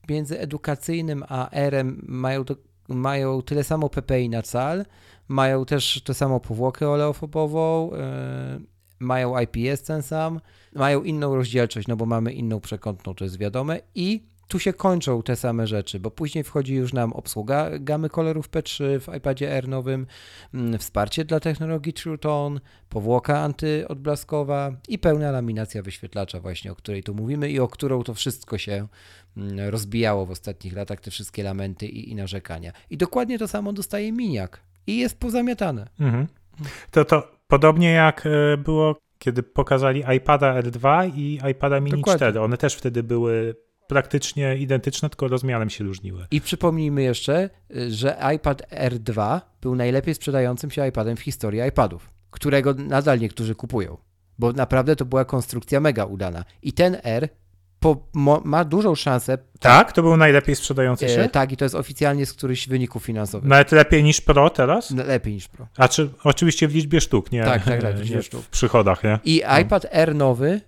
między 0.08 0.40
edukacyjnym 0.40 1.24
a 1.28 1.50
R-em 1.50 2.02
mają, 2.08 2.44
do, 2.44 2.56
mają 2.88 3.42
tyle 3.42 3.64
samo 3.64 3.88
ppi 3.88 4.28
na 4.28 4.42
cal, 4.42 4.84
mają 5.28 5.64
też 5.64 6.02
tę 6.02 6.14
samą 6.14 6.40
powłokę 6.40 6.88
oleofobową, 6.88 7.92
e, 7.92 8.60
mają 8.98 9.34
IPS 9.40 9.82
ten 9.82 10.02
sam, 10.02 10.40
mają 10.74 11.02
inną 11.02 11.36
rozdzielczość, 11.36 11.88
no 11.88 11.96
bo 11.96 12.06
mamy 12.06 12.32
inną 12.32 12.60
przekątną, 12.60 13.14
to 13.14 13.24
jest 13.24 13.38
wiadome 13.38 13.80
i 13.94 14.34
tu 14.48 14.58
się 14.58 14.72
kończą 14.72 15.22
te 15.22 15.36
same 15.36 15.66
rzeczy, 15.66 16.00
bo 16.00 16.10
później 16.10 16.44
wchodzi 16.44 16.74
już 16.74 16.92
nam 16.92 17.12
obsługa 17.12 17.78
gamy 17.78 18.08
kolorów 18.08 18.50
P3 18.50 19.00
w 19.00 19.16
iPadzie 19.16 19.52
R 19.52 19.68
nowym, 19.68 20.06
mm, 20.54 20.78
wsparcie 20.78 21.24
dla 21.24 21.40
technologii 21.40 21.92
True 21.92 22.18
Tone, 22.18 22.60
powłoka 22.88 23.40
antyodblaskowa 23.40 24.72
i 24.88 24.98
pełna 24.98 25.30
laminacja 25.30 25.82
wyświetlacza 25.82 26.40
właśnie, 26.40 26.72
o 26.72 26.74
której 26.74 27.02
tu 27.02 27.14
mówimy 27.14 27.50
i 27.50 27.60
o 27.60 27.68
którą 27.68 28.02
to 28.02 28.14
wszystko 28.14 28.58
się 28.58 28.86
mm, 29.36 29.68
rozbijało 29.68 30.26
w 30.26 30.30
ostatnich 30.30 30.72
latach, 30.72 31.00
te 31.00 31.10
wszystkie 31.10 31.42
lamenty 31.42 31.86
i, 31.86 32.10
i 32.10 32.14
narzekania. 32.14 32.72
I 32.90 32.96
dokładnie 32.96 33.38
to 33.38 33.48
samo 33.48 33.72
dostaje 33.72 34.12
Miniak 34.12 34.60
i 34.86 34.96
jest 34.96 35.20
pozamiatane. 35.20 35.88
Mhm. 36.00 36.26
To, 36.90 37.04
to 37.04 37.30
podobnie 37.46 37.92
jak 37.92 38.26
e, 38.26 38.56
było, 38.56 38.96
kiedy 39.18 39.42
pokazali 39.42 40.04
iPada 40.16 40.62
R2 40.62 41.10
i 41.16 41.38
iPada 41.50 41.80
Mini 41.80 41.96
Dokładnie. 41.96 42.18
4. 42.18 42.40
One 42.40 42.56
też 42.56 42.74
wtedy 42.74 43.02
były 43.02 43.56
praktycznie 43.88 44.56
identyczne, 44.56 45.08
tylko 45.08 45.28
rozmiarem 45.28 45.70
się 45.70 45.84
różniły. 45.84 46.26
I 46.30 46.40
przypomnijmy 46.40 47.02
jeszcze, 47.02 47.50
y, 47.76 47.90
że 47.90 48.16
iPad 48.36 48.62
R2 48.70 49.40
był 49.60 49.74
najlepiej 49.74 50.14
sprzedającym 50.14 50.70
się 50.70 50.88
iPadem 50.88 51.16
w 51.16 51.20
historii 51.20 51.60
iPadów, 51.68 52.10
którego 52.30 52.74
nadal 52.74 53.18
niektórzy 53.18 53.54
kupują, 53.54 53.96
bo 54.38 54.52
naprawdę 54.52 54.96
to 54.96 55.04
była 55.04 55.24
konstrukcja 55.24 55.80
mega 55.80 56.04
udana. 56.04 56.44
I 56.62 56.72
ten 56.72 56.96
R 57.02 57.28
po, 57.84 57.96
mo, 58.14 58.40
ma 58.44 58.64
dużą 58.64 58.94
szansę, 58.94 59.38
Tak? 59.60 59.92
To 59.92 60.02
był 60.02 60.16
najlepiej 60.16 60.56
sprzedający 60.56 61.08
się? 61.08 61.20
e, 61.20 61.28
tak, 61.28 61.52
i 61.52 61.56
to 61.56 61.64
jest 61.64 61.74
oficjalnie 61.74 62.26
z 62.26 62.32
którychś 62.32 62.68
wyników 62.68 63.04
finansowych. 63.04 63.48
Nawet 63.48 63.72
lepiej 63.72 64.04
niż 64.04 64.20
Pro 64.20 64.50
teraz? 64.50 64.90
Lepiej 64.90 65.34
niż 65.34 65.48
Pro. 65.48 65.66
A 65.76 65.88
czy 65.88 66.10
oczywiście 66.24 66.68
w 66.68 66.74
liczbie 66.74 67.00
sztuk, 67.00 67.32
nie? 67.32 67.44
Tak, 67.44 67.64
tak, 67.64 67.82
tak, 67.82 67.96
w 67.96 68.00
liczbie 68.00 68.22
w 68.22 68.26
sztuk. 68.26 68.46
przychodach, 68.46 69.04
nie? 69.04 69.18
I 69.24 69.42
iPad 69.62 69.86
R 69.90 70.14
nowy, 70.14 70.60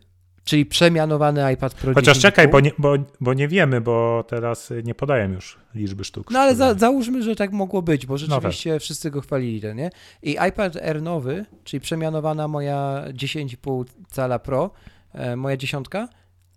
czyli 0.45 0.67
przemianowany 0.67 1.53
iPad 1.53 1.75
Pro 1.75 1.95
Chociaż 1.95 2.19
10,5. 2.19 2.23
czekaj, 2.23 2.49
bo 2.49 2.61
nie, 2.61 2.73
bo, 2.79 2.95
bo 3.21 3.35
nie 3.35 3.49
wiemy, 3.49 3.81
bo 3.81 4.25
teraz 4.29 4.73
nie 4.85 4.95
podają 4.95 5.33
już 5.33 5.59
liczby 5.75 6.05
sztuk. 6.05 6.31
No 6.31 6.39
ale 6.39 6.55
za, 6.55 6.75
załóżmy, 6.75 7.23
że 7.23 7.37
tak 7.37 7.53
mogło 7.53 7.83
być, 7.83 8.07
bo 8.07 8.15
No 8.15 8.19
rzeczywiście 8.19 8.81
wszyscy 8.81 9.11
go 9.11 9.21
chwalili, 9.21 9.61
ten, 9.61 9.77
nie? 9.77 9.91
I 10.23 10.37
iPad 10.49 10.77
R 10.81 11.03
nowy, 11.03 11.45
czyli 11.65 11.81
przemianowana 11.81 12.49
moja 12.49 13.05
10,5 13.13 13.85
cala 14.11 14.39
Pro, 14.39 14.71
e, 15.13 15.37
moja 15.37 15.57
dziesiątka, 15.57 16.09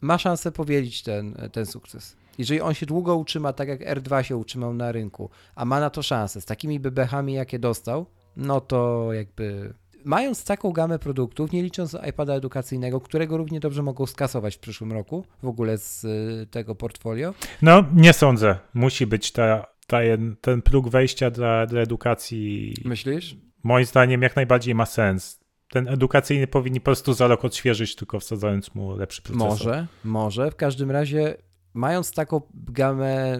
ma 0.01 0.17
szansę 0.17 0.51
powielić 0.51 1.03
ten, 1.03 1.35
ten 1.51 1.65
sukces. 1.65 2.15
Jeżeli 2.37 2.61
on 2.61 2.73
się 2.73 2.85
długo 2.85 3.15
utrzyma, 3.15 3.53
tak 3.53 3.67
jak 3.67 3.79
R2 3.81 4.21
się 4.21 4.37
utrzymał 4.37 4.73
na 4.73 4.91
rynku, 4.91 5.29
a 5.55 5.65
ma 5.65 5.79
na 5.79 5.89
to 5.89 6.03
szansę, 6.03 6.41
z 6.41 6.45
takimi 6.45 6.79
bebechami, 6.79 7.33
jakie 7.33 7.59
dostał, 7.59 8.05
no 8.37 8.61
to 8.61 9.09
jakby 9.13 9.73
mając 10.05 10.45
taką 10.45 10.71
gamę 10.71 10.99
produktów, 10.99 11.51
nie 11.51 11.63
licząc 11.63 11.97
iPada 12.09 12.33
edukacyjnego, 12.33 13.01
którego 13.01 13.37
równie 13.37 13.59
dobrze 13.59 13.83
mogą 13.83 14.05
skasować 14.05 14.55
w 14.55 14.59
przyszłym 14.59 14.91
roku, 14.91 15.25
w 15.43 15.47
ogóle 15.47 15.77
z 15.77 16.03
y, 16.03 16.47
tego 16.51 16.75
portfolio. 16.75 17.33
No, 17.61 17.83
nie 17.95 18.13
sądzę. 18.13 18.59
Musi 18.73 19.07
być 19.07 19.31
ta, 19.31 19.65
ta, 19.87 19.97
ten 20.41 20.61
próg 20.61 20.89
wejścia 20.89 21.31
dla, 21.31 21.65
dla 21.65 21.81
edukacji. 21.81 22.73
Myślisz? 22.85 23.37
Moim 23.63 23.85
zdaniem 23.85 24.21
jak 24.21 24.35
najbardziej 24.35 24.75
ma 24.75 24.85
sens. 24.85 25.38
Ten 25.69 25.87
edukacyjny 25.87 26.47
powinni 26.47 26.79
po 26.79 26.85
prostu 26.85 27.13
za 27.13 27.27
rok 27.27 27.45
odświeżyć, 27.45 27.95
tylko 27.95 28.19
wsadzając 28.19 28.75
mu 28.75 28.95
lepszy 28.95 29.21
procesor. 29.21 29.49
Może, 29.49 29.87
może. 30.03 30.51
W 30.51 30.55
każdym 30.55 30.91
razie 30.91 31.35
mając 31.73 32.13
taką 32.13 32.41
gamę, 32.53 33.37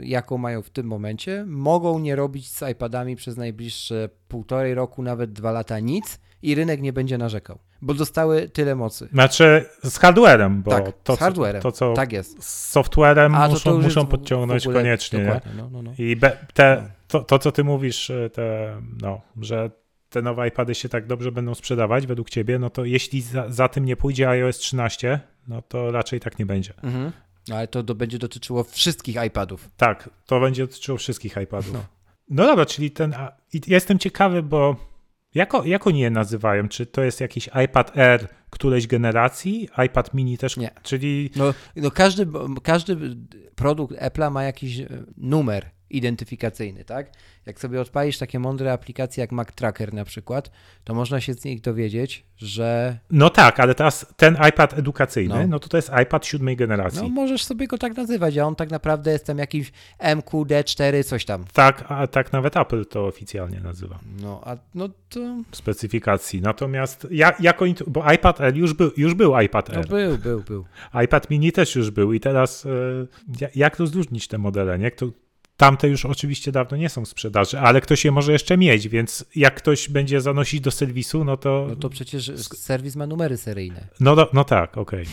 y, 0.00 0.06
jaką 0.06 0.38
mają 0.38 0.62
w 0.62 0.70
tym 0.70 0.86
momencie, 0.86 1.44
mogą 1.48 1.98
nie 1.98 2.16
robić 2.16 2.50
z 2.50 2.62
iPadami 2.70 3.16
przez 3.16 3.36
najbliższe 3.36 4.08
półtorej 4.28 4.74
roku, 4.74 5.02
nawet 5.02 5.32
dwa 5.32 5.52
lata 5.52 5.80
nic 5.80 6.20
i 6.42 6.54
rynek 6.54 6.82
nie 6.82 6.92
będzie 6.92 7.18
narzekał, 7.18 7.58
bo 7.82 7.94
dostały 7.94 8.48
tyle 8.48 8.74
mocy. 8.74 9.08
Znaczy 9.12 9.64
z 9.84 9.98
hardwarem, 9.98 10.62
bo 10.62 10.70
tak, 10.70 10.84
to, 11.04 11.16
z 11.16 11.18
hardwarem. 11.18 11.62
to 11.62 11.72
co 11.72 11.92
tak 11.92 12.12
jest. 12.12 12.44
z 12.44 12.70
softwarem 12.70 13.34
A, 13.34 13.46
to 13.46 13.52
muszą, 13.52 13.70
to 13.70 13.76
już 13.76 13.84
muszą 13.84 14.06
podciągnąć 14.06 14.66
koniecznie. 14.66 15.40
No, 15.56 15.70
no, 15.70 15.82
no. 15.82 15.92
I 15.98 16.16
be, 16.16 16.36
te, 16.54 16.82
No. 16.82 16.88
to, 17.08 17.20
to, 17.20 17.38
co 17.38 17.52
ty 17.52 17.64
mówisz, 17.64 18.10
e, 18.10 18.30
te, 18.30 18.76
no, 19.02 19.20
że 19.40 19.70
te 20.16 20.22
nowe 20.22 20.48
iPady 20.48 20.74
się 20.74 20.88
tak 20.88 21.06
dobrze 21.06 21.32
będą 21.32 21.54
sprzedawać 21.54 22.06
według 22.06 22.30
ciebie, 22.30 22.58
no 22.58 22.70
to 22.70 22.84
jeśli 22.84 23.22
za, 23.22 23.50
za 23.50 23.68
tym 23.68 23.84
nie 23.84 23.96
pójdzie 23.96 24.28
iOS 24.28 24.58
13, 24.58 25.20
no 25.48 25.62
to 25.62 25.90
raczej 25.90 26.20
tak 26.20 26.38
nie 26.38 26.46
będzie. 26.46 26.74
Mhm. 26.82 27.12
Ale 27.52 27.68
to 27.68 27.82
do, 27.82 27.94
będzie 27.94 28.18
dotyczyło 28.18 28.64
wszystkich 28.64 29.16
iPadów. 29.26 29.70
Tak, 29.76 30.10
to 30.26 30.40
będzie 30.40 30.66
dotyczyło 30.66 30.98
wszystkich 30.98 31.36
iPadów. 31.42 31.72
No. 31.72 31.84
No, 32.30 32.46
dobra, 32.46 32.66
czyli 32.66 32.90
ten. 32.90 33.14
a- 33.14 33.32
jestem 33.66 33.98
ciekawy, 33.98 34.42
bo 34.42 34.76
jak, 35.34 35.54
o- 35.54 35.64
jak 35.64 35.86
oni 35.86 36.00
je 36.00 36.10
nazywają? 36.10 36.68
Czy 36.68 36.86
to 36.86 37.02
jest 37.02 37.20
jakiś 37.20 37.50
iPad 37.64 37.98
Air 37.98 38.28
którejś 38.50 38.86
generacji? 38.86 39.68
iPad 39.86 40.14
mini 40.14 40.38
też? 40.38 40.56
Nie. 40.56 40.70
Czyli. 40.82 41.30
No, 41.36 41.54
no 41.76 41.90
każdy, 41.90 42.26
każdy 42.62 43.16
produkt 43.54 43.94
Apple'a 43.94 44.30
ma 44.30 44.44
jakiś 44.44 44.78
e, 44.78 44.88
numer 45.16 45.70
identyfikacyjny, 45.90 46.84
tak? 46.84 47.10
Jak 47.46 47.60
sobie 47.60 47.80
odpalisz 47.80 48.18
takie 48.18 48.38
mądre 48.38 48.72
aplikacje 48.72 49.20
jak 49.20 49.32
Mac 49.32 49.48
Tracker 49.54 49.94
na 49.94 50.04
przykład, 50.04 50.50
to 50.84 50.94
można 50.94 51.20
się 51.20 51.34
z 51.34 51.44
nich 51.44 51.60
dowiedzieć, 51.60 52.24
że 52.36 52.98
No 53.10 53.30
tak, 53.30 53.60
ale 53.60 53.74
teraz 53.74 54.06
ten 54.16 54.36
iPad 54.48 54.78
edukacyjny, 54.78 55.34
no, 55.34 55.46
No. 55.46 55.58
to 55.58 55.68
to 55.68 55.76
jest 55.78 55.90
iPad 56.02 56.26
siódmej 56.26 56.56
generacji. 56.56 57.02
no 57.02 57.08
możesz 57.08 57.44
sobie 57.44 57.66
go 57.66 57.78
tak 57.78 57.96
nazywać, 57.96 58.38
a 58.38 58.44
on 58.46 58.54
tak 58.56 58.70
naprawdę 58.70 59.10
jest 59.12 59.26
tam 59.26 59.38
jakiś 59.38 59.72
MQD4 59.98 61.04
coś 61.04 61.24
tam. 61.24 61.44
Tak, 61.52 61.84
a 61.88 62.06
tak 62.06 62.32
nawet 62.32 62.56
Apple 62.56 62.84
to 62.86 63.06
oficjalnie 63.06 63.60
nazywa 63.60 63.98
No, 64.22 64.40
a 64.44 64.56
no 64.74 64.88
to 65.08 65.20
w 65.50 65.56
specyfikacji. 65.56 66.40
Natomiast 66.40 67.06
jak, 67.10 67.40
jak 67.40 67.62
oni, 67.62 67.74
to- 67.74 67.84
bo 67.86 68.12
iPad 68.12 68.40
Air 68.40 68.56
już 68.56 68.72
był, 68.74 68.90
już 68.96 69.14
był 69.14 69.40
iPad 69.40 69.68
no 69.68 69.74
Air. 69.78 69.88
był, 69.88 70.18
był, 70.18 70.40
był. 70.42 70.64
iPad 71.04 71.30
mini 71.30 71.52
też 71.52 71.76
już 71.76 71.90
był 71.90 72.12
i 72.12 72.20
teraz 72.20 72.66
e, 72.66 72.68
ja- 73.40 73.48
jak 73.54 73.78
rozróżnić 73.78 74.28
te 74.28 74.38
modele, 74.38 74.78
nie? 74.78 74.90
To, 74.90 75.06
tamte 75.56 75.88
już 75.88 76.04
oczywiście 76.06 76.52
dawno 76.52 76.76
nie 76.76 76.88
są 76.88 77.04
w 77.04 77.08
sprzedaży, 77.08 77.58
ale 77.58 77.80
ktoś 77.80 78.04
je 78.04 78.12
może 78.12 78.32
jeszcze 78.32 78.56
mieć, 78.56 78.88
więc 78.88 79.24
jak 79.36 79.54
ktoś 79.54 79.88
będzie 79.88 80.20
zanosić 80.20 80.60
do 80.60 80.70
serwisu, 80.70 81.24
no 81.24 81.36
to 81.36 81.66
No 81.68 81.76
to 81.76 81.88
przecież 81.90 82.32
serwis 82.36 82.96
ma 82.96 83.06
numery 83.06 83.36
seryjne. 83.36 83.88
no, 84.00 84.16
do, 84.16 84.30
no 84.32 84.44
tak, 84.44 84.78
okej. 84.78 85.04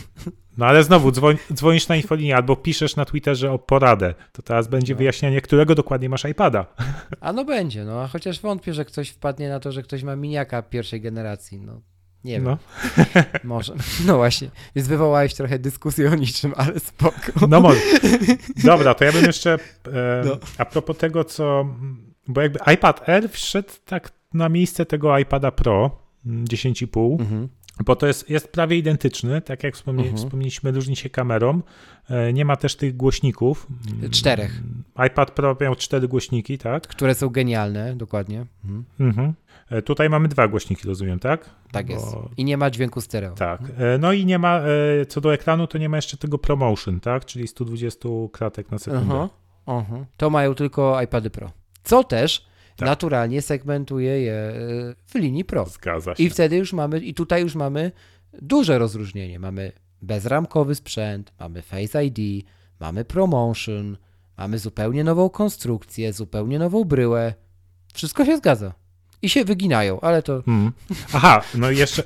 No 0.57 0.65
ale 0.65 0.83
znowu 0.83 1.11
dzwoń, 1.11 1.37
dzwonisz 1.53 1.87
na 1.87 1.95
infolinię 1.95 2.35
albo 2.35 2.55
piszesz 2.55 2.95
na 2.95 3.05
Twitterze 3.05 3.51
o 3.51 3.59
poradę, 3.59 4.13
to 4.31 4.41
teraz 4.41 4.67
będzie 4.67 4.93
No. 4.93 4.97
wyjaśnianie, 4.97 5.41
którego 5.41 5.75
dokładnie 5.75 6.09
masz 6.09 6.23
iPada. 6.25 6.65
A 7.21 7.33
no 7.33 7.45
będzie, 7.45 7.85
no 7.85 8.01
a 8.01 8.07
chociaż 8.07 8.39
wątpię, 8.41 8.73
że 8.73 8.85
ktoś 8.85 9.09
wpadnie 9.09 9.49
na 9.49 9.59
to, 9.59 9.71
że 9.71 9.83
ktoś 9.83 10.03
ma 10.03 10.15
miniaka 10.15 10.61
pierwszej 10.61 11.01
generacji, 11.01 11.59
no. 11.61 11.81
Nie 12.25 12.33
wiem, 12.33 12.43
No, 12.43 12.57
może. 13.43 13.73
No 14.07 14.15
właśnie, 14.17 14.49
więc 14.75 14.87
wywołałeś 14.87 15.33
trochę 15.33 15.59
dyskusję 15.59 16.11
o 16.11 16.15
niczym, 16.15 16.53
ale 16.57 16.79
spoko. 16.79 17.47
no 17.47 17.61
może. 17.61 17.79
Dobra, 18.63 18.93
to 18.93 19.05
ja 19.05 19.11
bym 19.11 19.25
jeszcze 19.25 19.53
e, 19.53 19.59
No. 20.25 20.37
a 20.57 20.65
propos 20.65 20.97
tego, 20.97 21.23
co, 21.23 21.65
bo 22.27 22.41
jakby 22.41 22.59
iPad 22.73 23.09
Air 23.09 23.29
wszedł 23.29 23.69
tak 23.85 24.11
na 24.33 24.49
miejsce 24.49 24.85
tego 24.85 25.17
iPada 25.19 25.51
Pro 25.51 25.99
mm, 26.25 26.45
10,5, 26.45 27.19
Mhm. 27.21 27.49
Bo 27.85 27.95
to 27.95 28.07
jest, 28.07 28.29
jest 28.29 28.47
prawie 28.51 28.77
identyczny, 28.77 29.41
tak 29.41 29.63
jak 29.63 29.75
wspomnie, 29.75 30.03
Mhm. 30.03 30.17
wspomnieliśmy, 30.17 30.71
różni 30.71 30.95
się 30.95 31.09
kamerą. 31.09 31.61
E, 32.09 32.33
Nie 32.33 32.45
ma 32.45 32.55
też 32.55 32.75
tych 32.75 32.97
głośników. 32.97 33.67
Mm, 33.97 34.09
Czterech. 34.11 34.61
iPad 35.07 35.31
Pro 35.31 35.57
miał 35.61 35.75
cztery 35.75 36.07
głośniki, 36.07 36.57
tak? 36.57 36.87
Które 36.87 37.15
są 37.15 37.29
genialne, 37.29 37.95
dokładnie. 37.95 38.45
Mhm. 38.65 38.83
Mhm. 38.99 39.33
E, 39.73 39.81
Tutaj 39.81 40.09
mamy 40.09 40.27
dwa 40.27 40.47
głośniki, 40.47 40.87
rozumiem, 40.87 41.19
tak? 41.19 41.49
Tak 41.71 41.85
Bo- 41.87 41.93
jest. 41.93 42.05
I 42.37 42.45
nie 42.45 42.57
ma 42.57 42.69
dźwięku 42.69 43.01
stereo. 43.01 43.33
Tak. 43.35 43.61
E, 43.61 43.97
No 43.97 44.13
i 44.13 44.25
nie 44.25 44.39
ma, 44.39 44.59
e, 44.59 45.05
co 45.05 45.21
do 45.21 45.33
ekranu, 45.33 45.67
to 45.67 45.77
nie 45.77 45.89
ma 45.89 45.95
jeszcze 45.97 46.17
tego 46.17 46.37
ProMotion, 46.37 46.99
tak? 46.99 47.25
Czyli 47.25 47.47
120 47.47 48.09
klatek 48.31 48.71
na 48.71 48.79
sekundę. 48.79 49.15
Aha, 49.15 49.29
aha. 49.65 50.05
To 50.17 50.29
mają 50.29 50.55
tylko 50.55 51.01
iPady 51.01 51.29
Pro. 51.29 51.51
Co 51.83 52.03
też 52.03 52.45
Tak. 52.75 52.87
naturalnie 52.89 53.41
segmentuje 53.41 54.21
je 54.21 54.53
w 55.05 55.15
linii 55.15 55.45
Pro. 55.45 55.65
Zgadza 55.65 56.15
się. 56.15 56.23
I 56.23 56.29
wtedy 56.29 56.55
już 56.57 56.73
mamy, 56.73 56.99
i 56.99 57.13
tutaj 57.13 57.41
już 57.41 57.55
mamy 57.55 57.91
duże 58.41 58.77
rozróżnienie. 58.79 59.39
Mamy 59.39 59.71
bezramkowy 60.01 60.75
sprzęt, 60.75 61.33
mamy 61.39 61.61
Face 61.61 62.05
ID, 62.05 62.45
mamy 62.79 63.05
ProMotion, 63.05 63.97
mamy 64.37 64.59
zupełnie 64.59 65.03
nową 65.03 65.29
konstrukcję, 65.29 66.13
zupełnie 66.13 66.59
nową 66.59 66.83
bryłę. 66.83 67.33
Wszystko 67.93 68.25
się 68.25 68.37
zgadza. 68.37 68.73
I 69.23 69.29
się 69.29 69.45
wyginają, 69.45 70.01
ale 70.01 70.23
to 70.23 70.43
Mm. 70.47 70.71
Aha, 71.13 71.41
no 71.55 71.71
i 71.71 71.77
jeszcze, 71.77 72.03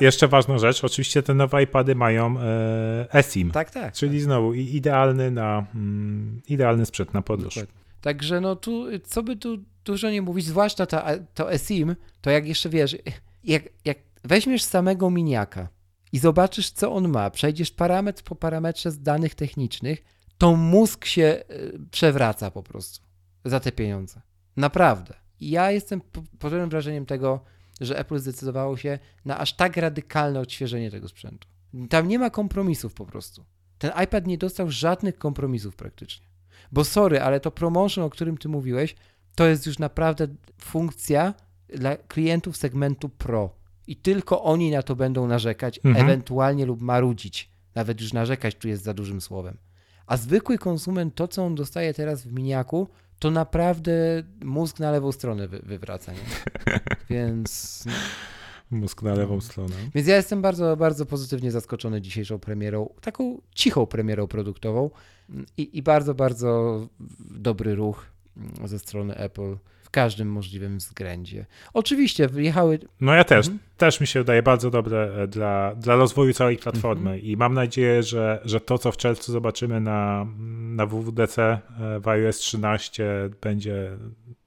jeszcze 0.00 0.28
ważna 0.28 0.58
rzecz. 0.58 0.84
Oczywiście 0.84 1.22
te 1.22 1.34
nowe 1.34 1.62
iPady 1.62 1.94
mają 1.94 2.40
e, 2.40 3.06
eSIM, 3.14 3.50
tak, 3.50 3.70
tak. 3.70 3.94
czyli 3.94 4.20
znowu 4.20 4.54
i- 4.54 4.74
idealny 4.76 5.30
na 5.30 5.66
mm, 5.74 6.42
idealny 6.48 6.86
sprzęt 6.86 7.14
na 7.14 7.22
podróż. 7.22 7.54
Dokładnie. 7.54 7.74
Także 8.00 8.40
no 8.40 8.56
tu, 8.56 8.84
co 9.04 9.22
by 9.22 9.36
tu 9.36 9.58
dużo 9.84 10.10
nie 10.10 10.22
mówić, 10.22 10.46
zwłaszcza 10.46 10.86
ta, 10.86 11.04
to 11.34 11.52
eSIM, 11.52 11.96
to 12.20 12.30
jak 12.30 12.46
jeszcze 12.46 12.68
wiesz, 12.68 12.96
jak, 13.44 13.62
jak 13.84 13.98
weźmiesz 14.24 14.62
samego 14.62 15.10
miniaka 15.10 15.68
i 16.12 16.18
zobaczysz, 16.18 16.70
co 16.70 16.92
on 16.92 17.08
ma, 17.08 17.30
przejdziesz 17.30 17.70
parametr 17.70 18.22
po 18.22 18.34
parametrze 18.36 18.90
z 18.90 19.02
danych 19.02 19.34
technicznych, 19.34 20.04
to 20.38 20.56
mózg 20.56 21.04
się 21.04 21.42
y, 21.50 21.78
przewraca 21.90 22.50
po 22.50 22.62
prostu 22.62 23.06
za 23.44 23.60
te 23.60 23.72
pieniądze. 23.72 24.20
Naprawdę. 24.56 25.14
I 25.40 25.50
ja 25.50 25.70
jestem 25.70 26.00
po- 26.00 26.22
pod 26.22 26.38
pewnym 26.38 26.68
wrażeniem 26.70 27.06
tego, 27.06 27.40
że 27.80 27.98
Apple 27.98 28.18
zdecydowało 28.18 28.76
się 28.76 28.98
na 29.24 29.38
aż 29.38 29.52
tak 29.52 29.76
radykalne 29.76 30.40
odświeżenie 30.40 30.90
tego 30.90 31.08
sprzętu. 31.08 31.48
Tam 31.90 32.08
nie 32.08 32.18
ma 32.18 32.30
kompromisów 32.30 32.94
po 32.94 33.06
prostu. 33.06 33.44
Ten 33.78 33.90
iPad 34.04 34.26
nie 34.26 34.38
dostał 34.38 34.70
żadnych 34.70 35.18
kompromisów 35.18 35.76
praktycznie. 35.76 36.26
Bo 36.72 36.84
sorry, 36.84 37.20
ale 37.20 37.40
to 37.40 37.50
promotion, 37.50 38.04
o 38.04 38.10
którym 38.10 38.38
ty 38.38 38.48
mówiłeś, 38.48 38.96
to 39.34 39.46
jest 39.46 39.66
już 39.66 39.78
naprawdę 39.78 40.26
funkcja 40.60 41.34
dla 41.68 41.96
klientów 41.96 42.56
segmentu 42.56 43.08
Pro. 43.08 43.50
I 43.86 43.96
tylko 43.96 44.42
oni 44.42 44.70
na 44.70 44.82
to 44.82 44.96
będą 44.96 45.26
narzekać, 45.26 45.80
Mhm. 45.84 46.04
ewentualnie 46.06 46.66
lub 46.66 46.80
marudzić. 46.80 47.50
Nawet 47.74 48.00
już 48.00 48.12
narzekać 48.12 48.54
tu 48.54 48.68
jest 48.68 48.82
za 48.82 48.94
dużym 48.94 49.20
słowem. 49.20 49.56
A 50.06 50.16
zwykły 50.16 50.58
konsument, 50.58 51.14
to 51.14 51.28
co 51.28 51.44
on 51.44 51.54
dostaje 51.54 51.94
teraz 51.94 52.22
w 52.26 52.32
miniaku, 52.32 52.88
to 53.18 53.30
naprawdę 53.30 54.22
mózg 54.44 54.80
na 54.80 54.90
lewą 54.90 55.12
stronę 55.12 55.48
wy, 55.48 55.58
wywraca. 55.58 56.12
Nie? 56.12 56.18
Więc, 57.10 57.82
no. 57.86 57.92
Mózg 58.70 59.02
na 59.02 59.14
lewą 59.14 59.40
stronę. 59.40 59.74
Więc 59.94 60.08
ja 60.08 60.16
jestem 60.16 60.42
bardzo, 60.42 60.76
bardzo 60.76 61.06
pozytywnie 61.06 61.50
zaskoczony 61.50 62.00
dzisiejszą 62.00 62.38
premierą, 62.38 62.94
taką 63.00 63.40
cichą 63.54 63.86
premierą 63.86 64.26
produktową 64.26 64.90
i, 65.56 65.78
i 65.78 65.82
bardzo, 65.82 66.14
bardzo 66.14 66.80
dobry 67.30 67.74
ruch 67.74 68.06
ze 68.64 68.78
strony 68.78 69.16
Apple 69.16 69.56
w 69.86 69.90
każdym 69.90 70.28
możliwym 70.28 70.78
względzie. 70.78 71.46
Oczywiście 71.74 72.28
wjechały. 72.28 72.78
No 73.00 73.14
ja 73.14 73.24
też. 73.24 73.46
Mhm. 73.46 73.58
Też 73.76 74.00
mi 74.00 74.06
się 74.06 74.20
wydaje 74.20 74.42
bardzo 74.42 74.70
dobre 74.70 75.22
e, 75.22 75.26
dla, 75.26 75.74
dla 75.74 75.96
rozwoju 75.96 76.32
całej 76.32 76.56
platformy 76.56 77.10
Mhm. 77.10 77.20
i 77.20 77.36
mam 77.36 77.54
nadzieję, 77.54 78.02
że, 78.02 78.40
że 78.44 78.60
to, 78.60 78.78
co 78.78 78.92
w 78.92 78.96
czerwcu 78.96 79.32
zobaczymy 79.32 79.80
na, 79.80 80.26
na 80.76 80.86
WWDC 80.86 81.38
e, 81.38 81.60
w 82.00 82.08
iOS 82.08 82.38
13 82.38 83.30
będzie 83.40 83.90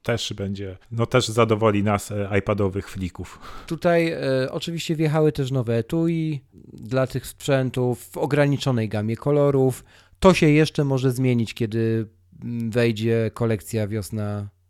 też 0.04 0.34
będzie, 0.34 0.78
no 0.92 1.06
też 1.06 1.28
zadowoli 1.28 1.84
nas 1.84 2.12
e, 2.12 2.30
iPadowych 2.40 2.90
flików. 2.90 3.40
Tutaj 3.68 4.12
e, 4.12 4.20
oczywiście 4.52 4.96
wjechały 4.96 5.32
też 5.32 5.52
nowe 5.52 5.78
etui 5.78 6.44
dla 6.74 7.08
tych 7.08 7.28
sprzętów 7.28 8.04
w 8.04 8.18
ograniczonej 8.18 8.90
gamie 8.90 9.16
kolorów. 9.16 9.84
To 10.20 10.34
się 10.34 10.50
jeszcze 10.50 10.84
może 10.84 11.12
zmienić, 11.12 11.54
kiedy 11.54 12.08
mm, 12.44 12.72
wejdzie 12.72 13.32
kolekcja 13.34 13.88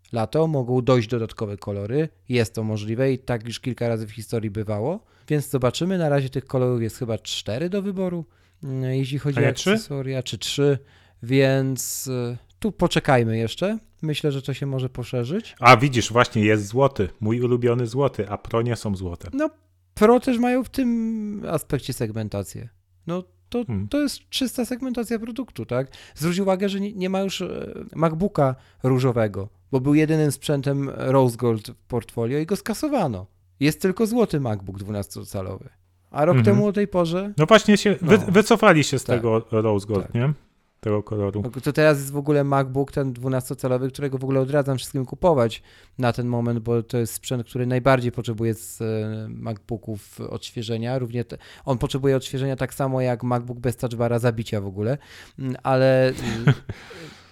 wiosna-lato. 0.10 0.48
Mogą 0.48 0.82
dojść 0.82 1.08
dodatkowe 1.08 1.58
kolory. 1.58 2.10
Jest 2.30 2.56
to 2.56 2.64
możliwe 2.64 3.14
i 3.14 3.20
tak 3.20 3.48
już 3.48 3.60
kilka 3.60 3.88
razy 3.88 4.08
w 4.08 4.12
historii 4.12 4.50
bywało. 4.50 5.06
Więc 5.28 5.50
zobaczymy. 5.50 5.98
Na 5.98 6.10
razie 6.10 6.30
tych 6.30 6.46
kolorów 6.46 6.82
jest 6.82 6.98
chyba 6.98 7.18
cztery 7.18 7.70
do 7.70 7.82
wyboru, 7.82 8.26
mm, 8.64 8.84
jeśli 8.84 9.20
chodzi 9.20 9.46
o 9.46 9.48
akcesoria, 9.48 10.24
czy 10.24 10.38
trzy. 10.38 10.78
Więc 11.24 12.08
e, 12.08 12.38
tu 12.60 12.72
poczekajmy 12.72 13.38
jeszcze. 13.38 13.80
Myślę, 14.02 14.32
że 14.32 14.42
to 14.42 14.54
się 14.54 14.66
może 14.66 14.90
poszerzyć. 14.90 15.56
A 15.60 15.78
widzisz, 15.78 16.12
właśnie 16.12 16.44
jest 16.44 16.68
złoty, 16.68 17.10
mój 17.20 17.42
ulubiony 17.42 17.88
złoty, 17.88 18.30
a 18.30 18.38
Pro 18.38 18.62
nie 18.62 18.76
są 18.76 18.96
złote. 18.96 19.30
No, 19.34 19.50
Pro 19.94 20.20
też 20.20 20.38
mają 20.38 20.64
w 20.64 20.70
tym 20.70 21.44
aspekcie 21.50 21.94
segmentację. 21.94 22.70
No, 23.08 23.24
to, 23.50 23.66
hmm. 23.66 23.88
to 23.88 24.00
jest 24.00 24.30
czysta 24.30 24.66
segmentacja 24.66 25.20
produktu, 25.20 25.66
tak? 25.66 25.88
Zwróć 26.16 26.40
uwagę, 26.40 26.70
że 26.70 26.80
nie, 26.80 26.94
nie 26.94 27.10
ma 27.10 27.22
już 27.22 27.42
e, 27.42 27.74
MacBooka 27.96 28.56
różowego, 28.84 29.50
bo 29.72 29.80
był 29.80 29.96
jedynym 29.96 30.32
sprzętem 30.32 30.90
Rose 30.96 31.38
Gold 31.38 31.68
w 31.68 31.76
portfolio 31.88 32.40
i 32.40 32.46
go 32.46 32.56
skasowano. 32.56 33.26
Jest 33.60 33.82
tylko 33.82 34.08
złoty 34.08 34.40
MacBook 34.40 34.78
12-calowy. 34.78 35.70
A 36.12 36.26
rok 36.26 36.38
mhm. 36.38 36.56
temu 36.56 36.68
o 36.68 36.74
tej 36.74 36.88
porze. 36.88 37.34
No 37.38 37.46
właśnie 37.46 37.78
się 37.78 37.96
no. 38.02 38.08
Wy, 38.08 38.18
wycofali 38.18 38.84
się 38.84 39.00
z 39.00 39.04
tak. 39.04 39.16
tego 39.16 39.46
Rose 39.52 39.88
Gold, 39.88 40.06
tak. 40.06 40.14
nie? 40.14 40.34
Tego 40.80 41.04
koloru. 41.04 41.44
To 41.64 41.74
teraz 41.74 41.98
jest 41.98 42.12
w 42.12 42.18
ogóle 42.18 42.44
MacBook, 42.44 42.92
ten 42.92 43.14
12-calowy, 43.14 43.90
którego 43.90 44.18
w 44.18 44.24
ogóle 44.24 44.40
odradzam 44.40 44.78
wszystkim 44.78 45.06
kupować 45.06 45.64
na 45.98 46.14
ten 46.14 46.28
moment, 46.28 46.60
bo 46.60 46.84
to 46.84 46.98
jest 46.98 47.14
sprzęt, 47.14 47.48
który 47.48 47.68
najbardziej 47.68 48.12
potrzebuje 48.12 48.54
z 48.54 48.82
e, 48.82 48.86
MacBooków 49.30 50.22
odświeżenia. 50.22 51.00
Równie 51.00 51.24
te, 51.24 51.38
on 51.66 51.78
potrzebuje 51.78 52.16
odświeżenia 52.16 52.56
tak 52.56 52.74
samo 52.74 53.02
jak 53.02 53.24
MacBook 53.24 53.60
bez 53.60 53.78
touchbara 53.78 54.20
zabicia 54.20 54.62
w 54.62 54.66
ogóle, 54.66 54.98
mm, 55.40 55.56
ale. 55.64 56.14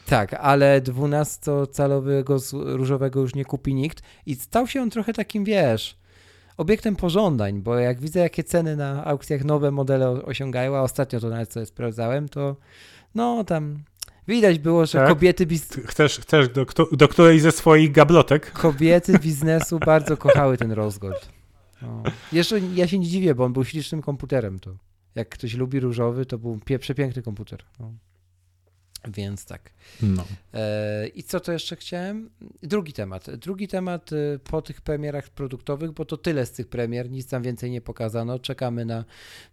Tak, 0.06 0.34
ale 0.34 0.82
12-calowego 0.82 2.40
różowego 2.78 3.20
już 3.20 3.36
nie 3.36 3.46
kupi 3.46 3.74
nikt 3.74 4.02
i 4.26 4.36
stał 4.36 4.68
się 4.68 4.82
on 4.82 4.90
trochę 4.90 5.14
takim, 5.14 5.44
wiesz, 5.44 5.98
obiektem 6.58 6.96
pożądań, 6.96 7.62
bo 7.62 7.78
jak 7.80 8.00
widzę, 8.00 8.20
jakie 8.20 8.44
ceny 8.44 8.76
na 8.76 9.06
aukcjach 9.06 9.44
nowe 9.44 9.72
modele 9.72 10.10
osiągają, 10.10 10.76
a 10.76 10.82
ostatnio 10.82 11.20
to 11.20 11.30
nawet 11.30 11.54
sobie 11.54 11.66
sprawdzałem, 11.66 12.30
to 12.30 12.56
no 13.18 13.44
tam 13.44 13.84
widać 14.28 14.60
było, 14.60 14.86
że 14.86 14.98
tak? 14.98 15.08
kobiety... 15.08 15.46
Biz... 15.46 15.70
Chcesz, 15.86 16.20
chcesz 16.20 16.50
do, 16.50 16.66
do 16.92 17.08
której 17.08 17.40
ze 17.40 17.52
swoich 17.52 17.92
gablotek? 17.92 18.52
Kobiety 18.52 19.20
biznesu 19.24 19.80
bardzo 19.80 20.18
kochały 20.18 20.58
ten 20.58 20.72
Rosgold. 20.72 21.30
No. 21.82 22.04
Jeszcze 22.32 22.60
ja 22.60 22.88
się 22.88 23.00
nie 23.00 23.08
dziwię, 23.08 23.36
bo 23.36 23.44
on 23.46 23.54
był 23.54 23.66
ślicznym 23.66 24.02
komputerem. 24.02 24.60
To 24.60 24.72
jak 25.16 25.30
ktoś 25.30 25.54
lubi 25.54 25.80
różowy, 25.80 26.26
to 26.26 26.38
był 26.38 26.60
przepiękny 26.80 27.22
komputer. 27.22 27.64
No. 27.80 27.94
Więc 29.08 29.46
tak. 29.46 29.74
No. 30.02 30.26
E, 30.54 31.08
I 31.08 31.24
co 31.24 31.40
to 31.40 31.52
jeszcze 31.52 31.76
chciałem? 31.76 32.30
Drugi 32.64 32.94
temat. 32.94 33.36
Drugi 33.36 33.68
temat 33.68 34.14
e, 34.14 34.40
po 34.40 34.62
tych 34.62 34.82
premierach 34.82 35.30
produktowych, 35.30 35.92
bo 35.92 36.06
to 36.06 36.18
tyle 36.18 36.46
z 36.46 36.52
tych 36.52 36.68
premier, 36.68 37.12
nic 37.12 37.28
tam 37.28 37.44
więcej 37.44 37.72
nie 37.72 37.82
pokazano. 37.82 38.40
Czekamy 38.40 38.86
na, 38.86 39.06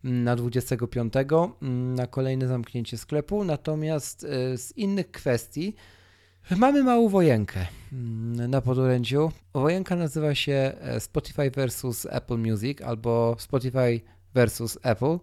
na 0.04 0.36
25, 0.36 1.14
mm, 1.62 1.94
na 1.94 2.06
kolejne 2.06 2.48
zamknięcie 2.48 2.98
sklepu. 2.98 3.44
Natomiast 3.44 4.24
e, 4.24 4.58
z 4.58 4.76
innych 4.76 5.10
kwestii 5.10 5.74
mamy 6.56 6.82
małą 6.82 7.08
wojenkę 7.08 7.66
mm, 7.92 8.50
na 8.50 8.60
podorędziu. 8.60 9.32
Wojenka 9.54 9.96
nazywa 9.96 10.34
się 10.34 10.72
Spotify 10.98 11.50
versus 11.50 12.06
Apple 12.10 12.38
Music 12.38 12.82
albo 12.82 13.36
Spotify 13.38 14.00
versus 14.34 14.78
Apple 14.82 15.18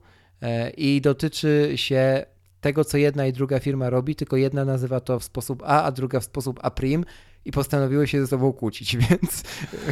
i 0.77 1.01
dotyczy 1.01 1.71
się 1.75 2.25
tego, 2.61 2.85
co 2.85 2.97
jedna 2.97 3.25
i 3.25 3.33
druga 3.33 3.59
firma 3.59 3.89
robi, 3.89 4.15
tylko 4.15 4.37
jedna 4.37 4.65
nazywa 4.65 4.99
to 4.99 5.19
w 5.19 5.23
sposób 5.23 5.63
A, 5.65 5.83
a 5.83 5.91
druga 5.91 6.19
w 6.19 6.23
sposób 6.23 6.59
A 6.63 6.71
prim 6.71 7.05
i 7.45 7.51
postanowiły 7.51 8.07
się 8.07 8.21
ze 8.21 8.27
sobą 8.27 8.53
kłócić, 8.53 8.97
więc 9.09 9.43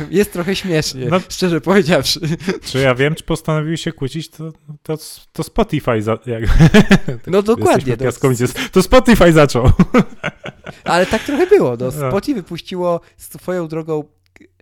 jest 0.09 0.33
trochę 0.33 0.55
śmiesznie, 0.55 1.05
no, 1.05 1.19
szczerze 1.29 1.61
powiedziawszy. 1.61 2.19
Czy 2.61 2.79
ja 2.79 2.95
wiem, 2.95 3.15
czy 3.15 3.23
postanowiły 3.23 3.77
się 3.77 3.91
kłócić, 3.91 4.29
to, 4.29 4.51
to, 4.83 4.97
to 5.31 5.43
Spotify 5.43 6.01
za, 6.01 6.17
jak, 6.25 6.43
No 7.27 7.41
dokładnie. 7.53 7.97
To, 7.97 8.05
to 8.71 8.83
Spotify 8.83 9.33
zaczął. 9.33 9.71
Ale 10.83 11.05
tak 11.05 11.23
trochę 11.23 11.47
było. 11.47 11.69
No. 11.79 11.85
no. 11.85 11.91
Spotify 11.91 12.35
wypuściło 12.35 13.01
swoją 13.17 13.67
drogą 13.67 14.03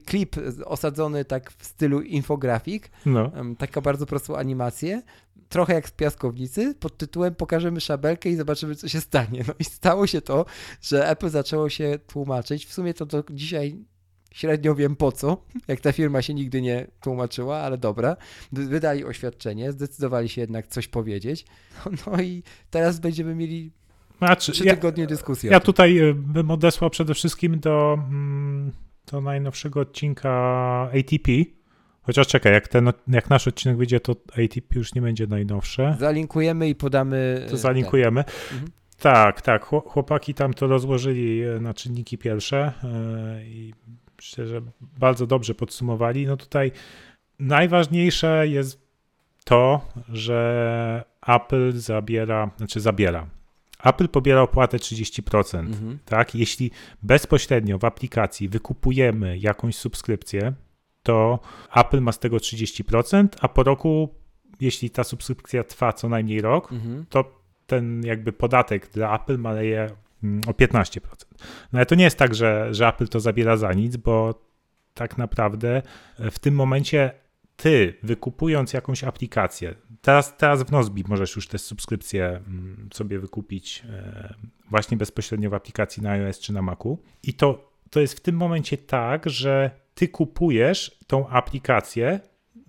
klip 0.06 0.36
osadzony 0.66 1.26
tak 1.26 1.52
w 1.52 1.66
stylu 1.66 2.02
infografik, 2.02 2.90
no. 3.06 3.32
taka 3.58 3.82
bardzo 3.82 4.06
prostą 4.06 4.36
animację, 4.38 5.02
trochę 5.50 5.74
jak 5.74 5.90
z 5.90 5.92
piaskownicy, 5.92 6.76
pod 6.76 6.98
tytułem 6.98 7.36
Pokażemy 7.36 7.82
szabelkę 7.82 8.30
i 8.30 8.36
zobaczymy, 8.36 8.76
co 8.76 8.88
się 8.88 9.02
stanie. 9.02 9.44
No 9.48 9.54
i 9.60 9.64
stało 9.64 10.08
się 10.08 10.22
to, 10.22 10.46
że 10.82 11.10
Apple 11.10 11.30
zaczęło 11.30 11.70
się 11.70 12.00
tłumaczyć. 12.08 12.66
W 12.66 12.74
sumie 12.74 12.94
to 12.94 13.06
do 13.06 13.24
dzisiaj 13.32 13.78
średnio 14.32 14.76
wiem 14.76 14.96
po 14.96 15.12
co, 15.12 15.46
jak 15.68 15.80
ta 15.80 15.92
firma 15.92 16.22
się 16.22 16.34
nigdy 16.34 16.62
nie 16.62 16.88
tłumaczyła, 17.02 17.58
ale 17.58 17.78
dobra. 17.78 18.18
Wydali 18.52 19.06
oświadczenie, 19.06 19.72
zdecydowali 19.72 20.30
się 20.30 20.42
jednak 20.42 20.68
coś 20.68 20.88
powiedzieć. 20.88 21.46
No 22.08 22.22
i 22.22 22.44
teraz 22.70 23.00
będziemy 23.00 23.36
mieli 23.36 23.72
znaczy, 24.18 24.52
trzy 24.52 24.64
tygodnie 24.64 25.04
ja, 25.04 25.10
dyskusji. 25.10 25.50
Ja 25.50 25.60
tutaj 25.60 26.00
y, 26.00 26.14
bym 26.14 26.52
odesłał 26.52 26.90
przede 26.90 27.14
wszystkim 27.14 27.60
do, 27.60 27.94
mm, 28.10 28.72
do 29.12 29.22
najnowszego 29.22 29.80
odcinka 29.80 30.32
ATP, 31.00 31.32
Chociaż 32.08 32.28
czekaj, 32.28 32.54
jak, 32.54 32.68
ten, 32.68 32.94
jak 33.08 33.30
nasz 33.30 33.48
odcinek 33.48 33.78
wyjdzie, 33.78 34.00
to 34.00 34.12
ATP 34.12 34.76
już 34.76 34.96
nie 34.96 35.02
będzie 35.02 35.28
najnowsze. 35.28 35.96
Zalinkujemy 36.00 36.70
i 36.70 36.76
podamy. 36.76 37.46
To 37.50 37.58
zalinkujemy. 37.58 38.24
Mhm. 38.54 38.72
Tak, 39.00 39.42
tak. 39.42 39.66
Chłopaki 39.66 40.34
tam 40.34 40.54
to 40.54 40.68
rozłożyli 40.68 41.44
e, 41.44 41.60
na 41.60 41.74
czynniki 41.74 42.18
pierwsze 42.18 42.74
e, 42.84 43.46
i 43.46 43.74
myślę, 44.18 44.48
że 44.48 44.62
bardzo 45.00 45.28
dobrze 45.28 45.56
podsumowali. 45.56 46.28
No 46.28 46.38
tutaj 46.38 46.72
najważniejsze 47.40 48.48
jest 48.48 48.82
to, 49.44 49.82
że 50.10 51.04
Apple 51.28 51.72
zabiera, 51.74 52.52
znaczy 52.58 52.80
zabiera. 52.80 53.28
Apple 53.84 54.08
pobiera 54.08 54.42
opłatę 54.42 54.78
30%. 54.78 55.60
Mhm. 55.60 56.00
Tak? 56.06 56.36
Jeśli 56.36 56.72
bezpośrednio 57.04 57.78
w 57.78 57.86
aplikacji 57.86 58.50
wykupujemy 58.50 59.38
jakąś 59.38 59.76
subskrypcję, 59.76 60.54
to 61.08 61.40
Apple 61.76 62.02
ma 62.02 62.12
z 62.12 62.20
tego 62.20 62.38
30%, 62.38 63.28
a 63.40 63.48
po 63.48 63.64
roku, 63.64 64.16
jeśli 64.60 64.90
ta 64.90 65.04
subskrypcja 65.04 65.64
trwa 65.64 65.94
co 65.94 66.10
najmniej 66.10 66.42
rok, 66.42 66.72
mhm. 66.72 67.06
to 67.10 67.42
ten 67.68 68.06
jakby 68.06 68.34
podatek 68.34 68.90
dla 68.90 69.16
Apple 69.16 69.38
maleje 69.38 69.92
mm, 70.24 70.42
o 70.48 70.52
15%. 70.52 71.00
No 71.74 71.80
ale 71.80 71.86
to 71.86 71.96
nie 71.96 72.04
jest 72.04 72.18
tak, 72.18 72.36
że, 72.36 72.74
że 72.74 72.88
Apple 72.88 73.08
to 73.08 73.20
zabiera 73.20 73.58
za 73.58 73.74
nic, 73.74 73.98
bo 73.98 74.42
tak 74.94 75.18
naprawdę 75.18 75.82
w 76.32 76.40
tym 76.40 76.56
momencie 76.56 77.12
ty 77.56 77.94
wykupując 78.04 78.74
jakąś 78.74 79.04
aplikację, 79.04 79.76
teraz, 80.02 80.38
teraz 80.38 80.64
w 80.64 80.72
Nozbi 80.72 81.04
możesz 81.08 81.36
już 81.36 81.48
te 81.48 81.58
subskrypcje 81.58 82.28
mm, 82.28 82.90
sobie 82.94 83.20
wykupić 83.20 83.84
e, 83.90 84.34
właśnie 84.70 84.98
bezpośrednio 84.98 85.50
w 85.50 85.54
aplikacji 85.54 86.04
na 86.04 86.12
iOS 86.12 86.40
czy 86.40 86.54
na 86.54 86.62
Macu 86.62 87.00
i 87.24 87.34
to, 87.34 87.72
to 87.90 88.00
jest 88.00 88.14
w 88.14 88.20
tym 88.20 88.36
momencie 88.36 88.78
tak, 88.78 89.30
że 89.30 89.87
ty 89.98 90.08
kupujesz 90.08 91.00
tą 91.08 91.28
aplikację 91.28 92.20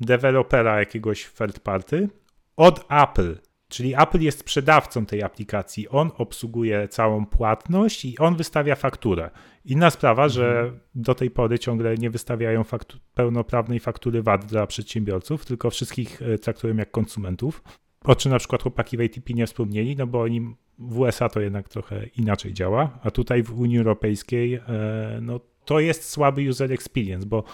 dewelopera 0.01 0.79
jakiegoś 0.79 1.31
third 1.39 1.61
party 1.61 2.09
od 2.57 2.87
Apple. 2.91 3.39
Czyli 3.69 3.95
Apple 4.03 4.21
jest 4.21 4.39
sprzedawcą 4.39 5.07
tej 5.07 5.23
aplikacji, 5.23 5.89
on 5.89 6.11
obsługuje 6.19 6.89
całą 6.89 7.27
płatność 7.27 8.05
i 8.05 8.19
on 8.19 8.37
wystawia 8.37 8.75
fakturę. 8.75 9.31
Inna 9.65 9.91
sprawa, 9.91 10.25
mhm. 10.25 10.31
że 10.31 10.73
do 10.95 11.15
tej 11.15 11.31
pory 11.31 11.59
ciągle 11.59 11.95
nie 11.95 12.11
wystawiają 12.11 12.65
faktu 12.65 12.99
pełnoprawnej 13.15 13.81
faktury 13.81 14.23
VAT 14.23 14.45
dla 14.45 14.67
przedsiębiorców, 14.67 15.47
tylko 15.47 15.71
wszystkich 15.71 16.23
e, 16.23 16.39
traktują 16.39 16.77
jak 16.77 16.91
konsumentów. 16.91 17.63
O 18.05 18.15
czym 18.15 18.33
na 18.33 18.39
przykład 18.39 18.63
chłopaki 18.63 18.97
w 18.97 19.01
ATP 19.01 19.35
nie 19.35 19.47
wspomnieli, 19.47 19.97
no 19.97 20.07
bo 20.07 20.21
oni 20.21 20.55
w 20.79 20.99
USA 20.99 21.29
to 21.29 21.41
jednak 21.41 21.69
trochę 21.69 22.07
inaczej 22.07 22.53
działa, 22.53 22.99
a 23.03 23.11
tutaj 23.11 23.43
w 23.43 23.61
Unii 23.61 23.79
Europejskiej 23.79 24.55
e, 24.55 24.63
no, 25.23 25.41
to 25.69 25.81
jest 25.81 26.11
słaby 26.11 26.49
user 26.49 26.73
experience, 26.73 27.27
bo 27.27 27.45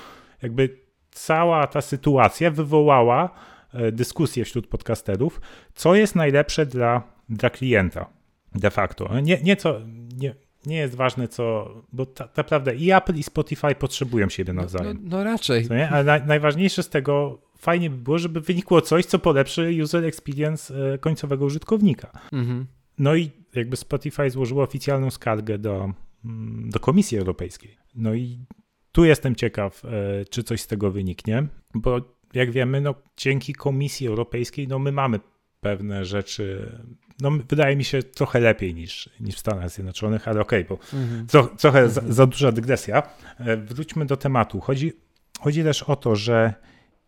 jakby 0.42 0.76
cała 1.10 1.66
ta 1.66 1.80
sytuacja 1.80 2.50
wywołała 2.50 3.30
e, 3.72 3.92
dyskusję 3.92 4.44
wśród 4.44 4.66
podcasterów, 4.66 5.40
co 5.74 5.94
jest 5.94 6.14
najlepsze 6.14 6.66
dla, 6.66 7.02
dla 7.28 7.50
klienta 7.50 8.06
de 8.54 8.70
facto. 8.70 9.20
Nie, 9.20 9.40
nie, 9.42 9.56
co, 9.56 9.80
nie, 10.16 10.34
nie 10.66 10.76
jest 10.76 10.94
ważne, 10.94 11.28
co. 11.28 11.74
Bo 11.92 12.06
ta, 12.06 12.28
naprawdę 12.36 12.74
i 12.74 12.92
Apple, 12.92 13.14
i 13.14 13.22
Spotify 13.22 13.74
potrzebują 13.74 14.28
siebie 14.28 14.52
no, 14.52 14.62
nawzajem. 14.62 14.98
No, 15.02 15.16
no 15.16 15.24
raczej. 15.24 15.68
Nie? 15.70 15.90
Ale 15.90 16.04
na, 16.04 16.26
najważniejsze 16.26 16.82
z 16.82 16.88
tego 16.88 17.38
fajnie 17.58 17.90
by 17.90 17.96
było, 17.96 18.18
żeby 18.18 18.40
wynikło 18.40 18.80
coś, 18.80 19.04
co 19.04 19.18
polepszy 19.18 19.76
user 19.82 20.04
experience 20.04 20.74
e, 20.94 20.98
końcowego 20.98 21.44
użytkownika. 21.44 22.10
Mhm. 22.32 22.66
No 22.98 23.14
i 23.14 23.30
jakby 23.54 23.76
Spotify 23.76 24.30
złożyło 24.30 24.62
oficjalną 24.62 25.10
skargę 25.10 25.58
do, 25.58 25.92
mm, 26.24 26.70
do 26.70 26.80
Komisji 26.80 27.18
Europejskiej. 27.18 27.83
No 27.94 28.14
i 28.14 28.46
tu 28.92 29.04
jestem 29.04 29.34
ciekaw, 29.34 29.84
e, 29.84 30.24
czy 30.24 30.44
coś 30.44 30.60
z 30.60 30.66
tego 30.66 30.90
wyniknie, 30.90 31.46
bo 31.74 32.00
jak 32.34 32.50
wiemy, 32.50 32.80
no, 32.80 32.94
dzięki 33.16 33.52
Komisji 33.52 34.06
Europejskiej 34.06 34.68
no, 34.68 34.78
my 34.78 34.92
mamy 34.92 35.20
pewne 35.60 36.04
rzeczy, 36.04 36.72
no, 37.20 37.30
wydaje 37.48 37.76
mi 37.76 37.84
się 37.84 38.02
trochę 38.02 38.40
lepiej 38.40 38.74
niż, 38.74 39.10
niż 39.20 39.34
w 39.34 39.38
Stanach 39.38 39.70
Zjednoczonych, 39.70 40.28
ale 40.28 40.40
okej, 40.40 40.66
okay, 40.66 40.76
bo 40.76 40.98
mhm. 40.98 41.26
tro, 41.26 41.42
trochę 41.46 41.80
mhm. 41.80 42.06
za, 42.06 42.12
za 42.12 42.26
duża 42.26 42.52
dygresja. 42.52 43.02
E, 43.38 43.56
wróćmy 43.56 44.06
do 44.06 44.16
tematu. 44.16 44.60
Chodzi, 44.60 44.92
chodzi 45.40 45.62
też 45.62 45.82
o 45.82 45.96
to, 45.96 46.16
że 46.16 46.54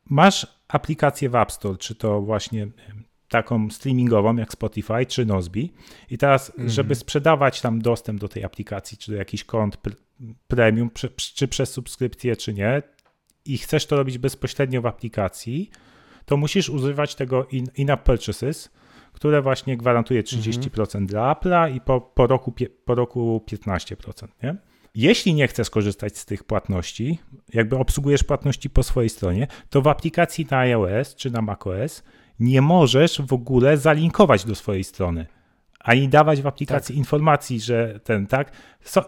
masz 0.05 0.47
aplikację 0.68 1.30
w 1.30 1.34
App 1.34 1.53
Store, 1.53 1.78
czy 1.78 1.95
to 1.95 2.20
właśnie 2.20 2.68
taką 3.28 3.70
streamingową 3.70 4.37
jak 4.37 4.53
Spotify 4.53 5.07
czy 5.07 5.26
Nozbi. 5.26 5.72
I 6.11 6.18
teraz, 6.18 6.51
mhm. 6.51 6.68
żeby 6.68 6.95
sprzedawać 6.95 7.61
tam 7.61 7.78
dostęp 7.82 8.20
do 8.20 8.28
tej 8.28 8.45
aplikacji, 8.45 8.99
czy 8.99 9.11
do 9.11 9.16
jakichś 9.16 9.45
kont 9.45 9.76
premium, 10.49 10.91
czy 11.35 11.49
przez 11.49 11.73
subskrypcję, 11.73 12.37
czy 12.37 12.55
nie, 12.55 12.83
i 13.45 13.59
chcesz 13.59 13.87
to 13.87 13.97
robić 13.97 14.19
bezpośrednio 14.19 14.83
w 14.83 14.87
aplikacji, 14.87 15.71
to 16.25 16.37
musisz 16.37 16.69
używać 16.69 17.14
tego 17.14 17.47
in-app 17.77 18.03
purchases, 18.03 18.71
które 19.12 19.43
właśnie 19.43 19.77
gwarantuje 19.77 20.23
30% 20.23 20.81
mhm. 20.81 21.07
dla 21.07 21.35
Apple'a 21.35 21.77
i 21.77 21.81
po, 21.81 22.01
po, 22.01 22.27
roku, 22.27 22.55
po 22.85 22.95
roku 22.95 23.45
15%. 23.51 24.29
Nie? 24.43 24.57
Jeśli 24.95 25.35
nie 25.35 25.49
chcesz 25.49 25.71
korzystać 25.71 26.19
z 26.19 26.27
tych 26.27 26.45
płatności, 26.45 27.19
jakby 27.55 27.77
obsługujesz 27.77 28.25
płatności 28.25 28.71
po 28.71 28.83
swojej 28.83 29.09
stronie, 29.09 29.47
to 29.71 29.83
w 29.83 29.89
aplikacji 29.89 30.47
na 30.51 30.59
iOS 30.59 31.14
czy 31.14 31.31
na 31.31 31.43
macOS 31.43 32.03
nie 32.41 32.62
możesz 32.62 33.23
w 33.23 33.33
ogóle 33.33 33.77
zalinkować 33.77 34.45
do 34.45 34.55
swojej 34.55 34.85
strony, 34.85 35.27
ani 35.87 36.09
dawać 36.09 36.43
w 36.43 36.47
aplikacji 36.47 36.95
tak. 36.95 36.99
informacji, 36.99 37.61
że 37.61 38.01
ten, 38.05 38.26
tak. 38.26 38.53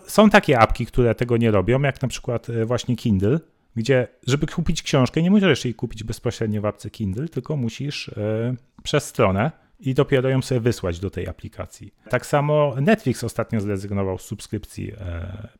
są 0.06 0.30
takie 0.30 0.58
apki, 0.58 0.86
które 0.86 1.14
tego 1.14 1.36
nie 1.36 1.50
robią, 1.50 1.82
jak 1.82 2.02
na 2.02 2.08
przykład 2.08 2.50
e, 2.50 2.64
właśnie 2.64 2.96
Kindle, 2.96 3.40
gdzie, 3.76 4.08
żeby 4.26 4.46
kupić 4.46 4.82
książkę, 4.82 5.22
nie 5.22 5.30
możesz 5.30 5.64
jej 5.64 5.74
kupić 5.74 6.04
bezpośrednio 6.04 6.60
w 6.60 6.66
apce 6.66 6.90
Kindle, 6.90 7.28
tylko 7.28 7.56
musisz 7.56 8.08
y, 8.08 8.56
przez 8.82 9.04
stronę 9.04 9.50
i 9.80 9.94
dopiero 9.94 10.28
ją 10.28 10.42
sobie 10.42 10.60
wysłać 10.60 11.00
do 11.00 11.10
tej 11.10 11.28
aplikacji. 11.28 11.94
Tak 12.10 12.26
samo 12.26 12.74
Netflix 12.80 13.24
ostatnio 13.24 13.60
zrezygnował 13.60 14.18
z 14.18 14.22
subskrypcji 14.22 14.92
y, 14.92 14.96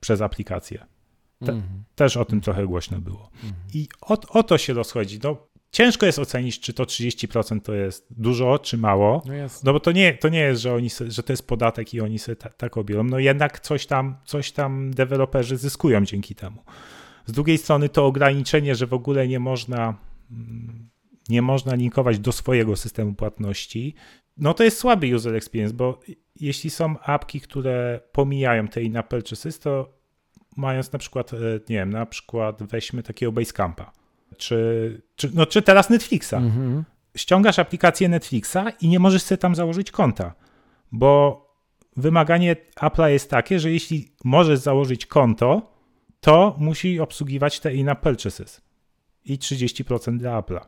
przez 0.01 0.21
aplikację. 0.21 0.87
Te, 1.45 1.53
mm 1.53 1.63
-hmm. 1.63 1.95
Też 1.95 2.17
o 2.17 2.25
tym 2.25 2.41
trochę 2.41 2.67
głośno 2.67 2.99
było. 2.99 3.31
Mm 3.43 3.55
-hmm. 3.55 3.77
I 3.77 3.89
o, 4.01 4.21
o, 4.29 4.43
to 4.43 4.59
się 4.59 4.73
rozchodzi. 4.73 5.19
No, 5.23 5.48
ciężko 5.79 6.07
jest 6.07 6.19
ocenić, 6.19 6.61
czy 6.61 6.73
to 6.73 6.85
30% 6.85 7.61
to 7.61 7.75
jest 7.75 8.07
dużo, 8.11 8.59
czy 8.59 8.79
mało. 8.79 9.23
No, 9.27 9.33
no 9.65 9.73
bo 9.73 9.81
to 9.81 9.93
nie, 9.93 10.15
to 10.15 10.29
nie 10.29 10.41
jest, 10.41 10.63
że, 10.63 10.75
oni 10.75 10.89
że 11.09 11.23
to 11.23 11.33
jest 11.33 11.47
podatek 11.47 11.95
i 11.95 12.01
oni 12.01 12.19
sobie 12.19 12.37
ta, 12.37 12.49
tak 12.49 12.77
obiorą. 12.77 13.05
No 13.05 13.19
jednak 13.19 13.61
coś 13.61 13.87
tam, 13.87 14.17
coś 14.25 14.53
tam 14.53 14.91
deweloperzy 14.91 15.57
zyskują 15.57 16.05
dzięki 16.05 16.35
temu. 16.35 16.63
Z 17.27 17.33
drugiej 17.33 17.59
strony 17.59 17.89
to 17.89 18.07
ograniczenie, 18.07 18.75
że 18.75 18.87
w 18.87 18.95
ogóle 18.95 19.29
nie 19.29 19.41
można, 19.41 19.95
mm, 20.31 20.89
nie 21.29 21.43
można 21.43 21.75
linkować 21.75 22.19
do 22.19 22.33
swojego 22.33 22.77
systemu 22.77 23.15
płatności, 23.15 23.95
no 24.37 24.55
to 24.55 24.65
jest 24.65 24.79
słaby 24.79 25.15
user 25.15 25.35
experience, 25.35 25.75
bo 25.75 26.01
jeśli 26.41 26.71
są 26.71 26.99
apki, 26.99 27.41
które 27.41 28.01
pomijają 28.13 28.69
te 28.69 28.83
in 28.83 28.99
purchases, 29.09 29.59
to 29.59 29.93
mając 30.57 30.93
na 30.93 30.99
przykład, 30.99 31.33
e, 31.33 31.37
nie 31.69 31.77
wiem, 31.77 31.91
na 31.91 32.07
przykład 32.07 32.63
weźmy 32.63 33.03
takiego 33.03 33.33
Basecampa, 33.33 33.98
czy, 34.37 35.03
czy, 35.17 35.31
no, 35.35 35.47
czy 35.47 35.63
teraz 35.63 35.91
Netflixa. 35.91 36.35
Mhm. 36.35 36.85
Ściągasz 37.17 37.59
aplikację 37.59 38.09
Netflixa 38.09 38.59
i 38.81 38.89
nie 38.89 38.99
możesz 38.99 39.23
sobie 39.23 39.39
tam 39.39 39.55
założyć 39.55 39.91
konta, 39.91 40.35
bo 40.93 41.45
wymaganie 41.97 42.57
Apple'a 42.81 43.07
jest 43.07 43.31
takie, 43.31 43.59
że 43.59 43.73
jeśli 43.73 44.13
możesz 44.25 44.59
założyć 44.59 45.07
konto, 45.07 45.73
to 46.21 46.57
musi 46.59 47.01
obsługiwać 47.01 47.61
te 47.61 47.75
in-app 47.75 48.01
purchases 48.01 48.61
i 49.25 49.39
30% 49.39 50.17
dla 50.17 50.43
Apple'a. 50.43 50.61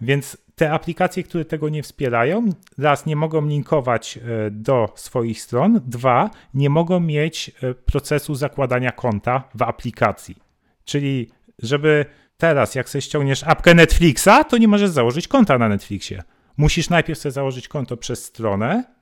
Więc 0.00 0.36
te 0.54 0.72
aplikacje, 0.72 1.22
które 1.22 1.44
tego 1.44 1.68
nie 1.68 1.82
wspierają, 1.82 2.50
raz 2.78 3.06
nie 3.06 3.16
mogą 3.16 3.46
linkować 3.46 4.18
e, 4.18 4.50
do 4.50 4.92
swoich 4.94 5.42
stron, 5.42 5.80
dwa 5.86 6.30
nie 6.54 6.70
mogą 6.70 7.00
mieć 7.00 7.50
e, 7.62 7.74
procesu 7.74 8.34
zakładania 8.34 8.92
konta 8.92 9.48
w 9.54 9.62
aplikacji. 9.62 10.36
Czyli 10.84 11.30
żeby 11.58 12.06
teraz, 12.36 12.74
jak 12.74 12.88
sobie 12.88 13.02
ściągniesz 13.02 13.42
apkę 13.42 13.74
Netflixa, 13.74 14.44
to 14.48 14.58
nie 14.58 14.68
możesz 14.68 14.90
założyć 14.90 15.28
konta 15.28 15.58
na 15.58 15.68
Netflixie. 15.68 16.22
Musisz 16.56 16.90
najpierw 16.90 17.18
sobie 17.18 17.32
założyć 17.32 17.68
konto 17.68 17.96
przez 17.96 18.24
stronę, 18.24 18.94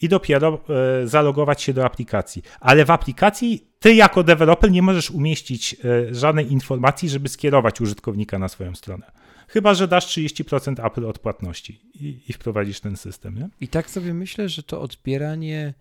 i 0.00 0.08
dopiero 0.08 0.60
e, 1.02 1.06
zalogować 1.06 1.62
się 1.62 1.72
do 1.72 1.84
aplikacji. 1.84 2.42
Ale 2.60 2.84
w 2.84 2.90
aplikacji 2.90 3.68
ty 3.78 3.94
jako 3.94 4.22
deweloper 4.22 4.70
nie 4.70 4.82
możesz 4.82 5.10
umieścić 5.10 5.76
e, 5.84 6.14
żadnej 6.14 6.52
informacji, 6.52 7.08
żeby 7.08 7.28
skierować 7.28 7.80
użytkownika 7.80 8.38
na 8.38 8.48
swoją 8.48 8.74
stronę. 8.74 9.12
Chyba, 9.48 9.74
że 9.74 9.88
dasz 9.88 10.06
30% 10.06 10.86
Apple 10.86 11.06
odpłatności 11.06 11.80
i, 11.94 12.22
i 12.28 12.32
wprowadzisz 12.32 12.80
ten 12.80 12.96
system. 12.96 13.38
Nie? 13.38 13.48
I 13.60 13.68
tak 13.68 13.90
sobie 13.90 14.14
myślę, 14.14 14.48
że 14.48 14.62
to 14.62 14.80
odbieranie 14.80 15.74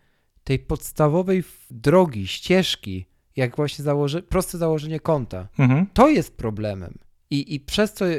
tej 0.43 0.59
podstawowej 0.59 1.43
drogi, 1.71 2.27
ścieżki, 2.27 3.05
jak 3.38 3.55
właśnie 3.55 3.83
założy, 3.83 4.21
proste 4.23 4.57
założenie 4.57 4.99
konta, 4.99 5.47
mhm. 5.59 5.85
to 5.93 6.09
jest 6.09 6.38
problemem. 6.38 6.97
I, 7.29 7.55
I 7.55 7.59
przez 7.59 7.93
co 7.93 8.05
e, 8.07 8.15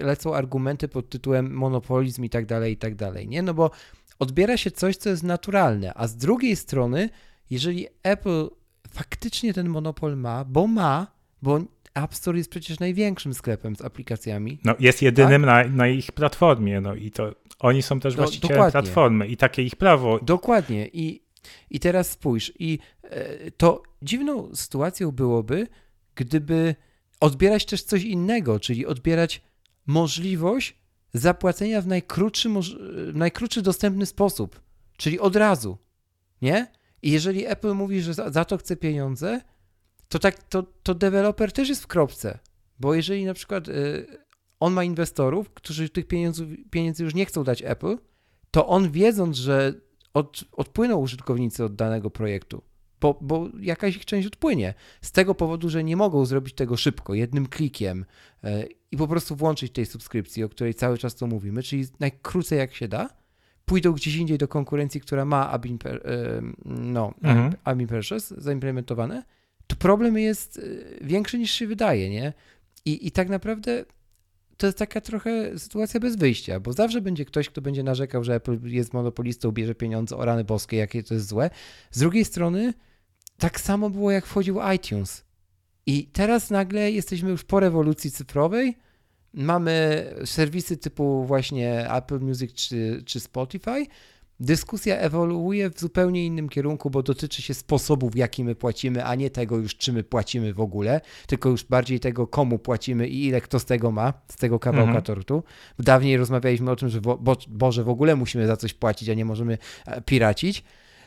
lecą 0.00 0.34
argumenty 0.34 0.88
pod 0.88 1.08
tytułem 1.08 1.54
monopolizm 1.54 2.24
i 2.24 2.30
tak 2.30 2.46
dalej, 2.46 2.72
i 2.72 2.76
tak 2.76 2.94
dalej, 2.94 3.28
nie? 3.28 3.42
No 3.42 3.54
bo 3.54 3.70
odbiera 4.18 4.56
się 4.56 4.70
coś, 4.70 4.96
co 4.96 5.10
jest 5.10 5.22
naturalne, 5.22 5.92
a 5.94 6.06
z 6.06 6.16
drugiej 6.16 6.56
strony, 6.56 7.10
jeżeli 7.50 7.86
Apple 8.02 8.48
faktycznie 8.90 9.54
ten 9.54 9.68
monopol 9.68 10.16
ma, 10.16 10.44
bo 10.44 10.66
ma, 10.66 11.06
bo 11.42 11.60
App 11.94 12.14
Store 12.14 12.38
jest 12.38 12.50
przecież 12.50 12.78
największym 12.78 13.34
sklepem 13.34 13.76
z 13.76 13.82
aplikacjami. 13.82 14.58
No, 14.64 14.74
jest 14.80 15.02
jedynym 15.02 15.44
tak? 15.44 15.70
na, 15.70 15.76
na, 15.76 15.88
ich 15.88 16.12
platformie, 16.12 16.80
no 16.80 16.94
i 16.94 17.10
to 17.10 17.34
oni 17.58 17.82
są 17.82 18.00
też 18.00 18.16
no, 18.16 18.22
właścicielem 18.22 18.56
dokładnie. 18.56 18.82
platformy 18.82 19.26
i 19.26 19.36
takie 19.36 19.62
ich 19.62 19.76
prawo. 19.76 20.18
Dokładnie. 20.22 20.88
I, 20.92 21.23
i 21.70 21.80
teraz 21.80 22.10
spójrz, 22.10 22.52
i 22.58 22.78
e, 23.02 23.50
to 23.50 23.82
dziwną 24.02 24.54
sytuacją 24.54 25.10
byłoby, 25.10 25.68
gdyby 26.14 26.74
odbierać 27.20 27.64
też 27.64 27.82
coś 27.82 28.02
innego, 28.02 28.60
czyli 28.60 28.86
odbierać 28.86 29.42
możliwość 29.86 30.76
zapłacenia 31.14 31.80
w 31.80 31.86
najkrótszy, 31.86 32.48
w 32.48 33.16
najkrótszy 33.16 33.62
dostępny 33.62 34.06
sposób, 34.06 34.60
czyli 34.96 35.20
od 35.20 35.36
razu, 35.36 35.78
nie? 36.42 36.72
I 37.02 37.10
jeżeli 37.10 37.46
Apple 37.46 37.74
mówi, 37.74 38.02
że 38.02 38.14
za, 38.14 38.44
to 38.44 38.56
chce 38.58 38.76
pieniądze, 38.76 39.40
to 40.08 40.18
tak, 40.18 40.42
to, 40.42 40.62
to 40.62 40.94
deweloper 40.94 41.52
też 41.52 41.68
jest 41.68 41.82
w 41.82 41.86
kropce, 41.86 42.38
bo 42.80 42.94
jeżeli 42.94 43.24
na 43.24 43.34
przykład 43.34 43.68
y, 43.68 44.06
on 44.60 44.72
ma 44.72 44.84
inwestorów, 44.84 45.50
którzy 45.50 45.88
tych 45.88 46.06
pieniędzy, 46.06 46.46
pieniędzy 46.70 47.04
już 47.04 47.14
nie 47.14 47.26
chcą 47.26 47.44
dać 47.44 47.62
Apple, 47.62 47.96
to 48.50 48.66
on 48.66 48.90
wiedząc, 48.90 49.36
że 49.36 49.74
od, 50.14 50.44
odpłyną 50.52 50.96
użytkownicy 50.96 51.64
od 51.64 51.74
danego 51.74 52.10
projektu, 52.10 52.62
bo, 53.00 53.18
bo 53.20 53.48
jakaś 53.60 53.96
ich 53.96 54.04
część 54.04 54.26
odpłynie. 54.26 54.74
Z 55.02 55.12
tego 55.12 55.34
powodu, 55.34 55.68
że 55.68 55.84
nie 55.84 55.96
mogą 55.96 56.24
zrobić 56.26 56.54
tego 56.54 56.76
szybko, 56.76 57.14
jednym 57.14 57.46
klikiem 57.46 58.04
e, 58.44 58.64
i 58.90 58.96
po 58.96 59.08
prostu 59.08 59.36
włączyć 59.36 59.72
tej 59.72 59.86
subskrypcji, 59.86 60.44
o 60.44 60.48
której 60.48 60.74
cały 60.74 60.98
czas 60.98 61.14
to 61.14 61.26
mówimy, 61.26 61.62
czyli 61.62 61.84
najkrócej 62.00 62.58
jak 62.58 62.74
się 62.74 62.88
da, 62.88 63.08
pójdą 63.64 63.92
gdzieś 63.92 64.16
indziej 64.16 64.38
do 64.38 64.48
konkurencji, 64.48 65.00
która 65.00 65.24
ma 65.24 65.50
Abin, 65.50 65.78
e, 65.84 65.98
no, 66.64 67.14
mhm. 67.22 67.86
Purchase 67.86 68.34
zaimplementowane, 68.38 69.22
to 69.66 69.76
problem 69.76 70.18
jest 70.18 70.58
e, 70.58 71.04
większy 71.04 71.38
niż 71.38 71.50
się 71.50 71.66
wydaje, 71.66 72.10
nie? 72.10 72.32
I, 72.84 73.06
I 73.06 73.10
tak 73.10 73.28
naprawdę 73.28 73.84
to 74.56 74.66
jest 74.66 74.78
taka 74.78 75.00
trochę 75.00 75.58
sytuacja 75.58 76.00
bez 76.00 76.16
wyjścia, 76.16 76.60
bo 76.60 76.72
zawsze 76.72 77.00
będzie 77.00 77.24
ktoś, 77.24 77.48
kto 77.48 77.60
będzie 77.60 77.82
narzekał, 77.82 78.24
że 78.24 78.34
Apple 78.34 78.58
jest 78.64 78.92
monopolistą, 78.92 79.52
bierze 79.52 79.74
pieniądze 79.74 80.16
o 80.16 80.24
rany 80.24 80.44
boskie, 80.44 80.76
jakie 80.76 81.02
to 81.02 81.14
jest 81.14 81.28
złe. 81.28 81.50
Z 81.90 81.98
drugiej 81.98 82.24
strony, 82.24 82.74
tak 83.38 83.60
samo 83.60 83.90
było 83.90 84.10
jak 84.10 84.26
wchodził 84.26 84.58
iTunes. 84.74 85.24
I 85.86 86.06
teraz 86.06 86.50
nagle 86.50 86.90
jesteśmy 86.90 87.30
już 87.30 87.44
po 87.44 87.60
rewolucji 87.60 88.10
cyfrowej. 88.10 88.76
Mamy 89.34 90.06
serwisy 90.24 90.76
typu 90.76 91.24
właśnie 91.24 91.90
Apple 91.92 92.20
Music 92.20 92.52
czy, 92.52 93.02
czy 93.06 93.20
Spotify, 93.20 93.86
dyskusja 94.40 94.96
ewoluuje 94.96 95.70
w 95.70 95.80
zupełnie 95.80 96.26
innym 96.26 96.48
kierunku, 96.48 96.90
bo 96.90 97.02
dotyczy 97.02 97.42
się 97.42 97.54
sposobów, 97.54 98.12
w 98.12 98.16
jaki 98.16 98.44
my 98.44 98.54
płacimy, 98.54 99.04
a 99.04 99.14
nie 99.14 99.30
tego 99.30 99.56
już, 99.56 99.76
czy 99.76 99.92
my 99.92 100.04
płacimy 100.04 100.54
w 100.54 100.60
ogóle, 100.60 101.00
tylko 101.26 101.48
już 101.48 101.64
bardziej 101.64 102.00
tego, 102.00 102.26
komu 102.26 102.58
płacimy 102.58 103.08
i 103.08 103.26
ile 103.26 103.40
kto 103.40 103.58
z 103.58 103.64
tego 103.64 103.90
ma, 103.90 104.12
z 104.28 104.36
tego 104.36 104.58
kawałka 104.58 104.88
mhm. 104.88 105.04
tortu. 105.04 105.42
Dawniej 105.78 106.16
rozmawialiśmy 106.16 106.70
o 106.70 106.76
tym, 106.76 106.88
że 106.88 107.00
bo, 107.00 107.18
bo, 107.18 107.36
Boże, 107.48 107.84
w 107.84 107.88
ogóle 107.88 108.16
musimy 108.16 108.46
za 108.46 108.56
coś 108.56 108.74
płacić, 108.74 109.08
a 109.08 109.14
nie 109.14 109.24
możemy 109.24 109.58
e, 109.86 110.00
piracić. 110.00 110.64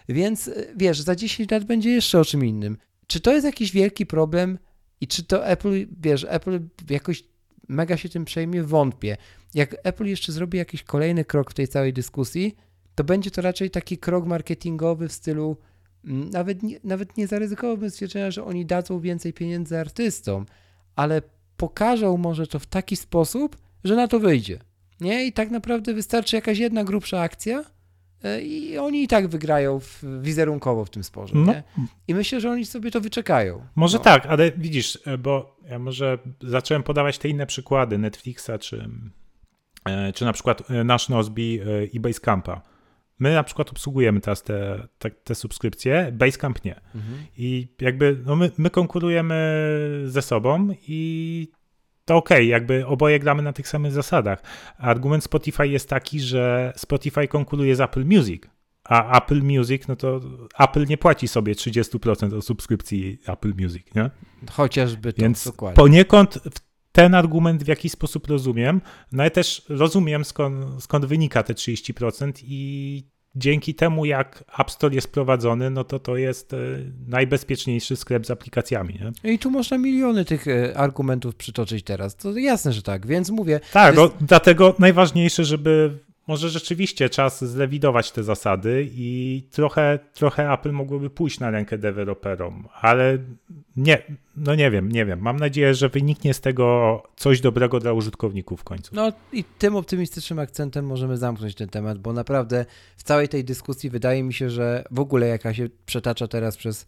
Więc 0.09 0.47
e, 0.47 0.51
wiesz, 0.75 1.01
za 1.01 1.15
10 1.15 1.51
lat 1.51 1.63
będzie 1.63 1.89
jeszcze 1.89 2.19
o 2.19 2.25
czym 2.25 2.45
innym. 2.45 2.77
Czy 3.07 3.19
to 3.19 3.33
jest 3.33 3.45
jakiś 3.45 3.71
wielki 3.71 4.05
problem 4.05 4.57
i 5.01 5.07
czy 5.07 5.23
to 5.23 5.47
Apple, 5.47 5.87
wiesz, 6.01 6.25
Apple 6.29 6.59
jakoś 6.89 7.23
mega 7.67 7.97
się 7.97 8.09
tym 8.09 8.25
przejmie? 8.25 8.63
Wątpię. 8.63 9.17
Jak 9.53 9.75
Apple 9.83 10.05
jeszcze 10.05 10.31
zrobi 10.31 10.57
jakiś 10.57 10.83
kolejny 10.83 11.25
krok 11.25 11.51
w 11.51 11.53
tej 11.53 11.67
całej 11.67 11.93
dyskusji, 11.93 12.55
to 12.97 13.03
będzie 13.03 13.31
to 13.31 13.41
raczej 13.41 13.69
taki 13.69 13.97
krok 13.97 14.25
marketingowy 14.25 15.07
w 15.07 15.11
stylu, 15.11 15.57
mm, 16.05 16.29
nawet 16.29 16.63
nie, 16.63 16.79
nawet 16.83 17.17
nie 17.17 17.27
zaryzykowałbym 17.27 17.89
stwierdzenia, 17.89 18.31
że 18.31 18.43
oni 18.43 18.65
dadzą 18.65 18.99
więcej 18.99 19.33
pieniędzy 19.33 19.79
artystom, 19.79 20.45
ale 20.95 21.21
pokażą 21.57 22.17
może 22.17 22.47
to 22.47 22.59
w 22.59 22.65
taki 22.65 22.95
sposób, 22.95 23.57
że 23.83 23.95
na 23.95 24.07
to 24.07 24.19
wyjdzie. 24.19 24.59
Nie? 25.01 25.25
I 25.25 25.33
tak 25.33 25.51
naprawdę 25.51 25.93
wystarczy 25.93 26.35
jakaś 26.35 26.57
jedna 26.57 26.83
grubsza 26.83 27.21
akcja 27.21 27.63
e, 28.23 28.41
i 28.41 28.77
oni 28.77 29.03
i 29.03 29.07
tak 29.07 29.27
wygrają 29.27 29.79
w, 29.79 30.03
wizerunkowo 30.21 30.85
w 30.85 30.89
tym 30.89 31.03
sporze. 31.03 31.35
No. 31.35 31.53
I 32.07 32.15
myślę, 32.15 32.41
że 32.41 32.51
oni 32.51 32.65
sobie 32.65 32.91
to 32.91 33.01
wyczekają. 33.01 33.65
Może 33.75 33.97
no. 33.97 34.03
tak, 34.03 34.25
ale 34.25 34.51
widzisz, 34.51 34.99
e, 35.05 35.17
bo 35.17 35.57
ja 35.69 35.79
może 35.79 36.17
zacząłem 36.41 36.83
podawać 36.83 37.17
te 37.17 37.29
inne 37.29 37.45
przykłady 37.45 37.97
Netflixa 37.97 38.51
czy 38.59 38.89
e, 39.85 40.13
czy 40.13 40.25
na 40.25 40.33
przykład 40.33 40.63
nasz 40.69 41.09
Nozbi 41.09 41.59
i 41.93 41.99
Basecampa. 41.99 42.76
My 43.19 43.33
na 43.33 43.43
przykład 43.43 43.69
obsługujemy 43.69 44.21
teraz 44.21 44.43
te, 44.43 44.87
te, 44.99 45.11
te 45.11 45.35
subskrypcje, 45.35 46.11
Basecamp 46.11 46.63
nie. 46.63 46.75
Mhm. 46.95 47.17
I 47.37 47.67
jakby 47.81 48.21
no 48.25 48.35
my, 48.35 48.51
my 48.57 48.69
konkurujemy 48.69 50.03
ze 50.05 50.21
sobą 50.21 50.69
i 50.87 51.51
to 52.05 52.15
okej, 52.15 52.37
okay, 52.37 52.45
jakby 52.45 52.85
oboje 52.85 53.19
gramy 53.19 53.43
na 53.43 53.53
tych 53.53 53.67
samych 53.67 53.91
zasadach. 53.91 54.43
Argument 54.77 55.23
Spotify 55.23 55.67
jest 55.67 55.89
taki, 55.89 56.19
że 56.19 56.73
Spotify 56.75 57.27
konkuruje 57.27 57.75
z 57.75 57.81
Apple 57.81 58.05
Music, 58.05 58.43
a 58.83 59.17
Apple 59.17 59.43
Music, 59.43 59.87
no 59.87 59.95
to 59.95 60.21
Apple 60.59 60.85
nie 60.85 60.97
płaci 60.97 61.27
sobie 61.27 61.53
30% 61.53 62.37
od 62.37 62.45
subskrypcji 62.45 63.19
Apple 63.27 63.53
Music, 63.59 63.83
nie? 63.95 64.09
Chociażby 64.51 65.13
to, 65.13 65.21
Więc 65.21 65.45
dokładnie. 65.45 65.75
poniekąd 65.75 66.39
ten 66.97 67.15
argument 67.15 67.63
w 67.63 67.67
jakiś 67.67 67.91
sposób 67.91 68.27
rozumiem, 68.27 68.81
no 69.11 69.23
ale 69.23 69.31
też 69.31 69.65
rozumiem 69.69 70.25
skąd, 70.25 70.83
skąd 70.83 71.05
wynika 71.05 71.43
te 71.43 71.53
30% 71.53 72.31
i 72.43 73.03
dzięki 73.35 73.75
temu, 73.75 74.05
jak 74.05 74.43
App 74.59 74.71
Store 74.71 74.95
jest 74.95 75.11
prowadzony, 75.11 75.69
no 75.69 75.83
to 75.83 75.99
to 75.99 76.17
jest 76.17 76.53
e, 76.53 76.57
najbezpieczniejszy 77.07 77.95
sklep 77.95 78.25
z 78.25 78.31
aplikacjami. 78.31 78.99
Nie? 79.23 79.33
I 79.33 79.39
tu 79.39 79.51
można 79.51 79.77
miliony 79.77 80.25
tych 80.25 80.47
e, 80.47 80.77
argumentów 80.77 81.35
przytoczyć 81.35 81.83
teraz. 81.83 82.15
To 82.15 82.37
jasne, 82.37 82.73
że 82.73 82.81
tak, 82.81 83.07
więc 83.07 83.29
mówię. 83.29 83.59
Tak, 83.73 83.95
jest... 83.95 84.13
no, 84.13 84.27
dlatego 84.27 84.75
najważniejsze, 84.79 85.45
żeby 85.45 85.99
może 86.27 86.49
rzeczywiście 86.49 87.09
czas 87.09 87.45
zrewidować 87.45 88.11
te 88.11 88.23
zasady 88.23 88.89
i 88.91 89.43
trochę, 89.51 89.99
trochę 90.13 90.53
Apple 90.53 90.71
mogłoby 90.71 91.09
pójść 91.09 91.39
na 91.39 91.51
rękę 91.51 91.77
deweloperom, 91.77 92.67
ale 92.81 93.17
nie, 93.75 94.03
no 94.35 94.55
nie 94.55 94.71
wiem, 94.71 94.91
nie 94.91 95.05
wiem. 95.05 95.19
Mam 95.19 95.37
nadzieję, 95.37 95.73
że 95.73 95.89
wyniknie 95.89 96.33
z 96.33 96.41
tego 96.41 97.03
coś 97.15 97.41
dobrego 97.41 97.79
dla 97.79 97.93
użytkowników 97.93 98.61
w 98.61 98.63
końcu. 98.63 98.95
No 98.95 99.11
i 99.33 99.43
tym 99.43 99.75
optymistycznym 99.75 100.39
akcentem 100.39 100.85
możemy 100.85 101.17
zamknąć 101.17 101.55
ten 101.55 101.69
temat, 101.69 101.97
bo 101.97 102.13
naprawdę 102.13 102.65
w 102.97 103.03
całej 103.03 103.29
tej 103.29 103.43
dyskusji 103.43 103.89
wydaje 103.89 104.23
mi 104.23 104.33
się, 104.33 104.49
że 104.49 104.83
w 104.91 104.99
ogóle 104.99 105.27
jaka 105.27 105.53
się 105.53 105.69
przetacza 105.85 106.27
teraz 106.27 106.57
przez, 106.57 106.87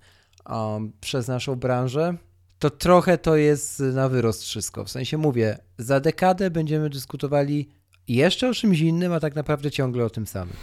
um, 0.49 0.91
przez 1.01 1.27
naszą 1.27 1.55
branżę, 1.55 2.17
to 2.59 2.69
trochę 2.69 3.17
to 3.17 3.35
jest 3.35 3.79
na 3.79 4.09
wyrost 4.09 4.43
wszystko. 4.43 4.85
W 4.85 4.89
sensie 4.89 5.17
mówię, 5.17 5.57
za 5.77 5.99
dekadę 5.99 6.51
będziemy 6.51 6.89
dyskutowali 6.89 7.69
jeszcze 8.15 8.49
o 8.49 8.53
czymś 8.53 8.79
innym, 8.79 9.13
a 9.13 9.19
tak 9.19 9.35
naprawdę 9.35 9.71
ciągle 9.71 10.05
o 10.05 10.09
tym 10.09 10.27
samym. 10.27 10.55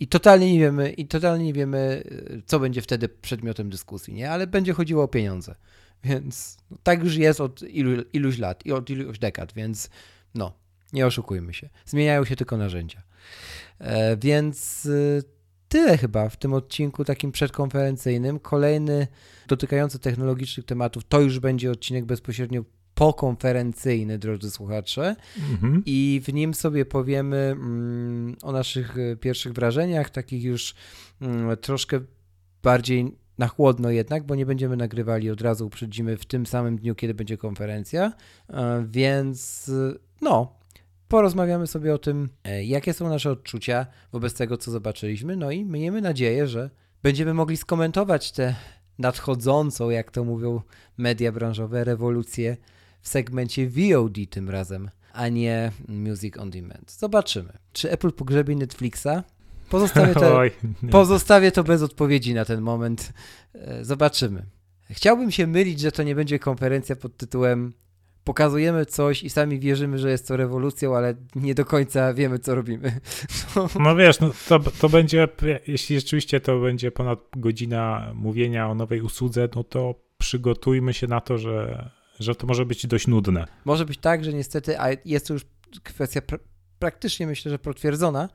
I 0.00 0.08
totalnie 0.08 0.52
nie 0.52 0.58
wiemy, 0.58 0.90
i 0.90 1.06
totalnie 1.06 1.44
nie 1.44 1.52
wiemy, 1.52 2.04
co 2.46 2.60
będzie 2.60 2.82
wtedy 2.82 3.08
przedmiotem 3.08 3.70
dyskusji, 3.70 4.14
nie? 4.14 4.30
Ale 4.30 4.46
będzie 4.46 4.72
chodziło 4.72 5.02
o 5.02 5.08
pieniądze. 5.08 5.54
Więc 6.04 6.58
no, 6.70 6.76
tak 6.82 7.04
już 7.04 7.16
jest 7.16 7.40
od 7.40 7.62
ilu, 7.62 8.02
iluś 8.12 8.38
lat 8.38 8.66
i 8.66 8.72
od 8.72 8.90
iluś 8.90 9.18
dekad, 9.18 9.52
więc 9.52 9.90
no, 10.34 10.52
nie 10.92 11.06
oszukujmy 11.06 11.54
się. 11.54 11.68
Zmieniają 11.86 12.24
się 12.24 12.36
tylko 12.36 12.56
narzędzia. 12.56 13.02
E, 13.78 14.16
więc 14.16 14.86
y, 14.86 15.22
tyle 15.68 15.98
chyba 15.98 16.28
w 16.28 16.36
tym 16.36 16.54
odcinku 16.54 17.04
takim 17.04 17.32
przedkonferencyjnym. 17.32 18.40
Kolejny 18.40 19.06
dotykający 19.48 19.98
technologicznych 19.98 20.66
tematów 20.66 21.04
to 21.04 21.20
już 21.20 21.38
będzie 21.38 21.70
odcinek 21.70 22.04
bezpośrednio 22.04 22.64
pokonferencyjny, 22.98 24.18
drodzy 24.18 24.50
słuchacze, 24.50 25.16
mhm. 25.50 25.82
i 25.86 26.20
w 26.24 26.32
nim 26.32 26.54
sobie 26.54 26.84
powiemy 26.84 27.36
mm, 27.36 28.36
o 28.42 28.52
naszych 28.52 28.98
e, 28.98 29.16
pierwszych 29.16 29.52
wrażeniach, 29.52 30.10
takich 30.10 30.42
już 30.42 30.74
mm, 31.20 31.56
troszkę 31.56 32.00
bardziej 32.62 33.16
na 33.38 33.48
chłodno 33.48 33.90
jednak, 33.90 34.26
bo 34.26 34.34
nie 34.34 34.46
będziemy 34.46 34.76
nagrywali 34.76 35.30
od 35.30 35.40
razu, 35.40 35.66
uprzedzimy 35.66 36.16
w 36.16 36.26
tym 36.26 36.46
samym 36.46 36.76
dniu, 36.76 36.94
kiedy 36.94 37.14
będzie 37.14 37.36
konferencja, 37.36 38.12
e, 38.50 38.86
więc 38.90 39.68
e, 39.68 39.98
no, 40.20 40.58
porozmawiamy 41.08 41.66
sobie 41.66 41.94
o 41.94 41.98
tym, 41.98 42.28
jakie 42.62 42.92
są 42.92 43.08
nasze 43.08 43.30
odczucia 43.30 43.86
wobec 44.12 44.34
tego, 44.34 44.56
co 44.56 44.70
zobaczyliśmy, 44.70 45.36
no 45.36 45.50
i 45.50 45.64
miejmy 45.64 46.00
nadzieję, 46.00 46.46
że 46.46 46.70
będziemy 47.02 47.34
mogli 47.34 47.56
skomentować 47.56 48.32
tę 48.32 48.54
nadchodzącą, 48.98 49.90
jak 49.90 50.10
to 50.10 50.24
mówią 50.24 50.60
media 50.96 51.32
branżowe, 51.32 51.84
rewolucję 51.84 52.56
w 53.00 53.08
segmencie 53.08 53.68
VOD 53.68 54.16
tym 54.30 54.50
razem, 54.50 54.90
a 55.12 55.28
nie 55.28 55.72
Music 55.88 56.38
on 56.38 56.50
Demand. 56.50 56.92
Zobaczymy. 56.92 57.52
Czy 57.72 57.90
Apple 57.90 58.12
pogrzebie 58.12 58.56
Netflixa? 58.56 59.24
Pozostawię 59.70 60.14
to, 60.14 60.36
Oj, 60.38 60.50
pozostawię 60.90 61.52
to 61.52 61.64
bez 61.64 61.82
odpowiedzi 61.82 62.34
na 62.34 62.44
ten 62.44 62.60
moment. 62.60 63.12
E, 63.54 63.84
zobaczymy. 63.84 64.46
Chciałbym 64.90 65.30
się 65.30 65.46
mylić, 65.46 65.80
że 65.80 65.92
to 65.92 66.02
nie 66.02 66.14
będzie 66.14 66.38
konferencja 66.38 66.96
pod 66.96 67.16
tytułem 67.16 67.72
pokazujemy 68.28 68.86
coś 68.86 69.22
i 69.22 69.30
sami 69.30 69.58
wierzymy, 69.58 69.98
że 69.98 70.10
jest 70.10 70.28
to 70.28 70.36
rewolucją, 70.36 70.96
ale 70.96 71.14
nie 71.34 71.54
do 71.54 71.64
końca 71.64 72.14
wiemy, 72.14 72.38
co 72.38 72.54
robimy. 72.54 73.00
No, 73.56 73.68
no 73.84 73.96
wiesz, 73.96 74.20
no 74.20 74.30
to, 74.48 74.60
to 74.60 74.88
będzie, 74.88 75.28
jeśli 75.66 75.96
rzeczywiście 75.96 76.40
to 76.40 76.60
będzie 76.60 76.90
ponad 76.90 77.18
godzina 77.36 78.12
mówienia 78.14 78.68
o 78.68 78.74
nowej 78.74 79.00
usłudze, 79.00 79.48
no 79.56 79.64
to 79.64 79.94
przygotujmy 80.18 80.94
się 80.94 81.06
na 81.06 81.20
to, 81.20 81.38
że 81.38 81.90
że 82.20 82.34
to 82.34 82.46
może 82.46 82.66
być 82.66 82.86
dość 82.86 83.06
nudne. 83.06 83.46
Może 83.64 83.84
być 83.84 83.98
tak, 83.98 84.24
że 84.24 84.32
niestety, 84.32 84.80
a 84.80 84.88
jest 85.04 85.26
to 85.26 85.32
już 85.32 85.46
kwestia 85.82 86.22
pr 86.22 86.40
praktycznie 86.78 87.26
myślę, 87.26 87.50
że 87.50 87.58
potwierdzona, 87.58 88.28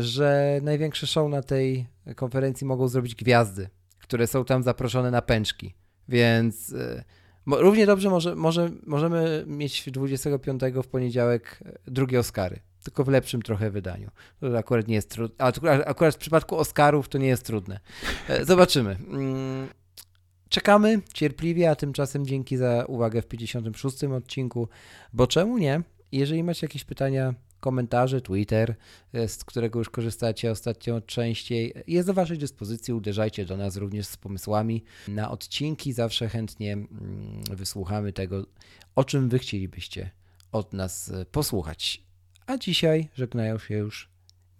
że 0.00 0.60
największe 0.62 1.06
show 1.06 1.30
na 1.30 1.42
tej 1.42 1.86
konferencji 2.16 2.66
mogą 2.66 2.88
zrobić 2.88 3.14
gwiazdy, 3.14 3.68
które 3.98 4.26
są 4.26 4.44
tam 4.44 4.62
zaproszone 4.62 5.10
na 5.10 5.22
pęczki. 5.22 5.74
Więc 6.08 6.70
y, 6.70 7.04
równie 7.46 7.86
dobrze 7.86 8.10
może, 8.10 8.34
może, 8.34 8.70
możemy 8.86 9.44
mieć 9.46 9.90
25 9.90 10.62
w 10.82 10.86
poniedziałek 10.86 11.60
e, 11.64 11.78
drugie 11.86 12.18
Oscary, 12.18 12.60
tylko 12.84 13.04
w 13.04 13.08
lepszym 13.08 13.42
trochę 13.42 13.70
wydaniu. 13.70 14.10
To 14.40 14.58
akurat 14.58 14.88
nie 14.88 14.94
jest 14.94 15.10
trudne. 15.10 15.44
Akurat 15.86 16.14
w 16.14 16.18
przypadku 16.18 16.56
Oscarów 16.56 17.08
to 17.08 17.18
nie 17.18 17.26
jest 17.26 17.46
trudne. 17.46 17.80
E, 18.28 18.44
zobaczymy. 18.44 18.96
Czekamy 20.48 21.00
cierpliwie, 21.14 21.70
a 21.70 21.76
tymczasem 21.76 22.26
dzięki 22.26 22.56
za 22.56 22.84
uwagę 22.84 23.22
w 23.22 23.26
56 23.26 24.04
odcinku, 24.04 24.68
bo 25.12 25.26
czemu 25.26 25.58
nie? 25.58 25.82
Jeżeli 26.12 26.44
macie 26.44 26.66
jakieś 26.66 26.84
pytania, 26.84 27.34
komentarze, 27.60 28.20
Twitter, 28.20 28.74
e, 29.12 29.28
z 29.28 29.44
którego 29.44 29.78
już 29.78 29.90
korzystacie 29.90 30.50
ostatnio 30.50 31.00
częściej, 31.00 31.74
jest 31.86 32.08
do 32.08 32.14
Waszej 32.14 32.38
dyspozycji. 32.38 32.94
Uderzajcie 32.94 33.44
do 33.44 33.56
nas 33.56 33.76
również 33.76 34.06
z 34.06 34.16
pomysłami 34.16 34.84
na 35.08 35.30
odcinki. 35.30 35.92
Zawsze 35.92 36.28
chętnie 36.28 36.72
mm, 36.72 36.88
wysłuchamy 37.50 38.12
tego, 38.12 38.46
o 38.94 39.04
czym 39.04 39.28
Wy 39.28 39.38
chcielibyście 39.38 40.10
od 40.52 40.72
nas 40.72 41.10
e, 41.10 41.24
posłuchać. 41.24 42.02
A 42.46 42.58
dzisiaj 42.58 43.08
żegnają 43.14 43.58
się 43.58 43.74
już 43.74 44.10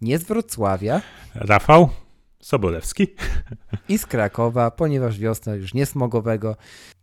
nie 0.01 0.19
z 0.19 0.23
Wrocławia. 0.23 1.01
Rafał. 1.35 1.89
Sobolewski. 2.41 3.07
I 3.89 3.97
z 3.97 4.05
Krakowa, 4.05 4.71
ponieważ 4.71 5.19
wiosna 5.19 5.55
już 5.55 5.73
nie 5.73 5.85
smogowego. 5.85 6.55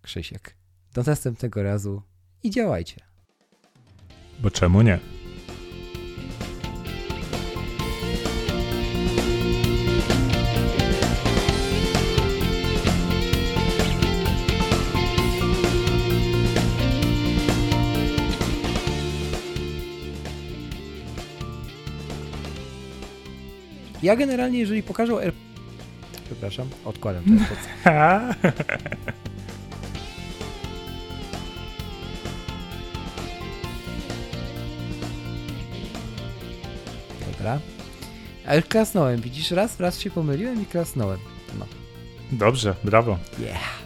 Krzysiek, 0.03 0.57
do 0.95 1.03
następnego 1.03 1.63
razu 1.63 2.03
i 2.43 2.51
działajcie. 2.51 3.01
Bo 4.39 4.51
czemu 4.51 4.83
nie? 4.83 4.99
Ja 24.07 24.17
generalnie, 24.17 24.59
jeżeli 24.59 24.83
pokażą 24.83 25.19
R... 25.19 25.33
Przepraszam, 26.25 26.69
odkładam. 26.85 27.25
Dobra. 37.33 37.59
Ale 38.47 38.63
klasnąłem, 38.63 39.21
widzisz? 39.21 39.51
Raz, 39.51 39.81
raz 39.81 40.01
się 40.01 40.11
pomyliłem 40.11 40.63
i 40.63 40.67
klasnąłem. 40.67 41.19
No. 41.59 41.67
Dobrze, 42.33 42.75
brawo. 42.85 43.19
Yeah. 43.39 43.86